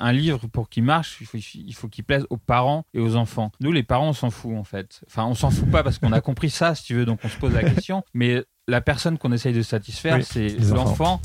[0.00, 3.16] Un livre, pour qu'il marche, il faut, il faut qu'il plaise aux parents et aux
[3.16, 3.50] enfants.
[3.58, 5.00] Nous, les parents, on s'en fout, en fait.
[5.08, 7.28] Enfin, on s'en fout pas parce qu'on a compris ça, si tu veux, donc on
[7.28, 8.04] se pose la question.
[8.14, 11.20] Mais la personne qu'on essaye de satisfaire, Oui, c'est l'enfant.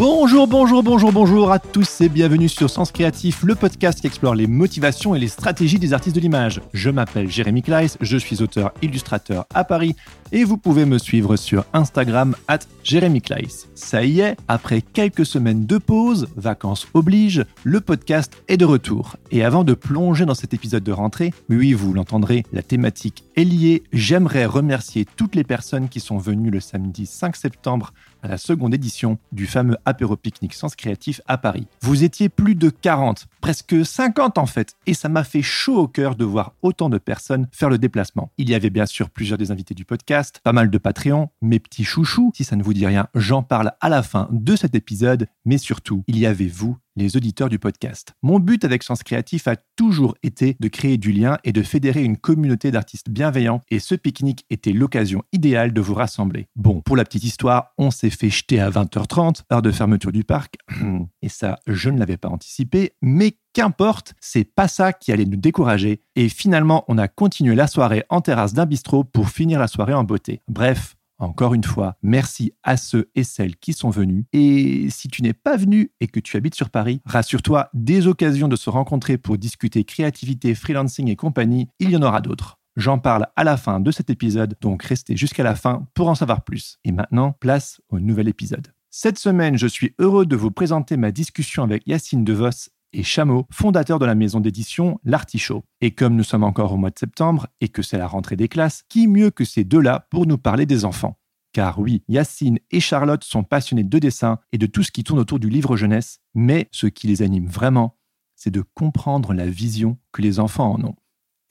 [0.00, 4.34] Bonjour, bonjour, bonjour, bonjour à tous et bienvenue sur Sens Créatif, le podcast qui explore
[4.34, 6.62] les motivations et les stratégies des artistes de l'image.
[6.72, 9.94] Je m'appelle Jérémy Kleiss, je suis auteur illustrateur à Paris
[10.32, 13.68] et vous pouvez me suivre sur Instagram at Jérémy Kleiss.
[13.74, 19.16] Ça y est, après quelques semaines de pause, vacances oblige, le podcast est de retour.
[19.30, 23.44] Et avant de plonger dans cet épisode de rentrée, oui, vous l'entendrez, la thématique est
[23.44, 28.38] liée, j'aimerais remercier toutes les personnes qui sont venues le samedi 5 septembre à la
[28.38, 31.66] seconde édition du fameux apéro pique-nique Sens Créatif à Paris.
[31.80, 35.88] Vous étiez plus de 40, presque 50 en fait, et ça m'a fait chaud au
[35.88, 38.30] cœur de voir autant de personnes faire le déplacement.
[38.38, 41.58] Il y avait bien sûr plusieurs des invités du podcast, pas mal de Patreon, mes
[41.58, 44.74] petits chouchous, si ça ne vous dit rien, j'en parle à la fin de cet
[44.74, 48.14] épisode, mais surtout, il y avait vous, les auditeurs du podcast.
[48.22, 52.02] Mon but avec Sens Créatif a toujours été de créer du lien et de fédérer
[52.02, 56.48] une communauté d'artistes bienveillants et ce pique-nique était l'occasion idéale de vous rassembler.
[56.56, 60.24] Bon, pour la petite histoire, on s'est fait jeter à 20h30, heure de fermeture du
[60.24, 60.56] parc,
[61.22, 65.36] et ça, je ne l'avais pas anticipé, mais qu'importe, c'est pas ça qui allait nous
[65.36, 69.68] décourager et finalement, on a continué la soirée en terrasse d'un bistrot pour finir la
[69.68, 70.42] soirée en beauté.
[70.48, 74.24] Bref, encore une fois, merci à ceux et celles qui sont venus.
[74.32, 78.48] Et si tu n'es pas venu et que tu habites sur Paris, rassure-toi, des occasions
[78.48, 82.58] de se rencontrer pour discuter créativité, freelancing et compagnie, il y en aura d'autres.
[82.76, 86.14] J'en parle à la fin de cet épisode, donc restez jusqu'à la fin pour en
[86.14, 86.78] savoir plus.
[86.84, 88.72] Et maintenant, place au nouvel épisode.
[88.90, 93.46] Cette semaine, je suis heureux de vous présenter ma discussion avec Yacine DeVos et Chameau,
[93.50, 95.64] fondateur de la maison d'édition L'Artichaut.
[95.80, 98.48] Et comme nous sommes encore au mois de septembre et que c'est la rentrée des
[98.48, 101.16] classes, qui mieux que ces deux-là pour nous parler des enfants?
[101.52, 105.20] Car oui, Yacine et Charlotte sont passionnés de dessin et de tout ce qui tourne
[105.20, 107.96] autour du livre jeunesse, mais ce qui les anime vraiment,
[108.36, 110.96] c'est de comprendre la vision que les enfants en ont.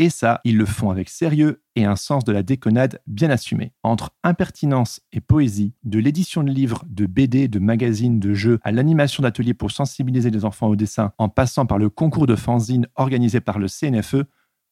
[0.01, 3.73] Et ça, ils le font avec sérieux et un sens de la déconnade bien assumé.
[3.83, 8.71] Entre impertinence et poésie, de l'édition de livres, de BD, de magazines, de jeux, à
[8.71, 12.87] l'animation d'ateliers pour sensibiliser les enfants au dessin, en passant par le concours de fanzine
[12.95, 14.23] organisé par le CNFE,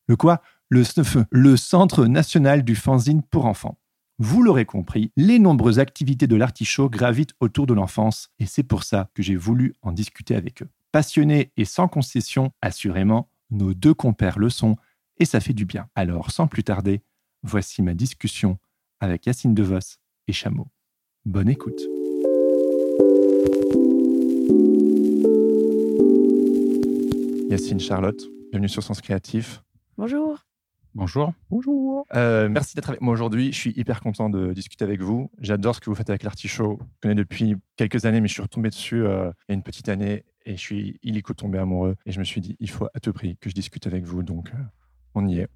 [0.07, 0.41] le quoi?
[0.69, 3.77] Le, CNFE, le Centre national du fanzine pour enfants.
[4.19, 8.81] Vous l'aurez compris, les nombreuses activités de l'artichaut gravitent autour de l'enfance et c'est pour
[8.81, 10.69] ça que j'ai voulu en discuter avec eux.
[10.91, 14.75] Passionnés et sans concession, assurément, nos deux compères le sont
[15.19, 15.87] et ça fait du bien.
[15.93, 17.03] Alors, sans plus tarder,
[17.43, 18.57] voici ma discussion
[18.99, 20.67] avec Yacine DeVos et Chameau.
[21.25, 21.79] Bonne écoute.
[27.51, 29.61] Yacine Charlotte, bienvenue sur Sens Créatif.
[29.95, 30.46] Bonjour.
[30.95, 31.33] Bonjour.
[31.49, 32.05] Bonjour.
[32.15, 33.51] Euh, merci d'être avec moi aujourd'hui.
[33.51, 35.29] Je suis hyper content de discuter avec vous.
[35.39, 36.79] J'adore ce que vous faites avec l'artichaut.
[36.81, 39.63] Je connais depuis quelques années, mais je suis retombé dessus euh, il y a une
[39.63, 41.95] petite année et je suis illico tombé amoureux.
[42.05, 44.23] Et je me suis dit, il faut à tout prix que je discute avec vous.
[44.23, 44.57] Donc, euh,
[45.13, 45.47] on y est.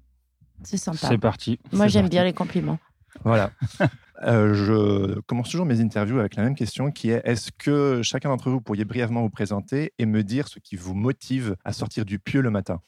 [0.62, 1.08] C'est sympa.
[1.08, 1.58] C'est parti.
[1.72, 2.78] Moi, j'aime bien les compliments.
[3.24, 3.50] Voilà.
[4.24, 8.28] Euh, je commence toujours mes interviews avec la même question qui est est-ce que chacun
[8.28, 12.04] d'entre vous pourriez brièvement vous présenter et me dire ce qui vous motive à sortir
[12.04, 12.80] du pieu le matin?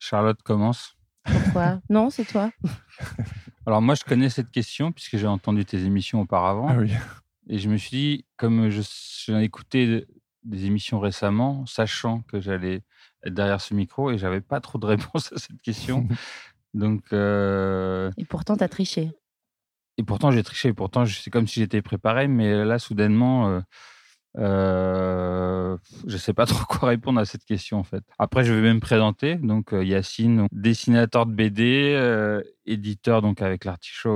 [0.00, 0.97] Charlotte commence.
[1.32, 1.80] Pourquoi?
[1.90, 2.50] Non, c'est toi.
[3.66, 6.76] Alors moi, je connais cette question puisque j'ai entendu tes émissions auparavant.
[6.78, 6.92] oui.
[7.50, 8.82] Et je me suis dit, comme je-
[9.26, 10.06] j'ai écouté
[10.44, 12.82] des émissions récemment, sachant que j'allais
[13.24, 16.06] être derrière ce micro et j'avais pas trop de réponse à cette question.
[16.74, 19.12] Donc, euh, Et pourtant, t'as triché.
[19.96, 20.72] et pourtant j'ai triché.
[20.74, 23.60] Pourtant, c'est comme si j'étais préparé, mais là, soudainement, euh,
[24.38, 25.76] euh,
[26.06, 28.04] je sais pas trop quoi répondre à cette question en fait.
[28.18, 29.36] Après, je vais même présenter.
[29.36, 34.10] Donc, euh, Yacine, dessinateur de BD, euh, éditeur donc avec l'artichaut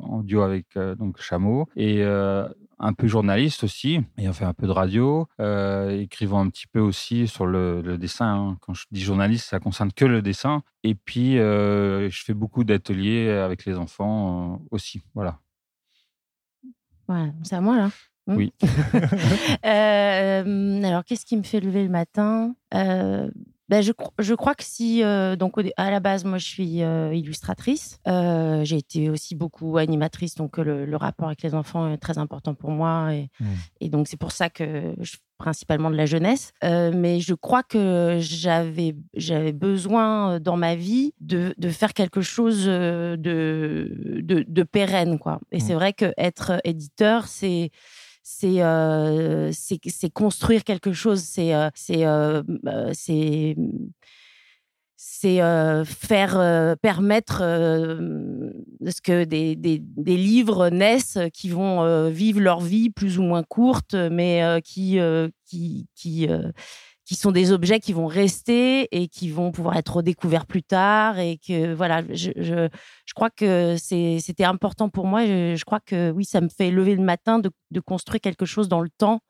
[0.00, 0.66] en duo avec
[0.98, 5.28] donc Chameau et un peu journaliste aussi, ayant fait un peu de radio,
[5.90, 8.34] écrivant un petit peu aussi sur le, dessin.
[8.34, 8.56] hein.
[8.62, 10.62] Quand je dis journaliste, ça concerne que le dessin.
[10.84, 15.02] Et puis, je fais beaucoup d'ateliers avec les enfants aussi.
[15.14, 15.38] Voilà.
[17.06, 17.90] Voilà, c'est à moi là.
[18.26, 18.52] Hmm Oui.
[19.66, 22.54] Euh, alors, qu'est-ce qui me fait lever le matin?
[22.74, 23.30] Euh,
[23.68, 27.14] Ben, je, je crois que si, euh, donc à la base, moi je suis euh,
[27.14, 27.98] illustratrice.
[28.08, 32.18] Euh, j'ai été aussi beaucoup animatrice, donc le, le rapport avec les enfants est très
[32.18, 33.14] important pour moi.
[33.14, 33.44] Et, Mm.
[33.80, 36.52] et donc c'est pour ça que je principalement de la jeunesse.
[36.64, 42.20] Euh, mais je crois que j'avais, j'avais besoin dans ma vie de, de faire quelque
[42.20, 45.18] chose de, de, de pérenne.
[45.18, 45.40] Quoi.
[45.52, 45.60] Et Mm.
[45.60, 47.70] c'est vrai qu'être éditeur, c'est
[48.22, 52.42] c'est euh, c'est c'est construire quelque chose c'est euh, c'est euh,
[52.92, 53.56] c'est
[55.86, 63.22] faire permettre ce que des, des, livres naissent qui vont vivre leur vie plus ou
[63.22, 64.98] moins courte mais qui
[65.46, 66.28] qui
[67.10, 71.18] qui sont des objets qui vont rester et qui vont pouvoir être redécouverts plus tard
[71.18, 72.68] et que voilà je, je,
[73.04, 76.70] je crois que c'était important pour moi je, je crois que oui ça me fait
[76.70, 79.22] lever le matin de, de construire quelque chose dans le temps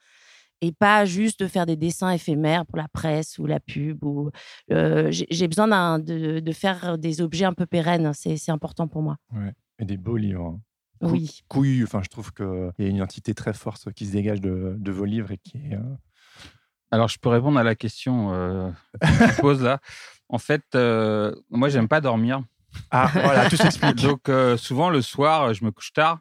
[0.61, 4.31] et pas juste de faire des dessins éphémères pour la presse ou la pub ou
[4.73, 9.17] euh, j'ai besoin de, de faire des objets un peu pérennes c'est important pour moi
[9.79, 10.45] Et des beaux livres.
[10.49, 10.61] hein.
[11.01, 14.43] Oui Couillu, enfin, je trouve qu'il y a une identité très forte qui se dégage
[14.43, 15.79] de, de vos livres et qui est.
[16.91, 18.71] Alors, je peux répondre à la question euh,
[19.01, 19.79] que tu poses là.
[20.29, 22.43] En fait, euh, moi, j'aime pas dormir.
[22.91, 23.97] Ah, voilà, tout s'explique.
[24.03, 26.19] Donc, euh, souvent, le soir, je me couche tard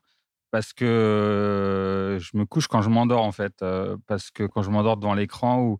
[0.51, 3.53] parce que euh, je me couche quand je m'endors, en fait.
[3.61, 5.79] euh, parce que quand je m'endors devant l'écran, ou,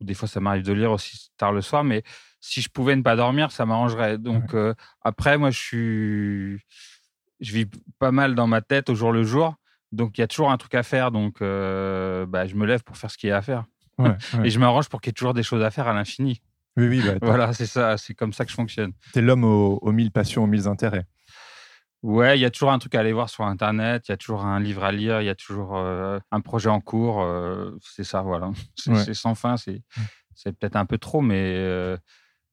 [0.00, 2.02] ou des fois, ça m'arrive de lire aussi tard le soir, mais
[2.40, 4.18] si je pouvais ne pas dormir, ça m'arrangerait.
[4.18, 4.54] Donc,
[5.02, 6.60] après, moi, je suis.
[7.40, 7.66] Je vis
[7.98, 9.54] pas mal dans ma tête au jour le jour.
[9.92, 11.10] Donc, il y a toujours un truc à faire.
[11.10, 13.64] Donc, bah, je me lève pour faire ce qu'il y a à faire.
[13.98, 14.46] Ouais, ouais.
[14.46, 16.40] Et je m'arrange pour qu'il y ait toujours des choses à faire à l'infini.
[16.76, 18.92] Oui, oui, bah, Voilà, c'est ça, c'est comme ça que je fonctionne.
[19.12, 21.06] t'es l'homme aux, aux mille passions, aux mille intérêts.
[22.02, 24.16] Ouais, il y a toujours un truc à aller voir sur Internet, il y a
[24.16, 27.22] toujours un livre à lire, il y a toujours euh, un projet en cours.
[27.22, 28.50] euh, c'est ça, voilà.
[28.76, 29.14] C'est Ouais.
[29.14, 29.82] sans fin, c'est
[30.34, 31.96] c'est peut-être un peu trop, mais euh,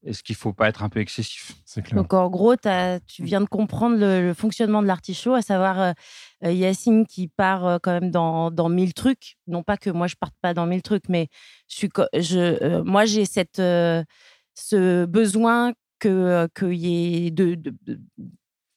[0.05, 1.95] est-ce qu'il faut pas être un peu excessif clair.
[1.95, 5.91] Donc en gros, tu viens de comprendre le, le fonctionnement de l'artichaut, à savoir euh,
[6.45, 9.37] euh, Yacine qui part euh, quand même dans, dans mille trucs.
[9.47, 11.27] Non pas que moi je parte pas dans mille trucs, mais
[11.69, 14.03] je suis, je, euh, moi j'ai cette, euh,
[14.53, 18.01] ce besoin que euh, qu'il y ait de, de- de-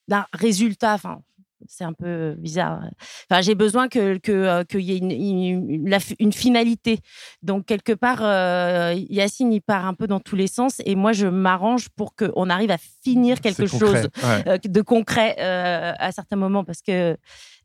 [0.08, 0.94] d'un résultat.
[0.94, 1.22] Enfin,
[1.66, 2.82] c'est un peu bizarre.
[3.30, 7.00] Enfin, j'ai besoin que que euh, qu'il y ait une, une, finalité.
[7.42, 11.12] Donc quelque part, euh, Yacine il part un peu dans tous les sens et moi
[11.12, 14.48] je m'arrange pour qu'on arrive à finir quelque chose concret, ouais.
[14.48, 17.16] euh, de concret à certains moments parce que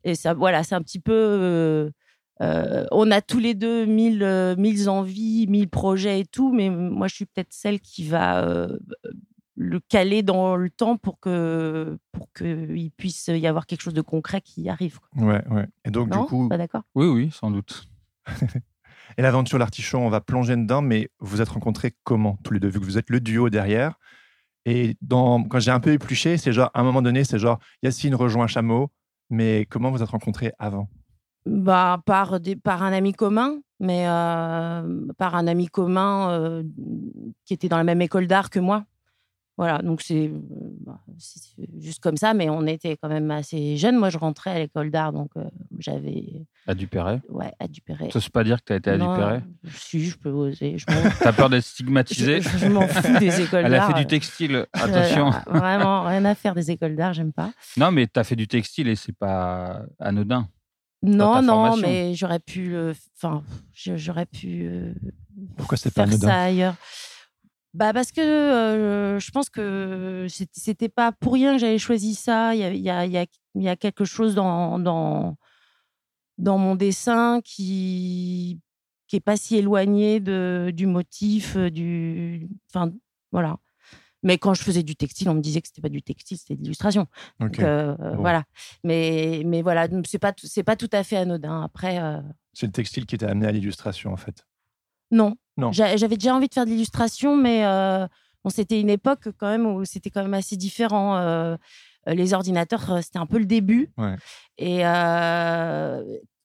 [0.04, 1.90] et ça voilà c'est un petit peu
[2.42, 4.26] euh, on a tous les deux mille,
[4.58, 8.78] mille envies, mille projets et tout, mais moi je suis peut-être celle qui va euh,
[9.56, 14.00] le caler dans le temps pour que pour qu'il puisse y avoir quelque chose de
[14.00, 14.98] concret qui arrive.
[14.98, 15.24] quoi.
[15.24, 15.66] Ouais, ouais.
[15.84, 16.82] Et donc, Non, du coup, pas d'accord.
[16.94, 17.86] Oui, oui, sans doute.
[19.18, 22.68] et l'aventure l'artichaut, on va plonger dedans, mais vous êtes rencontrés comment, tous les deux,
[22.68, 23.98] vu que vous êtes le duo derrière?
[24.64, 27.58] Et dans, quand j'ai un peu épluché, c'est genre, à un moment donné, c'est genre,
[27.82, 28.90] Yacine rejoint Chameau,
[29.28, 30.88] mais comment vous êtes rencontrés avant?
[31.44, 36.62] Bah, par, des, par un ami commun, mais euh, par un ami commun euh,
[37.44, 38.84] qui était dans la même école d'art que moi.
[39.62, 40.40] Voilà, donc c'est euh,
[40.84, 41.40] bah, c'est
[41.80, 43.96] juste comme ça, mais on était quand même assez jeunes.
[43.96, 45.44] Moi, je rentrais à l'école d'art, donc euh,
[45.78, 47.20] j'avais À Dupéret?
[47.28, 48.08] ouais, à Dupéret.
[48.08, 49.42] Tu n'oses pas dire que tu as été à Non, Dupéret?
[49.76, 50.78] Si, je peux oser.
[50.78, 52.40] Je m'en- Tu as peur d'être stigmatisé?
[52.40, 53.86] Je- je m'en fous des écoles Elle a d'art.
[53.94, 55.28] fait du textile, attention.
[55.32, 57.52] Euh, vraiment, rien à faire des écoles d'art, j'aime pas.
[57.76, 60.48] Non, mais tu as fait du textile et c'est pas anodin.
[61.04, 61.88] Non, non, formation.
[61.88, 62.76] mais j'aurais pu.
[63.16, 64.66] Enfin, je- j'aurais pu.
[64.66, 64.92] euh,
[65.56, 66.74] Pourquoi c'est pas anodin ça ailleurs
[67.74, 72.54] bah parce que euh, je pense que c'était pas pour rien que j'avais choisi ça.
[72.54, 73.06] Il y a, il y a,
[73.54, 75.36] il y a, quelque chose dans, dans,
[76.38, 78.60] dans mon dessin qui
[79.08, 82.90] qui est pas si éloigné de, du motif, euh, du, enfin
[83.30, 83.58] voilà.
[84.22, 86.54] Mais quand je faisais du textile, on me disait que c'était pas du textile, c'était
[86.54, 87.06] de l'illustration.
[87.60, 88.20] Euh, Bon.
[88.20, 88.44] Voilà.
[88.84, 91.62] Mais mais voilà, c'est pas tout- c'est pas tout à fait anodin.
[91.62, 91.98] Après.
[92.02, 92.20] euh,
[92.54, 94.46] C'est le textile qui t'a amené à l'illustration, en fait.
[95.12, 95.34] Non.
[95.56, 95.70] Non.
[95.70, 98.06] J'a- J'avais déjà envie de faire de l'illustration, mais euh,
[98.42, 101.16] bon, c'était une époque quand même où c'était quand même assez différent.
[101.18, 101.56] euh,
[102.06, 103.92] les ordinateurs, euh, c'était un peu le début.
[103.96, 104.16] Ouais.
[104.58, 104.80] Et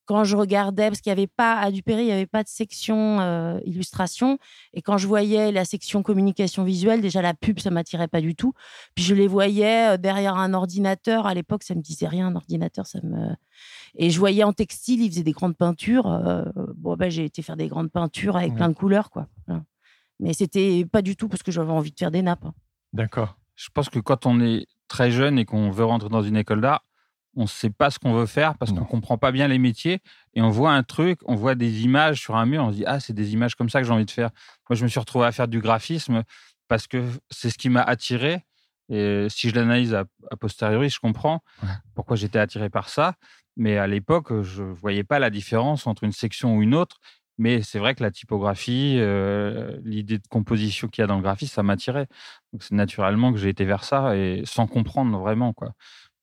[0.07, 2.47] quand je regardais, parce qu'il n'y avait pas, à Dupéry, il n'y avait pas de
[2.47, 4.39] section euh, illustration.
[4.73, 8.33] Et quand je voyais la section communication visuelle, déjà la pub, ça m'attirait pas du
[8.33, 8.53] tout.
[8.95, 11.27] Puis je les voyais euh, derrière un ordinateur.
[11.27, 13.35] À l'époque, ça me disait rien, un ordinateur, ça me.
[13.95, 16.07] Et je voyais en textile, ils faisaient des grandes peintures.
[16.07, 16.45] euh,
[16.75, 18.55] bon, ben, j'ai été faire des grandes peintures avec Ouais.
[18.55, 19.27] plein de couleurs, quoi.
[20.19, 22.43] Mais c'était pas du tout parce que j'avais envie de faire des nappes.
[22.45, 22.53] hein.
[22.93, 23.37] D'accord.
[23.55, 26.61] Je pense que quand on est très jeune et qu'on veut rentrer dans une école
[26.61, 26.83] d'art,
[27.37, 29.59] on ne sait pas ce qu'on veut faire parce qu'on ne comprend pas bien les
[29.59, 30.01] métiers
[30.33, 32.83] et on voit un truc, on voit des images sur un mur, on se dit
[32.85, 34.31] ah c'est des images comme ça que j'ai envie de faire.
[34.69, 36.23] Moi je me suis retrouvé à faire du graphisme
[36.67, 38.43] parce que c'est ce qui m'a attiré
[38.89, 40.05] et si je l'analyse a,
[40.39, 41.43] posteriori, je comprends
[41.93, 43.15] pourquoi j'étais attiré par ça.
[43.55, 46.99] Mais à l'époque, je ne voyais pas la différence entre une section ou une autre.
[47.39, 51.21] Mais c'est vrai que la typographie, euh, l'idée de composition qu'il y a dans le
[51.21, 52.07] graphisme, ça m'attirait.
[52.51, 55.73] Donc c'est naturellement que j'ai été vers ça et sans comprendre vraiment quoi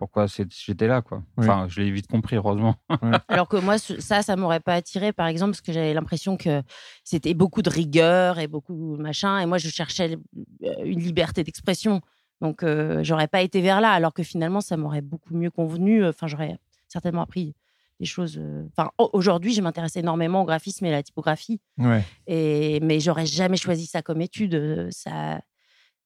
[0.05, 1.23] pourquoi j'étais là quoi.
[1.39, 2.75] Enfin, je l'ai vite compris heureusement.
[3.29, 6.63] Alors que moi ça ça m'aurait pas attiré par exemple parce que j'avais l'impression que
[7.05, 10.19] c'était beaucoup de rigueur et beaucoup de machin et moi je cherchais
[10.65, 12.03] euh, une liberté d'expression.
[12.41, 16.05] Donc, euh, j'aurais pas été vers là, alors que finalement, ça m'aurait beaucoup mieux convenu.
[16.05, 16.59] Enfin, j'aurais
[16.89, 17.55] certainement appris
[18.01, 18.37] des choses.
[18.39, 21.61] Euh, enfin, aujourd'hui, je m'intéresse énormément au graphisme et à la typographie.
[21.79, 22.05] Ouais.
[22.27, 24.89] Et, mais j'aurais jamais choisi ça comme étude.
[24.91, 25.41] Ça,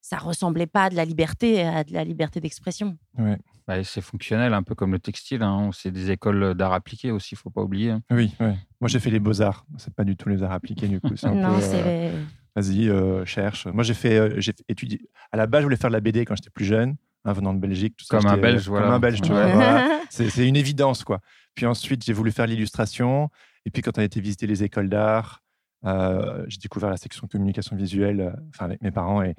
[0.00, 2.96] ça ressemblait pas à de la liberté, à de la liberté d'expression.
[3.18, 3.38] Ouais.
[3.66, 5.42] Bah, c'est fonctionnel, un peu comme le textile.
[5.42, 5.70] Hein.
[5.72, 7.90] C'est des écoles d'art appliqué aussi, il faut pas oublier.
[7.90, 8.02] Hein.
[8.10, 8.56] Oui, ouais.
[8.80, 9.66] moi j'ai fait les beaux-arts.
[9.76, 11.14] C'est pas du tout les arts appliqués, du coup.
[11.24, 12.12] non, c'est
[12.58, 13.66] vas-y, euh, cherche.
[13.66, 15.00] Moi, j'ai fait, euh, j'ai étudié.
[15.32, 17.54] À la base, je voulais faire de la BD quand j'étais plus jeune, hein, venant
[17.54, 17.96] de Belgique.
[17.96, 18.86] Tout comme un Belge, voilà.
[18.86, 20.00] Comme un Belge, tu vois.
[20.10, 21.20] C'est une évidence, quoi.
[21.54, 23.30] Puis ensuite, j'ai voulu faire l'illustration.
[23.64, 25.42] Et puis, quand on a été visiter les écoles d'art,
[25.84, 29.22] euh, j'ai découvert la section communication visuelle, enfin, avec mes parents.
[29.22, 29.34] Et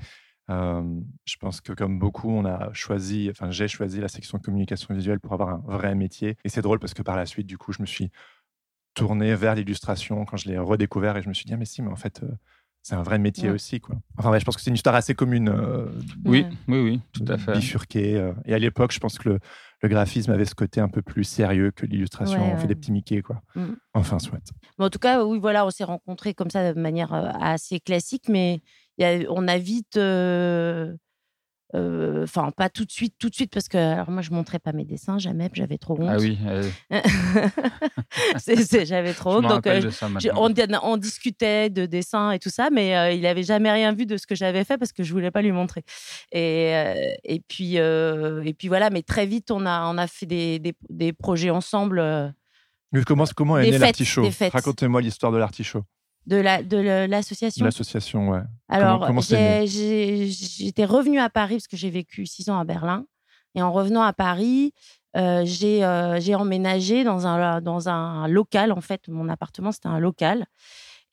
[0.49, 5.19] je pense que, comme beaucoup, on a choisi, enfin, j'ai choisi la section communication visuelle
[5.19, 6.37] pour avoir un vrai métier.
[6.43, 8.11] Et c'est drôle parce que par la suite, du coup, je me suis
[8.95, 11.81] tourné vers l'illustration quand je l'ai redécouvert et je me suis dit, ah, mais si,
[11.81, 12.23] mais en fait,
[12.81, 13.79] c'est un vrai métier aussi.
[13.79, 13.95] Quoi.
[14.17, 15.49] Enfin, ouais, je pense que c'est une histoire assez commune.
[15.49, 15.85] Euh,
[16.25, 17.53] oui, oui, oui, tout à fait.
[17.53, 18.15] Bifurquée.
[18.15, 18.33] Euh.
[18.45, 19.39] et à l'époque, je pense que le,
[19.81, 22.53] le, graphisme avait ce côté un peu plus sérieux que l'illustration.
[22.53, 23.41] on fait des petits Mickey, quoi.
[23.55, 23.73] Mm.
[23.93, 24.39] Enfin, soit.
[24.77, 28.61] en tout cas, oui, voilà, on s'est rencontrés comme ça de manière assez classique, mais
[29.03, 29.97] y a, on a vite
[31.71, 34.73] Enfin, pas tout de suite, tout de suite, parce que alors moi, je montrais pas
[34.73, 36.09] mes dessins jamais, j'avais trop honte.
[36.09, 36.37] Ah oui.
[38.85, 39.47] j'avais trop honte.
[39.47, 39.67] Donc,
[40.35, 40.51] on,
[40.83, 44.25] on, discutait de dessins et tout ça, mais il avait jamais rien vu de ce
[44.25, 45.83] que j'avais fait parce que je voulais pas lui montrer.
[46.31, 46.73] Et,
[47.23, 48.89] et puis, et puis voilà.
[48.89, 52.03] Mais très vite, on a, on a fait des, des, des projets ensemble.
[53.05, 54.27] comment, comment est né l'artichaut?
[54.51, 55.83] Racontez-moi l'histoire de l'artichaut.
[56.25, 58.41] De l'association la, de L'association, ouais.
[58.67, 59.09] Alors,
[59.65, 63.05] j'étais revenue à Paris parce que j'ai vécu six ans à Berlin.
[63.55, 64.73] Et en revenant à Paris,
[65.17, 68.71] euh, euh, j'ai emménagé dans un, dans un local.
[68.71, 70.45] En fait, mon appartement, c'était un local.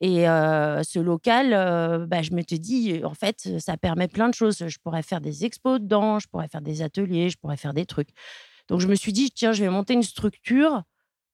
[0.03, 1.51] Et euh, ce local,
[2.07, 4.67] bah, je me suis dit, en fait, ça permet plein de choses.
[4.67, 7.87] Je pourrais faire des expos dedans, je pourrais faire des ateliers, je pourrais faire des
[7.87, 8.11] trucs.
[8.69, 10.83] Donc, je me suis dit, tiens, je vais monter une structure.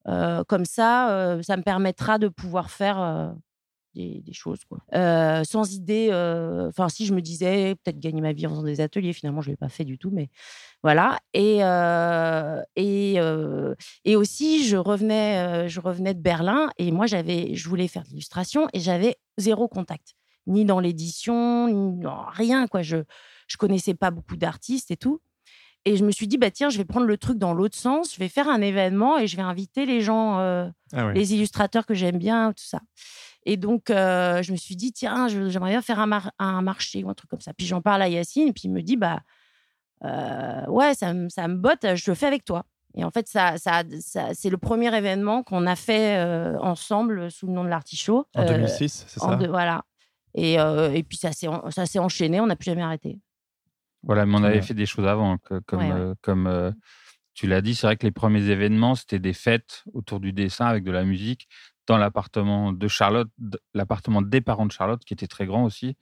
[0.05, 3.35] comme ça, ça me permettra de pouvoir faire
[3.95, 4.79] des, choses, quoi.
[4.95, 8.63] Euh, sans idée, euh, enfin, si je me disais peut-être gagner ma vie en faisant
[8.63, 10.29] des ateliers, finalement, je ne l'ai pas fait du tout, mais
[10.83, 11.21] voilà.
[11.35, 13.17] Et, euh, et,
[14.05, 18.09] et aussi, je revenais, je revenais de Berlin et moi, j'avais, je voulais faire de
[18.09, 20.15] l'illustration et j'avais zéro contact,
[20.47, 22.83] ni dans l'édition, ni rien, quoi.
[22.83, 23.05] Je
[23.49, 25.21] je connaissais pas beaucoup d'artistes et tout.
[25.85, 28.15] Et je me suis dit, bah tiens, je vais prendre le truc dans l'autre sens.
[28.15, 31.93] Je vais faire un événement et je vais inviter les gens, ah les illustrateurs que
[31.93, 32.81] j'aime bien, tout ça.
[33.45, 37.11] Et donc, euh, je me suis dit, tiens, j'aimerais bien faire un, un, marché ou
[37.11, 37.53] un truc comme ça.
[37.53, 39.21] Puis j'en parle à Yacine, et puis il me dit, bah,
[40.05, 42.65] euh, ouais, ça, ça, me botte, je le fais avec toi.
[42.95, 43.83] Et en fait, ça, ça,
[44.35, 48.27] c'est le premier événement qu'on a fait euh, ensemble sous le nom de l'Artichaut.
[48.35, 49.37] En 2006, c'est ça?
[49.49, 49.83] Voilà.
[50.35, 53.19] Et, et puis, ça s'est enchaîné, on n'a plus jamais arrêté.
[54.05, 56.75] Voilà, mais on avait fait des choses avant, comme, comme
[57.35, 60.67] tu l'as dit, c'est vrai que les premiers événements, c'était des fêtes autour du dessin
[60.67, 61.49] avec de la musique
[61.87, 63.29] dans l'appartement de Charlotte,
[63.75, 65.97] l'appartement des parents de Charlotte, qui était très grand aussi.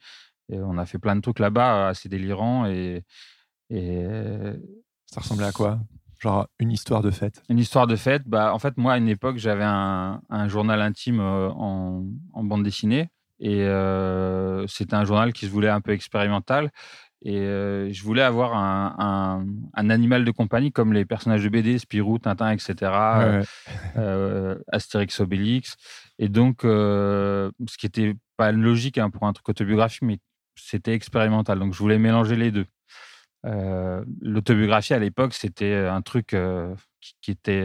[0.49, 2.65] Et on a fait plein de trucs là-bas, assez délirants.
[2.65, 3.03] Et,
[3.69, 4.05] et
[5.05, 5.79] ça ressemblait à quoi?
[6.21, 7.41] Genre une histoire de fête?
[7.49, 8.27] Une histoire de fête.
[8.27, 12.03] Bah, en fait, moi, à une époque, j'avais un, journal intime euh, en,
[12.35, 13.09] bande dessinée.
[13.39, 16.71] Et euh, c'était un journal qui se voulait un peu expérimental.
[17.23, 21.77] Et euh, je voulais avoir un, un, animal de compagnie comme les personnages de BD,
[21.77, 23.43] Spirou, Tintin, etc., euh,
[23.97, 25.75] euh, Astérix, Obélix.
[26.17, 30.19] Et donc, ce qui n'était pas logique hein, pour un truc autobiographique, mais
[30.55, 31.59] c'était expérimental.
[31.59, 32.65] Donc, je voulais mélanger les deux.
[34.21, 36.35] L'autobiographie, à l'époque, c'était un truc
[37.01, 37.63] qui, qui, était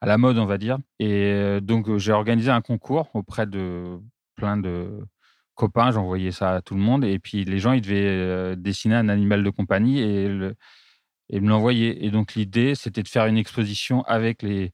[0.00, 0.78] à la mode, on va dire.
[0.98, 3.98] Et donc, j'ai organisé un concours auprès de
[4.34, 5.04] plein de
[5.58, 7.04] copains, j'envoyais ça à tout le monde.
[7.04, 10.54] Et puis les gens, ils devaient euh, dessiner un animal de compagnie et, le,
[11.28, 12.06] et me l'envoyer.
[12.06, 14.72] Et donc l'idée, c'était de faire une exposition avec les,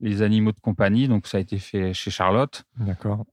[0.00, 1.06] les animaux de compagnie.
[1.06, 2.64] Donc ça a été fait chez Charlotte.
[2.78, 3.24] D'accord.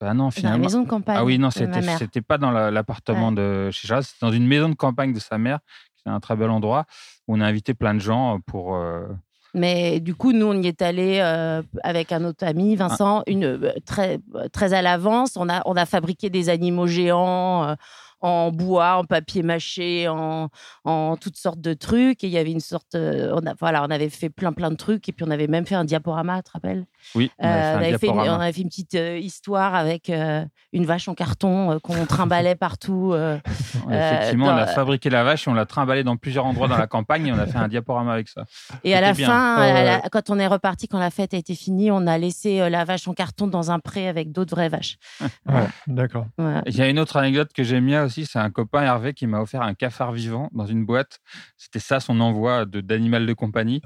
[0.00, 0.56] Ah non, finalement.
[0.56, 1.16] Dans la maison de campagne.
[1.18, 4.68] Ah oui, non, c'était, c'était pas dans l'appartement de chez Charlotte, c'était dans une maison
[4.68, 5.60] de campagne de sa mère,
[5.96, 6.84] qui est un très bel endroit,
[7.26, 9.06] où on a invité plein de gens pour, euh,
[9.54, 13.44] Mais du coup, nous, on y est allé euh, avec un autre ami, Vincent, une,
[13.44, 14.18] euh, très,
[14.52, 15.36] très à l'avance.
[15.36, 17.74] On a, on a fabriqué des animaux géants euh,
[18.24, 20.48] en bois, en papier mâché, en,
[20.84, 22.24] en toutes sortes de trucs.
[22.24, 22.94] Et il y avait une sorte.
[22.94, 25.08] euh, on, a, voilà, on avait fait plein, plein de trucs.
[25.08, 26.86] Et puis, on avait même fait un diaporama, tu te rappelles?
[27.14, 28.36] Oui, on Euh, avait fait on, avait fait une, diaporama.
[28.38, 32.06] on avait fait une petite euh, histoire avec euh, une vache en carton euh, qu'on
[32.06, 33.10] trimballait partout.
[33.12, 33.38] euh.
[33.90, 36.86] Effectivement, on a fabriqué la vache et on l'a trimballée dans plusieurs endroits dans la
[36.86, 38.44] campagne et on a fait un diaporama avec ça.
[38.84, 39.26] Et à la bien.
[39.28, 42.16] fin, à la- quand on est reparti, quand la fête a été finie, on a
[42.16, 44.96] laissé euh, la vache en carton dans un pré avec d'autres vraies vaches.
[45.46, 46.26] Ouais, d'accord.
[46.66, 49.26] Il y a une autre anecdote que j'aime bien aussi, c'est un copain Hervé qui
[49.26, 51.18] m'a offert un cafard vivant dans une boîte.
[51.56, 53.80] C'était ça son envoi de- d'animal de compagnie.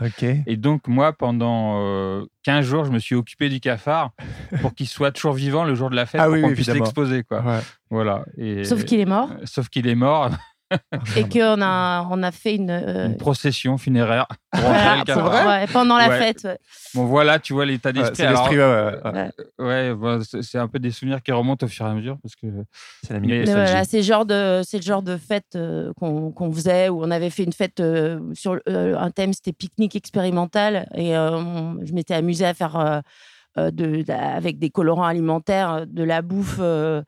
[0.47, 4.11] Et donc, moi, pendant euh, 15 jours, je me suis occupé du cafard
[4.61, 6.55] pour qu'il soit toujours vivant le jour de la fête, Ah pour oui, qu'on oui,
[6.55, 7.25] puisse l'exposer.
[7.31, 7.61] Ouais.
[7.91, 8.25] Voilà.
[8.37, 10.31] Et- Sauf qu'il est mort Sauf qu'il est mort.
[11.17, 12.71] Et qu'on a, on a fait une.
[12.71, 15.05] euh, Une procession funéraire voilà,
[15.47, 16.19] ouais, pendant la Ouais.
[16.19, 16.45] fête.
[16.45, 16.59] ouais.
[16.95, 18.17] Bon, voilà, tu vois l'état Ouais, d'esprit.
[18.17, 19.67] c'est Alors, l'esprit, ouais, ouais, ouais.
[19.67, 22.35] ouais, bon, c'est un peu des souvenirs qui remontent au fur et à mesure parce
[22.37, 22.47] que
[23.07, 26.31] C'est la Mais- voilà, c'est le genre de, c'est le genre de fête euh, qu'on
[26.33, 29.97] qu'on faisait où on avait fait une fête euh, sur euh, un thème, c'était pique-nique
[29.97, 33.03] expérimental et euh, on- je m'étais amusée à faire
[33.57, 37.03] de, de- avec des colorants alimentaires de la bouffe euh,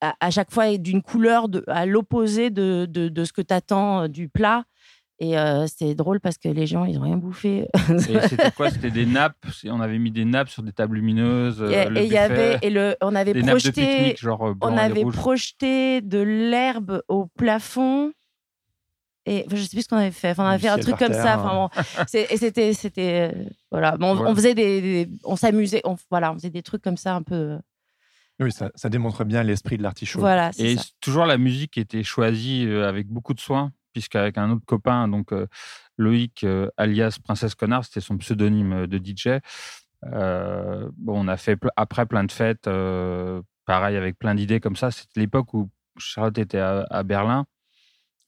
[0.00, 3.54] à, à chaque fois d'une couleur de, à l'opposé de, de, de ce que tu
[3.54, 4.64] attends du plat.
[5.18, 7.68] Et euh, c'était drôle parce que les gens, ils n'ont rien bouffé.
[7.98, 8.70] C'était quoi?
[8.70, 9.36] C'était des nappes?
[9.66, 11.60] On avait mis des nappes sur des tables lumineuses.
[11.62, 14.20] et euh, le et y avait, buffet, et le, on avait des de projeté, pique-nique,
[14.20, 18.10] genre euh, on avait projeté de l'herbe au plafond.
[19.24, 20.30] Et enfin, je sais plus ce qu'on avait fait.
[20.30, 21.38] Enfin, on avait fait un truc comme terre, ça.
[21.38, 23.96] Enfin, bon, c'est- et c'était, c'était, euh, voilà.
[23.96, 24.30] Bon, on- Voilà.
[24.32, 25.82] on faisait des, des- on s'amusait.
[25.84, 27.58] On, voilà, on faisait des trucs comme ça un peu.
[28.42, 30.20] Oui, ça, ça démontre bien l'esprit de l'artichaut.
[30.20, 30.84] Voilà, Et ça.
[31.00, 35.32] toujours la musique était choisie euh, avec beaucoup de soin, puisqu'avec un autre copain, donc
[35.32, 35.46] euh,
[35.98, 39.40] Loïc, euh, alias Princesse Connard, c'était son pseudonyme de DJ.
[40.12, 44.76] euh, bon, on a fait après plein de fêtes, euh, pareil avec plein d'idées comme
[44.76, 44.90] ça.
[44.90, 47.44] C'était l'époque où Charlotte était à, à Berlin.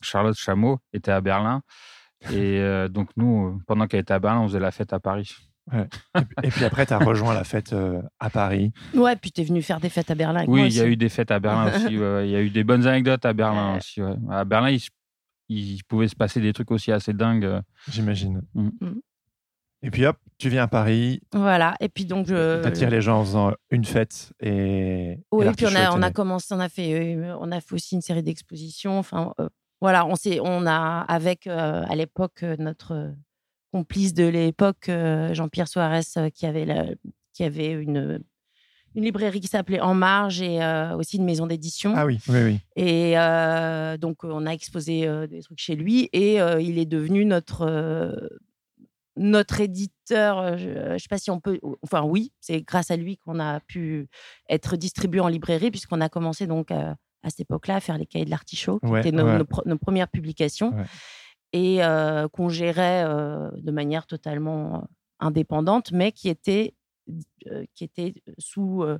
[0.02, 1.62] Charlotte Chameau était à Berlin.
[2.30, 5.30] Et euh, donc, nous, pendant qu'elle était à Berlin, on faisait la fête à Paris.
[6.42, 8.72] Et puis après, tu as rejoint la fête euh, à Paris.
[8.94, 10.96] Ouais, puis t'es venu faire des fêtes à Berlin avec Oui, il y a eu
[10.96, 11.96] des fêtes à Berlin aussi.
[11.98, 12.28] ouais.
[12.28, 13.78] Il y a eu des bonnes anecdotes à Berlin Ouais.
[13.78, 14.02] aussi.
[14.02, 14.14] ouais.
[14.30, 14.76] À Berlin,
[15.48, 17.44] il, pouvait se passer des trucs aussi assez dingues.
[17.44, 17.60] euh.
[17.90, 18.42] J'imagine.
[18.54, 18.68] Mm.
[18.80, 19.00] Mm.
[19.82, 21.74] Et puis hop, tu viens à Paris, Voilà.
[21.78, 22.62] Et puis donc je.
[22.62, 25.18] t'attires les gens en faisant une fête et.
[25.30, 27.94] Oui, et puis on a, on commencé, on a fait, euh, on a fait aussi
[27.94, 28.98] une série d'expositions.
[28.98, 29.48] Enfin, euh,
[29.82, 33.10] voilà, on s'est, on a avec euh, à l'époque euh, notre euh,
[33.74, 36.86] complice de l'époque, euh, Jean-Pierre Soares, euh, qui avait la-
[37.32, 38.22] qui avait une
[38.96, 41.92] une librairie qui s'appelait En Marge et euh, aussi une maison d'édition.
[41.96, 42.60] Ah oui, oui, oui.
[42.76, 43.14] Et
[43.98, 44.94] donc, on a exposé
[45.26, 48.30] des trucs chez lui et il est devenu notre,
[49.16, 50.56] notre éditeur.
[50.58, 51.58] Je ne sais pas si on peut.
[51.82, 54.06] Enfin, oui, c'est grâce à lui qu'on a pu
[54.48, 56.94] être distribué en librairie, puisqu'on a commencé donc à
[57.26, 59.38] cette époque-là à faire les cahiers de l'artichaut, qui Ouais, étaient nos, ouais.
[59.38, 60.84] nos pro- nos premières publications, Ouais.
[61.54, 64.78] Et euh, qu'on gérait euh, de manière totalement euh,
[65.20, 66.74] indépendante, mais qui était,
[67.46, 68.82] euh, qui était sous.
[68.82, 68.98] euh,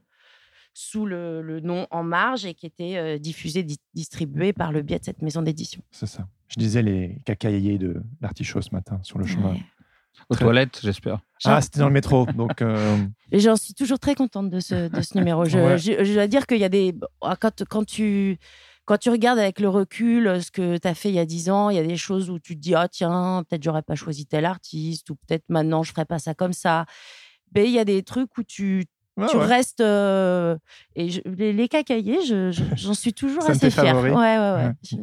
[0.77, 4.83] sous le, le nom En Marge et qui était euh, diffusé, di- distribué par le
[4.83, 5.81] biais de cette maison d'édition.
[5.93, 6.27] C'est ça.
[6.49, 9.53] Je disais les cacaillés de l'artichaut ce matin sur le chemin.
[9.53, 9.63] Ouais.
[10.31, 11.21] Aux Très- toilettes, j'espère.
[11.45, 12.27] Ah, c'était dans le métro.
[12.27, 12.99] Donc, euh,
[13.31, 15.45] Et j'en suis toujours très contente de ce, de ce numéro.
[15.45, 15.79] Je, Ouais.
[15.79, 16.93] je, je dois dire qu'il y a des.
[17.41, 18.39] Quand, quand, tu,
[18.87, 21.25] quand tu regardes avec le recul euh, ce que tu as fait il y a
[21.27, 23.83] 10 ans, il y a des choses où tu te dis Ah, tiens, peut-être j'aurais
[23.83, 26.85] pas choisi tel artiste, ou peut-être maintenant je ferais pas ça comme ça.
[27.55, 28.85] Mais il y a des trucs où tu,
[29.17, 29.45] ouais, tu ouais.
[29.47, 29.81] restes.
[29.81, 30.57] euh,
[30.97, 33.97] et je- les, les cacaillers, je- je- j'en suis toujours assez fière.
[33.97, 34.65] Ouais, ouais, ouais.
[34.67, 34.73] Ouais.
[34.83, 34.97] Je,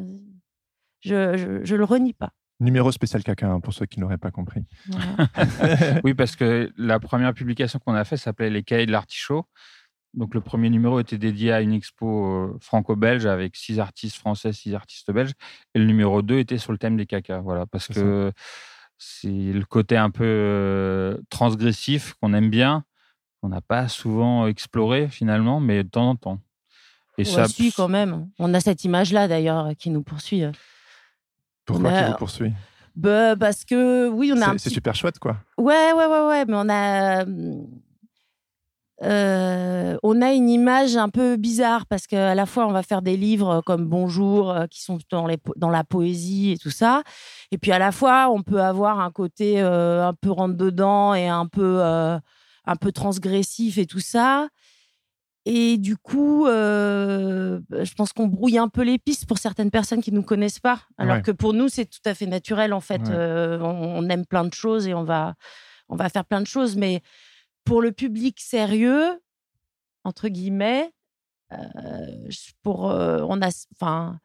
[1.01, 2.31] je, je, je le renie pas.
[2.59, 4.61] Numéro spécial caca, hein, pour ceux qui n'auraient pas compris.
[6.03, 9.45] Oui, parce que la première publication qu'on a faite s'appelait Les Cahiers de l'artichaut.
[10.13, 14.51] Donc, le premier numéro était dédié à une expo euh, franco-belge avec six artistes français,
[14.51, 15.33] six artistes belges.
[15.73, 17.39] Et le numéro 2 était sur le thème des cacas.
[17.39, 18.31] Voilà, parce que
[18.97, 22.83] c'est le côté un peu euh, transgressif qu'on aime bien,
[23.41, 26.39] qu'on n'a pas souvent exploré finalement, mais de temps en temps.
[27.17, 28.29] Et Ouais, si, quand même.
[28.39, 30.43] On a cette image-là d'ailleurs qui nous poursuit.
[31.65, 32.53] Pourquoi On qui vous poursuit?
[32.95, 34.73] Bah, parce que oui, on a C'est c'est petit...
[34.75, 35.37] super chouette, quoi.
[35.57, 37.25] Ouais, ouais, ouais, ouais, mais on a.
[39.03, 43.01] euh, on a une image un peu bizarre parce qu'à la fois on va faire
[43.01, 46.69] des livres comme Bonjour euh, qui sont dans, les, po- dans la poésie et tout
[46.69, 47.03] ça,
[47.51, 51.13] et puis à la fois on peut avoir un côté euh, un peu rentre dedans
[51.15, 52.19] et un peu euh,
[52.65, 54.47] un peu transgressif et tout ça.
[55.45, 60.03] et du coup, euh, je pense qu'on brouille un peu les pistes pour certaines personnes
[60.03, 60.81] qui ne nous connaissent pas.
[60.99, 63.01] Alors que pour nous, c'est tout à fait naturel, en fait.
[63.09, 65.33] Euh, on, aime plein de choses et on va,
[65.89, 66.75] on va faire plein de choses.
[66.77, 67.01] Mais
[67.63, 69.21] pour le public sérieux,
[70.03, 70.91] entre guillemets,
[71.51, 71.57] euh,
[72.63, 74.19] pour, on a, enfin,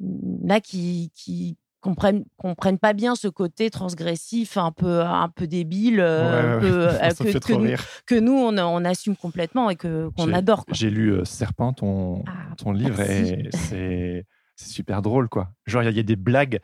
[0.00, 6.00] là qui, qui comprennent comprennent pas bien ce côté transgressif un peu un peu débile
[6.00, 7.12] euh, euh,
[8.06, 12.24] que, nous, on, on, assume complètement et que qu'on adore j'ai lu euh, Serpent ton
[12.26, 15.50] ah, ton livre et c'est c'est super drôle quoi.
[15.66, 16.58] Genre il y, a des blagues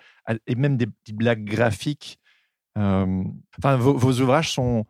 [0.49, 2.19] et même des petites blagues graphiques
[2.77, 4.85] enfin vos, vos, ouvrages sont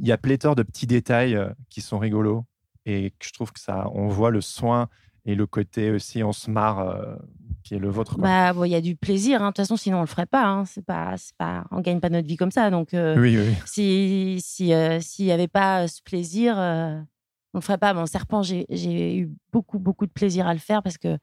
[0.00, 2.44] il y a pléthore de petits détails qui sont rigolos
[2.86, 4.88] et que je trouve que ça on voit le soin
[5.26, 7.18] et le côté aussi on se marre
[7.62, 8.18] qui est le vôtre.
[8.18, 9.42] Bah, il y a du plaisir.
[9.42, 9.46] Hein.
[9.46, 10.44] De toute façon, sinon on le ferait pas.
[10.44, 10.64] Hein.
[10.64, 12.70] C'est pas, pas, on gagne pas notre vie comme ça.
[12.70, 13.54] Donc, euh, oui, oui.
[13.66, 17.04] si si euh, s'il y avait pas ce plaisir, on
[17.54, 17.94] le ferait pas.
[17.94, 21.18] Mon serpent, j'ai, eu beaucoup beaucoup de plaisir à le faire parce que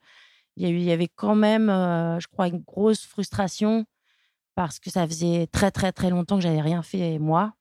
[0.56, 3.84] il y y avait quand même, je crois, une grosse frustration
[4.54, 7.54] parce que ça faisait très très très longtemps que j'avais rien fait moi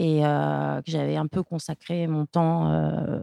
[0.00, 2.66] et que j'avais un peu consacré mon temps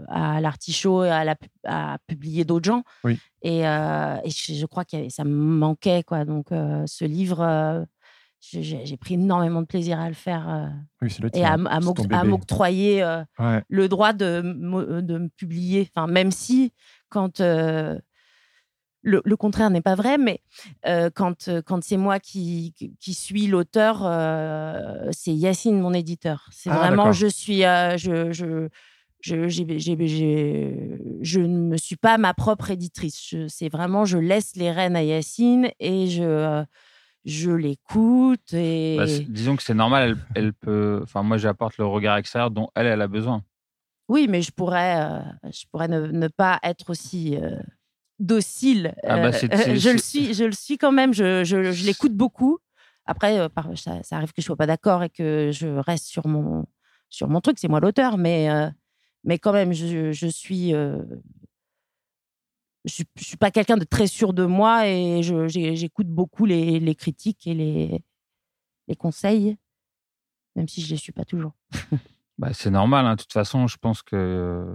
[0.07, 1.35] à l'artichaut et à, la,
[1.65, 2.83] à publier d'autres gens.
[3.03, 3.19] Oui.
[3.41, 6.03] Et, et je, crois que ça me manquait.
[6.03, 6.23] Quoi.
[6.25, 7.85] Donc, ce livre,
[8.39, 13.03] j'ai pris énormément de plaisir à le faire oui, le et à, à m'octroyer
[13.69, 14.41] le droit de,
[15.01, 15.89] de me publier.
[15.95, 16.73] Enfin, même si,
[17.09, 17.41] quand
[19.07, 20.41] le, contraire n'est pas vrai, mais
[20.85, 26.47] euh, quand, euh, quand c'est moi qui, qui suis l'auteur, euh, c'est Yacine, mon éditeur.
[26.51, 28.67] C'est ah, vraiment, je suis, je, je,
[29.21, 29.47] je,
[31.21, 33.35] je, ne me suis pas ma propre éditrice.
[33.47, 36.63] C'est vraiment, je laisse les rênes à Yacine et je,
[37.25, 38.53] je l'écoute.
[38.53, 38.97] Et...
[38.97, 40.99] Bah, disons que c'est normal, elle, peut.
[41.03, 43.43] Enfin, moi, j'apporte le regard extérieur dont elle, elle a besoin.
[44.09, 47.37] Oui, mais je pourrais, je pourrais ne, ne pas être aussi
[48.19, 48.95] docile.
[49.03, 51.13] Ah bah, euh, je le suis, je le suis quand même.
[51.13, 52.59] Je, je, l'écoute beaucoup.
[53.05, 56.27] Après, euh, ça, ça, arrive que je sois pas d'accord et que je reste sur
[56.27, 56.65] mon
[57.09, 57.57] sur mon truc.
[57.59, 58.69] C'est moi l'auteur, mais euh,
[59.23, 61.03] mais quand même, je, je suis je,
[62.85, 67.45] je suis pas quelqu'un de très sûr de moi et j'écoute beaucoup les, les, critiques
[67.47, 68.03] et les
[68.87, 69.57] les conseils,
[70.55, 71.53] même si je les suis pas toujours.
[72.37, 73.05] bah, c'est normal.
[73.05, 73.15] Hein.
[73.15, 74.65] De toute façon, je pense que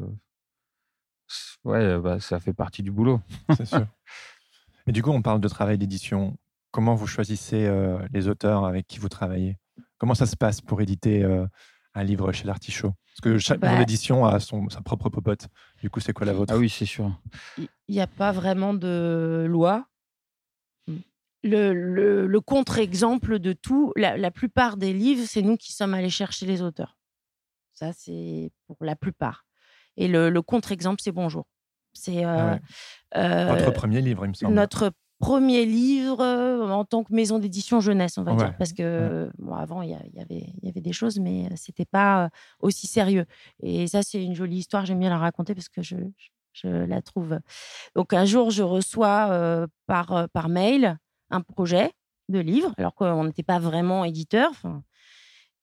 [1.64, 3.20] ouais, bah, ça fait partie du boulot.
[3.56, 3.86] C'est sûr.
[4.86, 6.36] Mais du coup, on parle de travail d'édition.
[6.70, 9.58] Comment vous choisissez euh, les auteurs avec qui vous travaillez?
[9.98, 11.46] Comment ça se passe pour éditer euh,
[11.94, 12.92] un livre chez l'Artichaut?
[13.12, 15.48] Parce que chaque bah édition a son, sa propre popote.
[15.80, 16.52] Du coup, c'est quoi la vôtre?
[16.54, 17.12] Ah oui, c'est sûr.
[17.58, 19.86] Il n'y a pas vraiment de loi.
[21.44, 26.08] Le, le, contre-exemple de tout, la, la, plupart des livres, c'est nous qui sommes allés
[26.08, 26.96] chercher les auteurs.
[27.72, 29.44] Ça, c'est pour la plupart.
[29.96, 31.46] Et le, contre-exemple, c'est Bonjour.
[31.94, 32.58] C'est ah
[33.16, 34.54] euh, votre premier livre, il me semble.
[34.54, 39.30] Notre premier livre euh, en tant que maison d'édition jeunesse, on va dire, parce que
[39.38, 43.26] bon, avant il y, avait il y avait des choses, mais c'était pas aussi sérieux.
[43.62, 44.86] Et ça, c'est une jolie histoire.
[44.86, 45.96] J'aime bien la raconter parce que je,
[46.54, 47.38] je, la trouve.
[47.94, 50.96] Donc un jour, je reçois par par mail
[51.30, 51.92] un projet
[52.30, 54.50] de livre, alors qu'on n'était pas vraiment éditeur.
[54.50, 54.82] Enfin,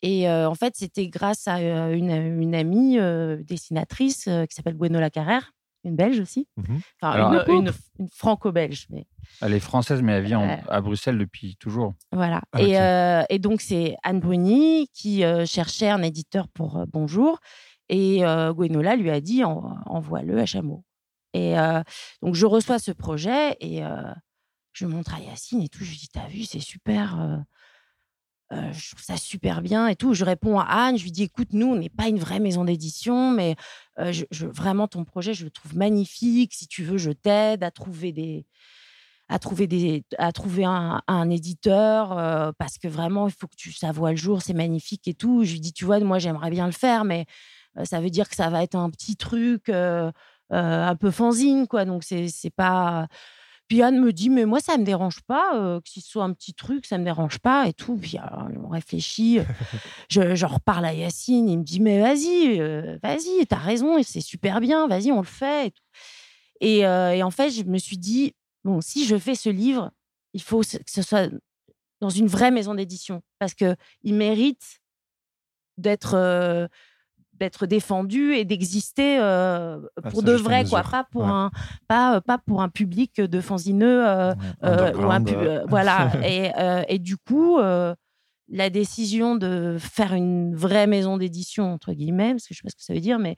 [0.02, 1.60] et en fait, c'était grâce à
[1.92, 2.98] une, une amie
[3.44, 6.48] dessinatrice qui s'appelle Gwenola Carrère, une Belge aussi.
[6.58, 8.88] Mmh enfin, une, une, franco-belge.
[8.90, 9.08] Mais...
[9.42, 11.94] Elle est française, mais elle vit à Bruxelles depuis toujours.
[12.12, 12.42] Voilà.
[12.54, 17.40] Ah, et, et, donc, c'est Anne Bruni qui cherchait un éditeur pour Bonjour.
[17.90, 20.84] Et Gwenola lui a dit envoie-le à Chameau.
[21.34, 21.56] Et
[22.22, 23.82] donc, je reçois ce projet et
[24.74, 25.84] je montre à Yacine et tout.
[25.84, 27.44] Je lui dis T'as vu, c'est super
[28.52, 30.14] je trouve ça super bien et tout.
[30.14, 32.66] Je réponds à Anne, je lui dis écoute, nous, on n'est pas une vraie maison
[32.66, 33.56] d'édition, mais
[33.98, 36.54] je, vraiment ton projet, je le trouve magnifique.
[36.54, 38.46] Si tu veux, je t'aide à trouver des
[39.32, 43.92] à trouver des à trouver un, éditeur parce que vraiment il faut que tu ça
[43.92, 45.44] voit le jour, c'est magnifique et tout.
[45.44, 47.26] Je lui dis tu vois, moi j'aimerais bien le faire, mais
[47.84, 51.86] ça veut dire que ça va être un petit truc un peu fanzine quoi.
[51.86, 53.08] Donc c'est pas
[53.70, 56.24] puis Anne me dit, mais moi, ça ne me dérange pas, euh, que ce soit
[56.24, 57.98] un petit truc, ça ne me dérange pas et tout.
[57.98, 58.18] Puis
[58.64, 59.40] on réfléchit,
[60.10, 64.22] je, je, reparle à Yacine, il me dit, mais vas-y, euh, vas-y, t'as raison, c'est
[64.22, 65.68] super bien, vas-y, on le fait.
[65.68, 65.84] Et, tout.
[66.62, 69.92] Et, euh, et, en fait, je me suis dit, bon, si je fais ce livre,
[70.34, 71.30] il faut que ce soit
[72.02, 74.80] dans une vraie maison d'édition, parce qu'il mérite
[75.78, 76.70] d'être
[77.40, 81.52] d'être défendu et d'exister euh, ah, pour de vrai quoi pas pour un
[81.88, 84.34] pas euh, pas pour un public de fanzineux euh,
[85.68, 86.52] voilà et,
[86.88, 87.58] et, du coup
[88.52, 92.70] la décision de faire une vraie maison d'édition entre guillemets parce que je sais pas
[92.70, 93.38] ce que ça veut dire mais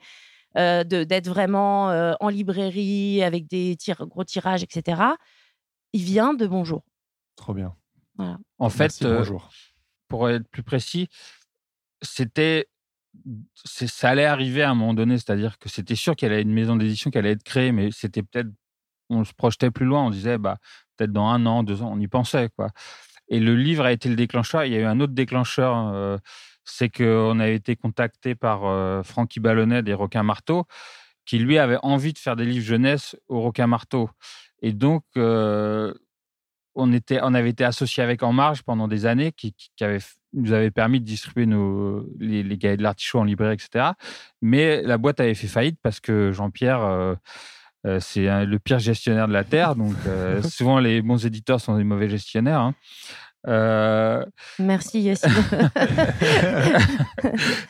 [0.57, 5.01] euh, de- d'être vraiment euh, en librairie avec des tir- gros tirages, etc.
[5.93, 6.83] Il vient de Bonjour.
[7.37, 7.73] Trop bien.
[8.59, 9.49] En fait, Merci, euh, bonjour.
[10.09, 11.07] pour être plus précis,
[12.01, 12.67] c'était.
[13.65, 16.53] Ça allait arriver à un moment donné, c'est-à-dire que c'était sûr qu'il y avait une
[16.53, 18.49] maison d'édition qui allait être créée, mais c'était peut-être.
[19.09, 20.57] On se projetait plus loin, on disait, bah,
[20.95, 22.49] peut-être dans un an, deux ans, on y pensait.
[22.55, 22.69] Quoi.
[23.27, 24.65] Et le livre a été le déclencheur.
[24.65, 26.17] Il y a eu un autre déclencheur, euh,
[26.63, 30.65] c'est qu'on avait été contacté par euh, Francky Ballonnet des Requins Marteaux,
[31.25, 34.09] qui lui avait envie de faire des livres jeunesse au Requin Marteau.
[34.61, 35.93] Et donc, euh,
[36.75, 39.83] on, était, on avait été associé avec En Marge pendant des années, qui, qui- qui
[39.83, 43.55] avait, f- nous avait permis de distribuer nos, les, les cahiers de l'artichaut en librairie,
[43.55, 43.91] etc.
[44.41, 47.15] Mais la boîte avait fait faillite parce que Jean-Pierre, euh,
[47.87, 49.75] euh, c'est le pire gestionnaire de la Terre.
[49.75, 52.61] Donc, euh, souvent, les bons éditeurs sont des mauvais gestionnaires.
[52.61, 52.75] hein.
[53.47, 54.23] Euh,
[54.59, 55.31] Merci Yacine.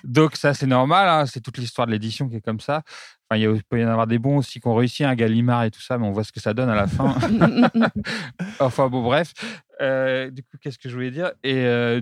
[0.04, 1.08] donc ça, c'est normal.
[1.08, 2.84] hein, C'est toute l'histoire de l'édition qui est comme ça.
[3.30, 5.72] Enfin, il, peut y en avoir des bons aussi qui ont réussi, un Gallimard et
[5.72, 7.16] tout ça, mais on voit ce que ça donne à la fin.
[8.60, 9.34] enfin bon, bref.
[9.82, 11.32] Euh, du coup, qu'est-ce que je voulais dire?
[11.44, 12.02] Et euh,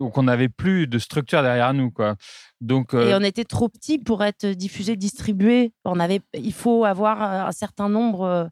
[0.00, 2.16] donc, on n'avait plus de structure derrière nous, quoi.
[2.60, 5.72] Donc, euh, Et on était trop petits pour être diffusés, distribués.
[5.84, 8.50] On avait, il faut avoir un certain nombre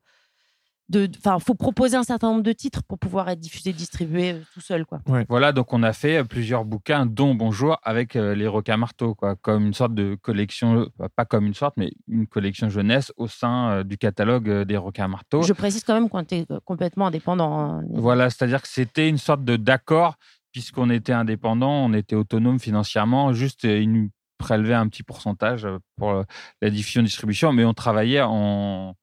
[1.19, 4.61] enfin, faut proposer un certain nombre de titres pour pouvoir être diffusé, distribué euh, tout
[4.61, 5.01] seul, quoi.
[5.29, 9.15] voilà, donc on a fait euh, plusieurs bouquins, dont Bonjour, avec euh, les requins marteaux,
[9.15, 13.29] quoi, comme une sorte de collection, pas comme une sorte, mais une collection jeunesse au
[13.29, 15.43] sein euh, du catalogue euh, des requins marteaux.
[15.43, 17.59] Je précise quand même qu'on était complètement indépendant.
[17.59, 17.85] hein.
[17.95, 20.17] Voilà, c'est-à-dire que c'était une sorte de d'accord,
[20.53, 26.25] puisqu'on était indépendant, on était autonome financièrement, juste ils nous prélevaient un petit pourcentage pour
[26.63, 28.95] la diffusion distribution, mais on travaillait en,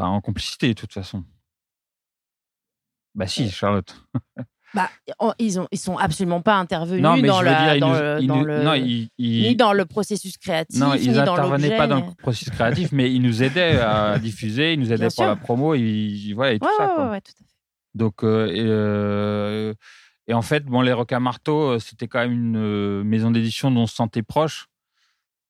[0.00, 1.24] enfin, en complicité de toute façon.
[3.14, 3.94] Bah si, Charlotte.
[4.72, 4.88] Bah,
[5.40, 8.36] ils ont, ils sont absolument pas intervenus non, dans, la- dire, dans nous- le, dans
[8.36, 11.62] nous- le- non, ils, ils- ni dans le processus créatif, non, ni ils dans intervenaient
[11.64, 11.76] l'objet.
[11.76, 14.98] pas dans ni- le processus créatif, mais ils nous aidaient à diffuser, ils nous aidaient
[14.98, 15.26] Bien pour sûr.
[15.26, 16.86] la promo, ils, voilà, et tout Ouais, ça.
[16.86, 17.04] quoi.
[17.06, 17.50] ouais, ouais, tout à fait.
[17.96, 19.74] Donc, euh, et, euh,
[20.28, 23.80] et en fait, bon, les Requins Marteaux, euh, c'était quand même une maison d'édition dont
[23.80, 24.68] on se sentait proche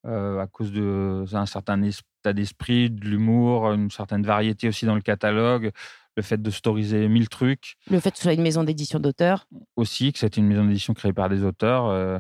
[0.05, 5.71] à cause d'un certain état d'esprit, de l'humour, une certaine variété aussi dans le catalogue,
[6.17, 9.47] le fait de storiser mille trucs Le fait que ce soit une maison d'édition d'auteur.
[9.77, 11.87] aussi, que c'était une maison d'édition créée par des auteurs.
[11.87, 12.19] euh,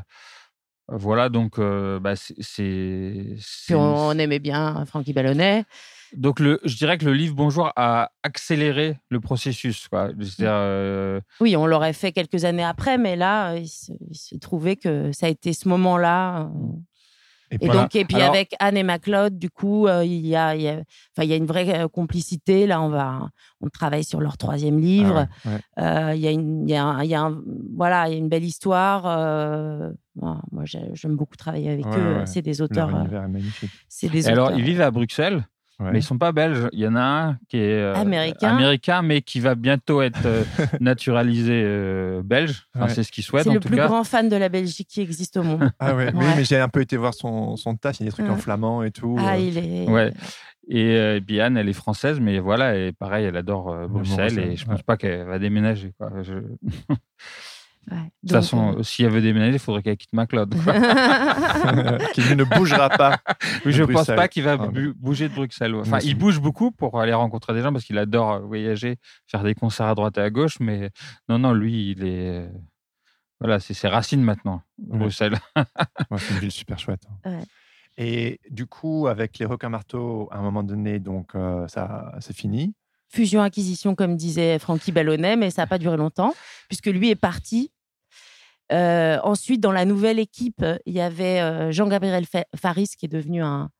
[0.89, 3.37] voilà, donc euh, bah, c'est-
[3.73, 5.65] on, aimait bien Francky Ballonnet.
[6.17, 9.87] Donc, le, je dirais que le livre Bonjour a accéléré le processus.
[9.87, 10.11] quoi.
[10.41, 14.35] Euh, Oui, on l'aurait fait quelques années après, mais là, euh, il se, il se
[14.35, 16.51] trouvait que ça a été ce moment-là.
[17.53, 17.83] Et, voilà.
[17.83, 20.69] donc, et puis Alors- avec Anne et Macleod, du coup, euh, il y a, y
[20.69, 20.83] a-
[21.25, 22.67] y a une vraie euh, complicité.
[22.67, 23.29] Là, on va,
[23.61, 25.27] on travaille sur leur troisième livre.
[25.45, 25.85] Ah ouais, ouais.
[25.85, 27.41] Euh, Il y a une, y a, un- il y a un-
[27.77, 29.05] voilà, il y a une belle histoire.
[29.07, 32.23] euh, moi, j'ai- j'aime beaucoup travailler avec Ouais, eux.
[32.27, 32.91] C'est des auteurs.
[33.89, 34.59] C'est des alors, auteurs.
[34.59, 35.45] ils vivent à Bruxelles?
[35.81, 35.93] Ouais.
[35.93, 36.69] Mais ils sont pas belges.
[36.73, 38.49] Il y en a un qui est euh, Américain.
[38.55, 40.45] américain, mais qui va bientôt être euh,
[40.81, 42.67] naturalisé euh, belge.
[42.75, 42.93] Enfin, Ouais.
[42.95, 43.87] C'est ce qu'il souhaite C'est le tout plus cas.
[43.87, 45.71] grand fan de la Belgique qui existe au monde.
[45.79, 48.11] Ah ouais, oui, mais j'ai un peu été voir son, son taf, il y a
[48.11, 49.17] des trucs en flamand et tout.
[49.19, 49.89] ah, euh, il est.
[49.89, 50.13] Ouais.
[50.69, 54.53] Et euh, Biane, elle est française, mais voilà, et pareil, elle adore euh, Bruxelles, Bruxelles,
[54.53, 54.73] et je ouais.
[54.75, 55.93] pense pas qu'elle va déménager.
[55.99, 56.11] Quoi.
[56.23, 56.35] Je-
[57.91, 60.55] De toute Donc, façon, euh, si elle veut déménager, il faudrait qu'elle quitte MacLeod.
[60.63, 60.73] quoi.
[62.15, 63.19] qui ne bougera pas.
[63.67, 64.17] Oui, je pense Bruxelles.
[64.17, 65.75] pas qu'il va Ah, bu- bouger de Bruxelles.
[65.75, 69.43] Enfin, il bouge beaucoup pour aller rencontrer des gens parce qu'il adore euh, voyager, faire
[69.43, 70.59] des concerts à droite et à gauche.
[70.61, 70.91] Mais
[71.29, 72.29] non, non, lui, il est.
[72.41, 72.49] euh,
[73.41, 74.99] Voilà, c'est ses racines maintenant, Ouais.
[74.99, 75.37] Bruxelles.
[75.57, 77.03] Ouais, c'est une ville super chouette.
[77.25, 77.31] hein.
[77.31, 77.45] Ouais.
[77.99, 82.35] Et du coup, avec les requins marteaux, à un moment donné, donc euh, ça, c'est
[82.37, 82.73] fini.
[83.13, 86.33] fusion-acquisition, comme disait Francky Ballonnet, mais ça n'a pas duré longtemps,
[86.69, 87.71] puisque lui est parti.
[88.73, 93.09] Euh, ensuite, dans la nouvelle équipe, il y avait euh, Jean-Gabriel Fa- Faris, qui est
[93.09, 93.71] devenu un,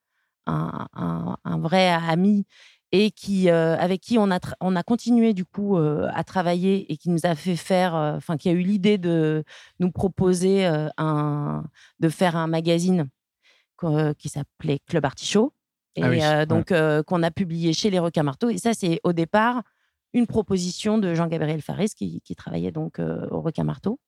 [0.47, 2.45] un, un- un vrai ami
[2.93, 6.93] et qui, euh, avec qui on a, on a continué du coup euh, à travailler
[6.93, 9.45] et qui nous a fait faire, enfin, qui a eu l'idée de
[9.79, 11.65] nous proposer un,
[12.01, 13.09] de faire un magazine
[14.19, 15.53] qui s'appelait Club Artichaut.
[15.97, 16.47] Et Ah oui, ouais.
[16.47, 16.73] donc,
[17.07, 18.51] qu'on a publié chez les Requins Marteaux.
[18.51, 19.63] Et ça, c'est au départ
[20.13, 24.01] une proposition de Jean-Gabriel Faris, qui, qui travaillait donc euh, au Requin Marteau.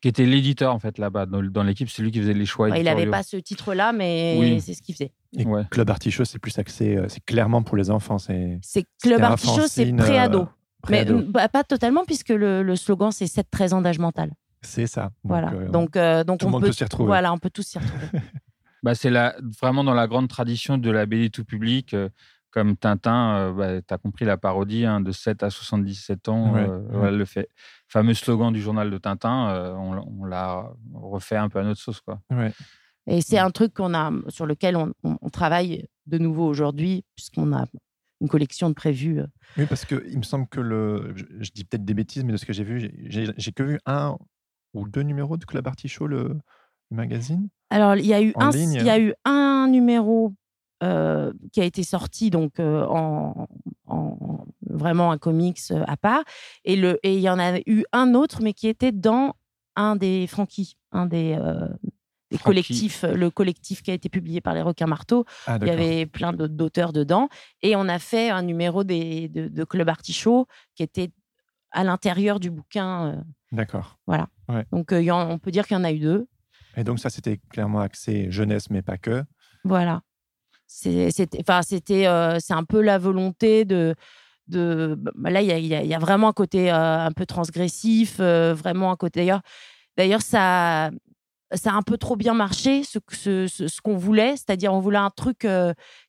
[0.00, 2.68] Qui était l'éditeur en fait là-bas dans, dans l'équipe, c'est lui qui faisait les choix.
[2.68, 4.60] Ouais, il n'avait pas ce titre-là, mais Oui.
[4.60, 5.12] c'est ce qu'il faisait.
[5.36, 5.62] Et Ouais.
[5.70, 8.18] Club Artichaut, c'est plus axé, euh, c'est clairement pour les enfants.
[8.18, 8.60] C'est
[9.02, 10.42] Club Artichaut, c'est pré-ado.
[10.42, 10.46] euh,
[10.90, 14.30] mais bah, pas totalement, puisque le, le slogan, c'est 7-13 ans d'âge mental.
[14.62, 15.02] c'est ça.
[15.04, 15.52] Donc, voilà.
[15.52, 17.08] euh, donc, euh, donc tout le on monde peut, peut s'y retrouver.
[17.08, 18.06] Voilà, on peut tous s'y retrouver.
[18.84, 21.94] Bah, c'est la, vraiment dans la grande tradition de la BD tout public.
[21.94, 22.08] euh,
[22.50, 26.52] comme Tintin, euh, bah, tu as compris la parodie hein, de 7 à 77 ans.
[26.54, 27.48] Ouais, euh, le fait,
[27.88, 31.80] fameux slogan du journal de Tintin, euh, on, on l'a refait un peu à notre
[31.80, 32.00] sauce.
[32.00, 32.20] Quoi.
[32.30, 32.52] ouais.
[33.06, 33.46] Et c'est Mm.
[33.46, 37.64] un truc qu'on a, sur lequel on, on- on travaille de nouveau aujourd'hui, puisqu'on a
[38.20, 39.20] une collection de prévus.
[39.20, 39.26] euh.
[39.56, 41.12] Oui, parce que il me semble que le.
[41.16, 43.78] Je, je dis peut-être des bêtises, mais de ce que j'ai vu, j'ai- que vu
[43.86, 44.16] un
[44.74, 46.38] ou deux numéros de Club Artichaut, le,
[46.90, 47.48] le magazine.
[47.70, 50.34] Alors, il y a eu, un, il y a eu un numéro
[50.82, 53.46] euh, qui a été sorti donc euh, en,
[53.88, 56.22] en- vraiment un comics euh, à part,
[56.64, 59.34] et le et il y en a eu un autre, mais qui était dans
[59.76, 61.68] un des Frankie, un des, euh,
[62.30, 65.24] des collectifs, euh, le collectif qui a été publié par les Requins Marteaux.
[65.46, 67.28] Ah, Il y avait plein d'auteurs dedans,
[67.62, 71.10] et on a fait un numéro des, de, de Club Artichaut qui était
[71.70, 73.24] à l'intérieur du bouquin.
[73.52, 73.98] D'accord.
[74.72, 76.26] donc, euh, y en- on peut dire qu'il y en a eu deux.
[76.76, 79.24] Et donc, ça, c'était clairement axé jeunesse, mais pas que.
[79.64, 80.02] Voilà.
[80.68, 81.60] C'était, enfin,
[82.06, 83.94] euh, un peu la volonté de,
[84.48, 84.96] de.
[85.16, 87.06] bah, Là, il y a, il y a- il y a vraiment un côté euh,
[87.06, 89.20] un peu transgressif, euh, vraiment un côté.
[89.20, 89.40] D'ailleurs,
[89.96, 90.90] d'ailleurs, ça,
[91.54, 94.72] ça a un peu trop bien marché, ce, que- ce, ce, ce qu'on voulait, c'est-à-dire
[94.74, 95.46] on voulait un truc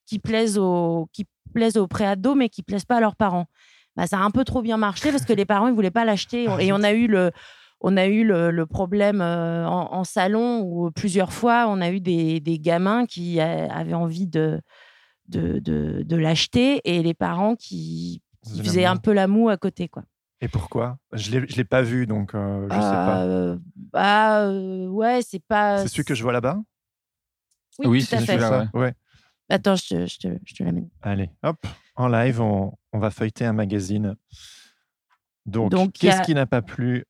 [0.06, 3.45] qui plaise aux, qui plaise aux préados, mais qui plaise pas à leurs parents.
[3.95, 6.06] Bah, ça a un peu trop bien marché parce que les parents ils voulaient pas
[6.06, 7.32] l'acheter et on a eu le
[7.82, 11.89] on a eu le, le problème euh, en, en salon où plusieurs fois on a
[11.92, 14.62] eu des, des gamins qui avaient envie de
[15.28, 19.58] de, de, de l'acheter et les parents qui, qui Faisaient un peu la moue à
[19.58, 20.04] côté quoi.
[20.42, 20.98] Et pourquoi?
[21.13, 23.18] Je ne l'ai pas vu, donc euh, je sais pas.
[23.20, 25.78] Euh, bah euh, ouais c'est pas.
[25.84, 26.60] C'est celui que je vois là-bas?
[27.80, 28.39] Oui, Oui, tout c'est à fait.
[28.39, 28.70] celui-là.
[28.74, 28.94] Ouais.
[29.50, 30.89] Attends je te, je te, je te l'amène.
[31.02, 31.65] Allez, hop,
[31.96, 34.15] en live, on, on va feuilleter un magazine.
[35.46, 37.06] Donc, qu'est-ce a- qui n'a pas plu?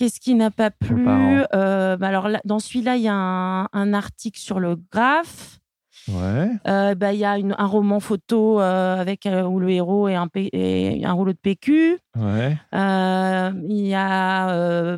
[0.00, 1.04] Qu'est-ce qui n'a pas plu.
[1.52, 5.60] Euh, bah Alors là, dans celui-là, il y a un, un article sur le graphe.
[6.08, 6.48] Ouais.
[6.66, 10.14] Euh, bah, il y a une- un roman photo euh, avec où le héros est
[10.14, 11.98] un, rouleau de PQ.
[12.18, 12.56] Ouais.
[12.72, 14.96] Il y a,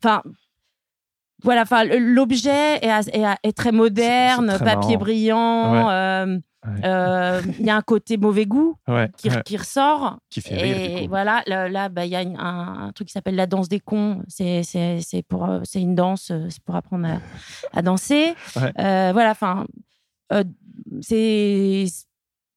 [0.00, 0.22] enfin.
[1.42, 1.64] voilà,
[1.98, 4.96] l'objet est, très moderne, très papier marrant.
[5.00, 5.88] brillant.
[5.88, 6.38] Ouais.
[6.66, 6.80] Ouais.
[6.84, 9.10] euh, Il y a un côté mauvais goût ouais.
[9.16, 9.42] qui, ouais.
[9.44, 10.18] qui ressort.
[10.30, 11.08] Qui fait rire, Et du coup.
[11.08, 13.68] voilà, là, là, bah, il y a une- un, un truc qui s'appelle la danse
[13.68, 14.22] des cons.
[14.28, 18.34] C'est, euh, une danse, euh, c'est pour apprendre à, à danser.
[18.78, 19.66] Euh, voilà, enfin,
[20.32, 20.42] euh,
[21.00, 21.84] c'est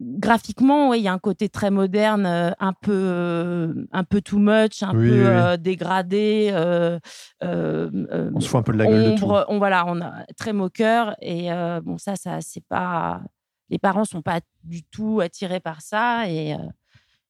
[0.02, 4.22] graphiquement, ouais, il y a un côté très moderne, euh, un peu, euh, un peu
[4.22, 6.52] too much, un Oui, peu oui, euh, dégradé.
[7.42, 9.28] On se fout un peu de la gueule de tout.
[9.50, 11.50] on voilà, on a très moqueur et
[11.84, 13.22] bon ça, ça c'est pas,
[13.70, 16.58] les parents sont pas du tout attirés par ça et euh,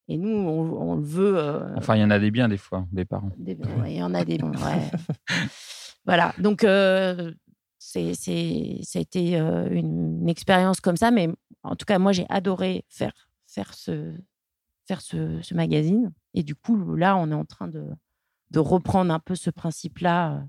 [0.08, 1.38] et nous on, on le veut.
[1.38, 3.32] euh, Enfin, il y en a des biens des fois, des parents.
[3.38, 4.52] des- ouais, il y en a des bons.
[4.52, 4.90] ouais.
[6.06, 7.34] voilà, donc euh,
[7.78, 11.30] c'est c'est ça a été euh, une, une expérience comme ça, mais
[11.64, 13.14] en tout cas moi j'ai adoré faire
[13.48, 14.16] faire ce
[14.88, 17.86] faire ce, ce magazine et du coup là on est en train de
[18.52, 20.44] de reprendre un peu ce principe-là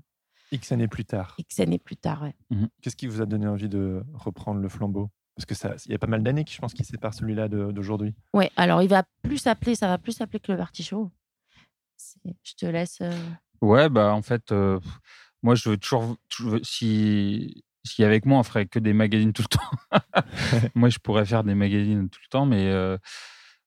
[0.51, 1.35] X années plus tard.
[1.37, 2.23] X années plus tard.
[2.23, 2.35] ouais.
[2.81, 5.09] Qu'est-ce qui vous a donné envie de reprendre le flambeau?
[5.35, 7.47] Parce que ça, il y a pas mal d'années qui, je pense, qui séparent celui-là
[7.47, 8.13] d'aujourd'hui.
[8.33, 11.11] Ouais, alors il va plus s'appeler, ça va plus s'appeler que le Artichaut.
[11.97, 12.99] C'est- Je te laisse.
[13.01, 13.11] euh,
[13.61, 14.79] Ouais, bah en fait, euh,
[15.43, 19.43] moi je veux toujours, veux- si si avec moi on ferait que des magazines tout
[19.43, 19.71] le temps.
[20.75, 22.97] moi je pourrais faire des magazines tout le temps, mais euh,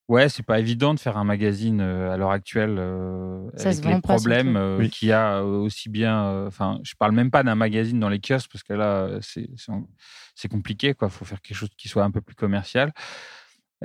[0.07, 3.79] ouais, c'est pas évident de faire un magazine euh, à l'heure actuelle euh, Ça se
[3.79, 4.89] avec les vend pas, problèmes euh, Oui.
[4.89, 6.25] qu'il y a euh, aussi bien.
[6.25, 10.47] euh, Enfin, je parle même pas d'un magazine dans les kiosques parce que là c'est
[10.49, 11.09] compliqué quoi.
[11.09, 12.91] Faut faire quelque chose qui soit un peu plus commercial.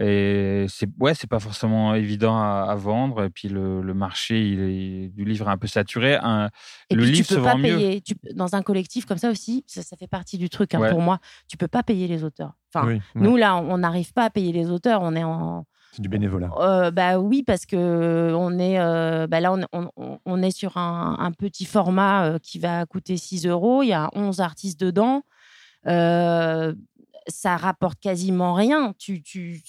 [0.01, 3.25] Et c'est ouais, c'est pas forcément évident à, à vendre.
[3.25, 6.15] Et puis le, le marché il est, du livre est un peu saturé.
[6.23, 6.49] Un,
[6.91, 8.01] Et le puis livre tu peux se pas vend mieux.
[8.01, 10.91] Tu, dans un collectif comme ça aussi, ça, ça fait partie du truc hein, Ouais.
[10.91, 11.19] pour moi.
[11.49, 12.53] Tu peux pas payer les auteurs.
[12.73, 13.01] Enfin, oui, ouais.
[13.17, 15.01] nous là, on n'arrive pas à payer les auteurs.
[15.03, 15.67] On est en.
[15.93, 16.51] C'est du bénévolat.
[16.59, 18.79] Euh, bah oui, parce que on est.
[18.79, 19.55] euh, bah là,
[20.25, 23.83] on, est sur un, petit format euh, qui va coûter 6 euros.
[23.83, 25.23] Il y a 11 artistes dedans.
[25.87, 26.75] Euh,
[27.27, 28.95] ça rapporte quasiment rien.
[28.99, 29.63] Tu, tu,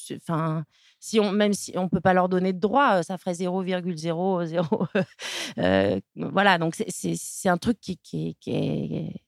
[1.00, 4.88] si on, même si on peut pas leur donner de droit, euh, ça ferait 0,00.
[5.58, 9.22] euh, voilà, donc c'est- un truc qui est.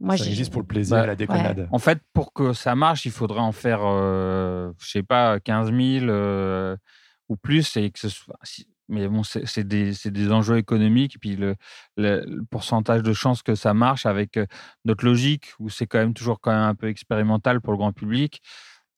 [0.00, 1.68] Moi, ça existe pour le plaisir Bah, et la déconnade.
[1.72, 5.72] En fait, pour que ça marche, il faudrait en faire, euh, je sais pas, 15
[5.72, 6.76] 000 euh,
[7.28, 7.76] ou plus.
[7.76, 8.36] Et que ce soit,
[8.88, 11.16] mais bon, c'est des, enjeux économiques.
[11.16, 11.56] Et puis le,
[11.96, 14.46] le- le pourcentage de chances que ça marche avec euh,
[14.84, 17.92] notre logique, où c'est quand même toujours quand même un peu expérimental pour le grand
[17.92, 18.42] public.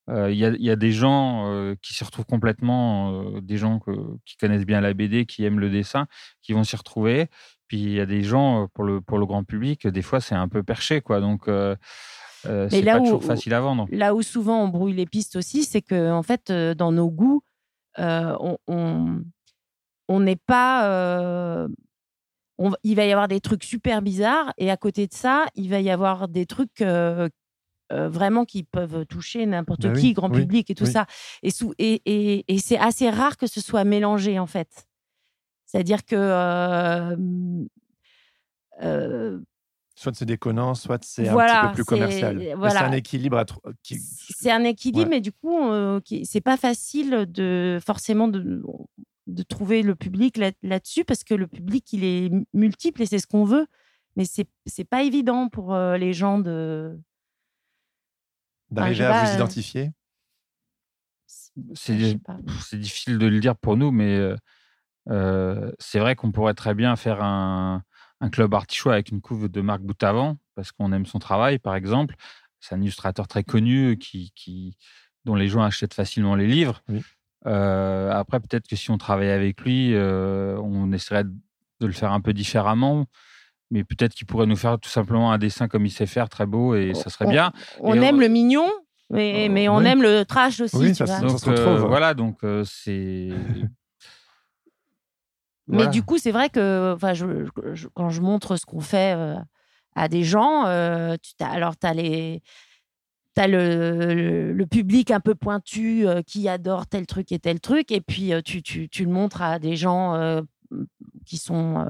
[0.09, 3.41] Euh, Il y, a, il y a des gens euh, qui s'y retrouvent complètement, euh,
[3.41, 6.07] des gens que- qui connaissent bien la BD, qui aiment le dessin,
[6.41, 7.27] qui vont s'y retrouver.
[7.69, 10.19] Puis il y a des gens, euh, pour le, pour le grand public, des fois
[10.19, 10.99] c'est un peu perché.
[10.99, 11.21] Quoi.
[11.21, 11.75] Donc euh,
[12.47, 13.87] euh, c'est pas où- toujours facile à vendre.
[13.91, 17.09] là où souvent on brouille les pistes aussi, c'est que en fait, euh, dans nos
[17.09, 17.41] goûts,
[17.99, 19.21] euh, on- on
[20.11, 21.67] on n'est pas, euh,
[22.83, 25.79] il va y avoir des trucs super bizarres et à côté de ça, il va
[25.79, 27.29] y avoir des trucs euh,
[27.91, 30.91] euh, vraiment qui peuvent toucher n'importe Bah qui, oui, grand oui, public et tout oui.
[30.91, 31.05] ça.
[31.43, 34.87] Et, sous- et, et, et c'est assez rare que ce soit mélangé en fait.
[35.71, 37.15] C'est-à-dire que euh,
[38.81, 39.39] euh,
[39.93, 42.53] Soit c'est déconnant, soit c'est un petit peu plus commercial.
[42.57, 42.79] Voilà.
[42.79, 43.43] C'est un équilibre
[43.83, 43.99] qui...
[43.99, 45.17] c'est un équilibre, Ouais.
[45.17, 48.63] mais du coup, euh, c'est pas facile de forcément de,
[49.27, 53.19] de trouver le public là- là-dessus parce que le public il est multiple et c'est
[53.19, 53.67] ce qu'on veut,
[54.15, 56.97] mais c'est c'est pas évident pour euh, les gens de.
[58.71, 59.91] d'arriver à vous identifier?
[61.75, 64.17] C'est difficile de le dire pour nous, mais
[65.07, 67.81] c'est vrai qu'on pourrait très bien faire un,
[68.21, 71.75] un club artichaut avec une couve de Marc Boutavant, parce qu'on aime son travail, par
[71.75, 72.15] exemple.
[72.59, 74.75] C'est un illustrateur très connu qui, qui,
[75.25, 76.81] dont les gens achètent facilement les livres.
[76.89, 77.01] Oui.
[77.47, 82.11] Euh, après, peut-être que si on travaillait avec lui, euh, on essaierait de le faire
[82.11, 83.05] un peu différemment.
[83.71, 86.45] Mais peut-être qu'il pourrait nous faire tout simplement un dessin comme il sait faire, très
[86.45, 87.53] beau, et ça serait On- bien.
[87.79, 88.67] On Et aime on- le mignon,
[89.11, 89.85] mais, Euh, mais on oui.
[89.87, 90.75] aime le trash aussi.
[90.75, 91.29] Oui, tu ça vois.
[91.29, 91.53] se- retrouve.
[91.67, 92.65] euh, voilà, donc euh,
[95.69, 99.15] Mais du coup, c'est vrai que enfin, je, je- quand je montre ce qu'on fait
[99.15, 99.35] euh,
[99.95, 102.41] à des gens, euh, tu alors tu as les.
[103.35, 107.59] T'as le, le, le public un peu pointu euh, qui adore tel truc et tel
[107.61, 110.41] truc, et puis tu, tu, tu le montres à des gens
[111.25, 111.85] qui sont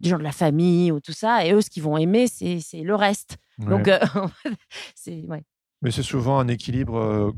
[0.00, 2.60] des gens de la famille ou tout ça, et eux, ce qu'ils vont aimer, c'est
[2.82, 3.38] le reste.
[3.58, 3.66] Ouais.
[3.66, 3.88] Donc,
[4.94, 5.42] c'est ouais.
[5.82, 7.32] Mais c'est souvent un équilibre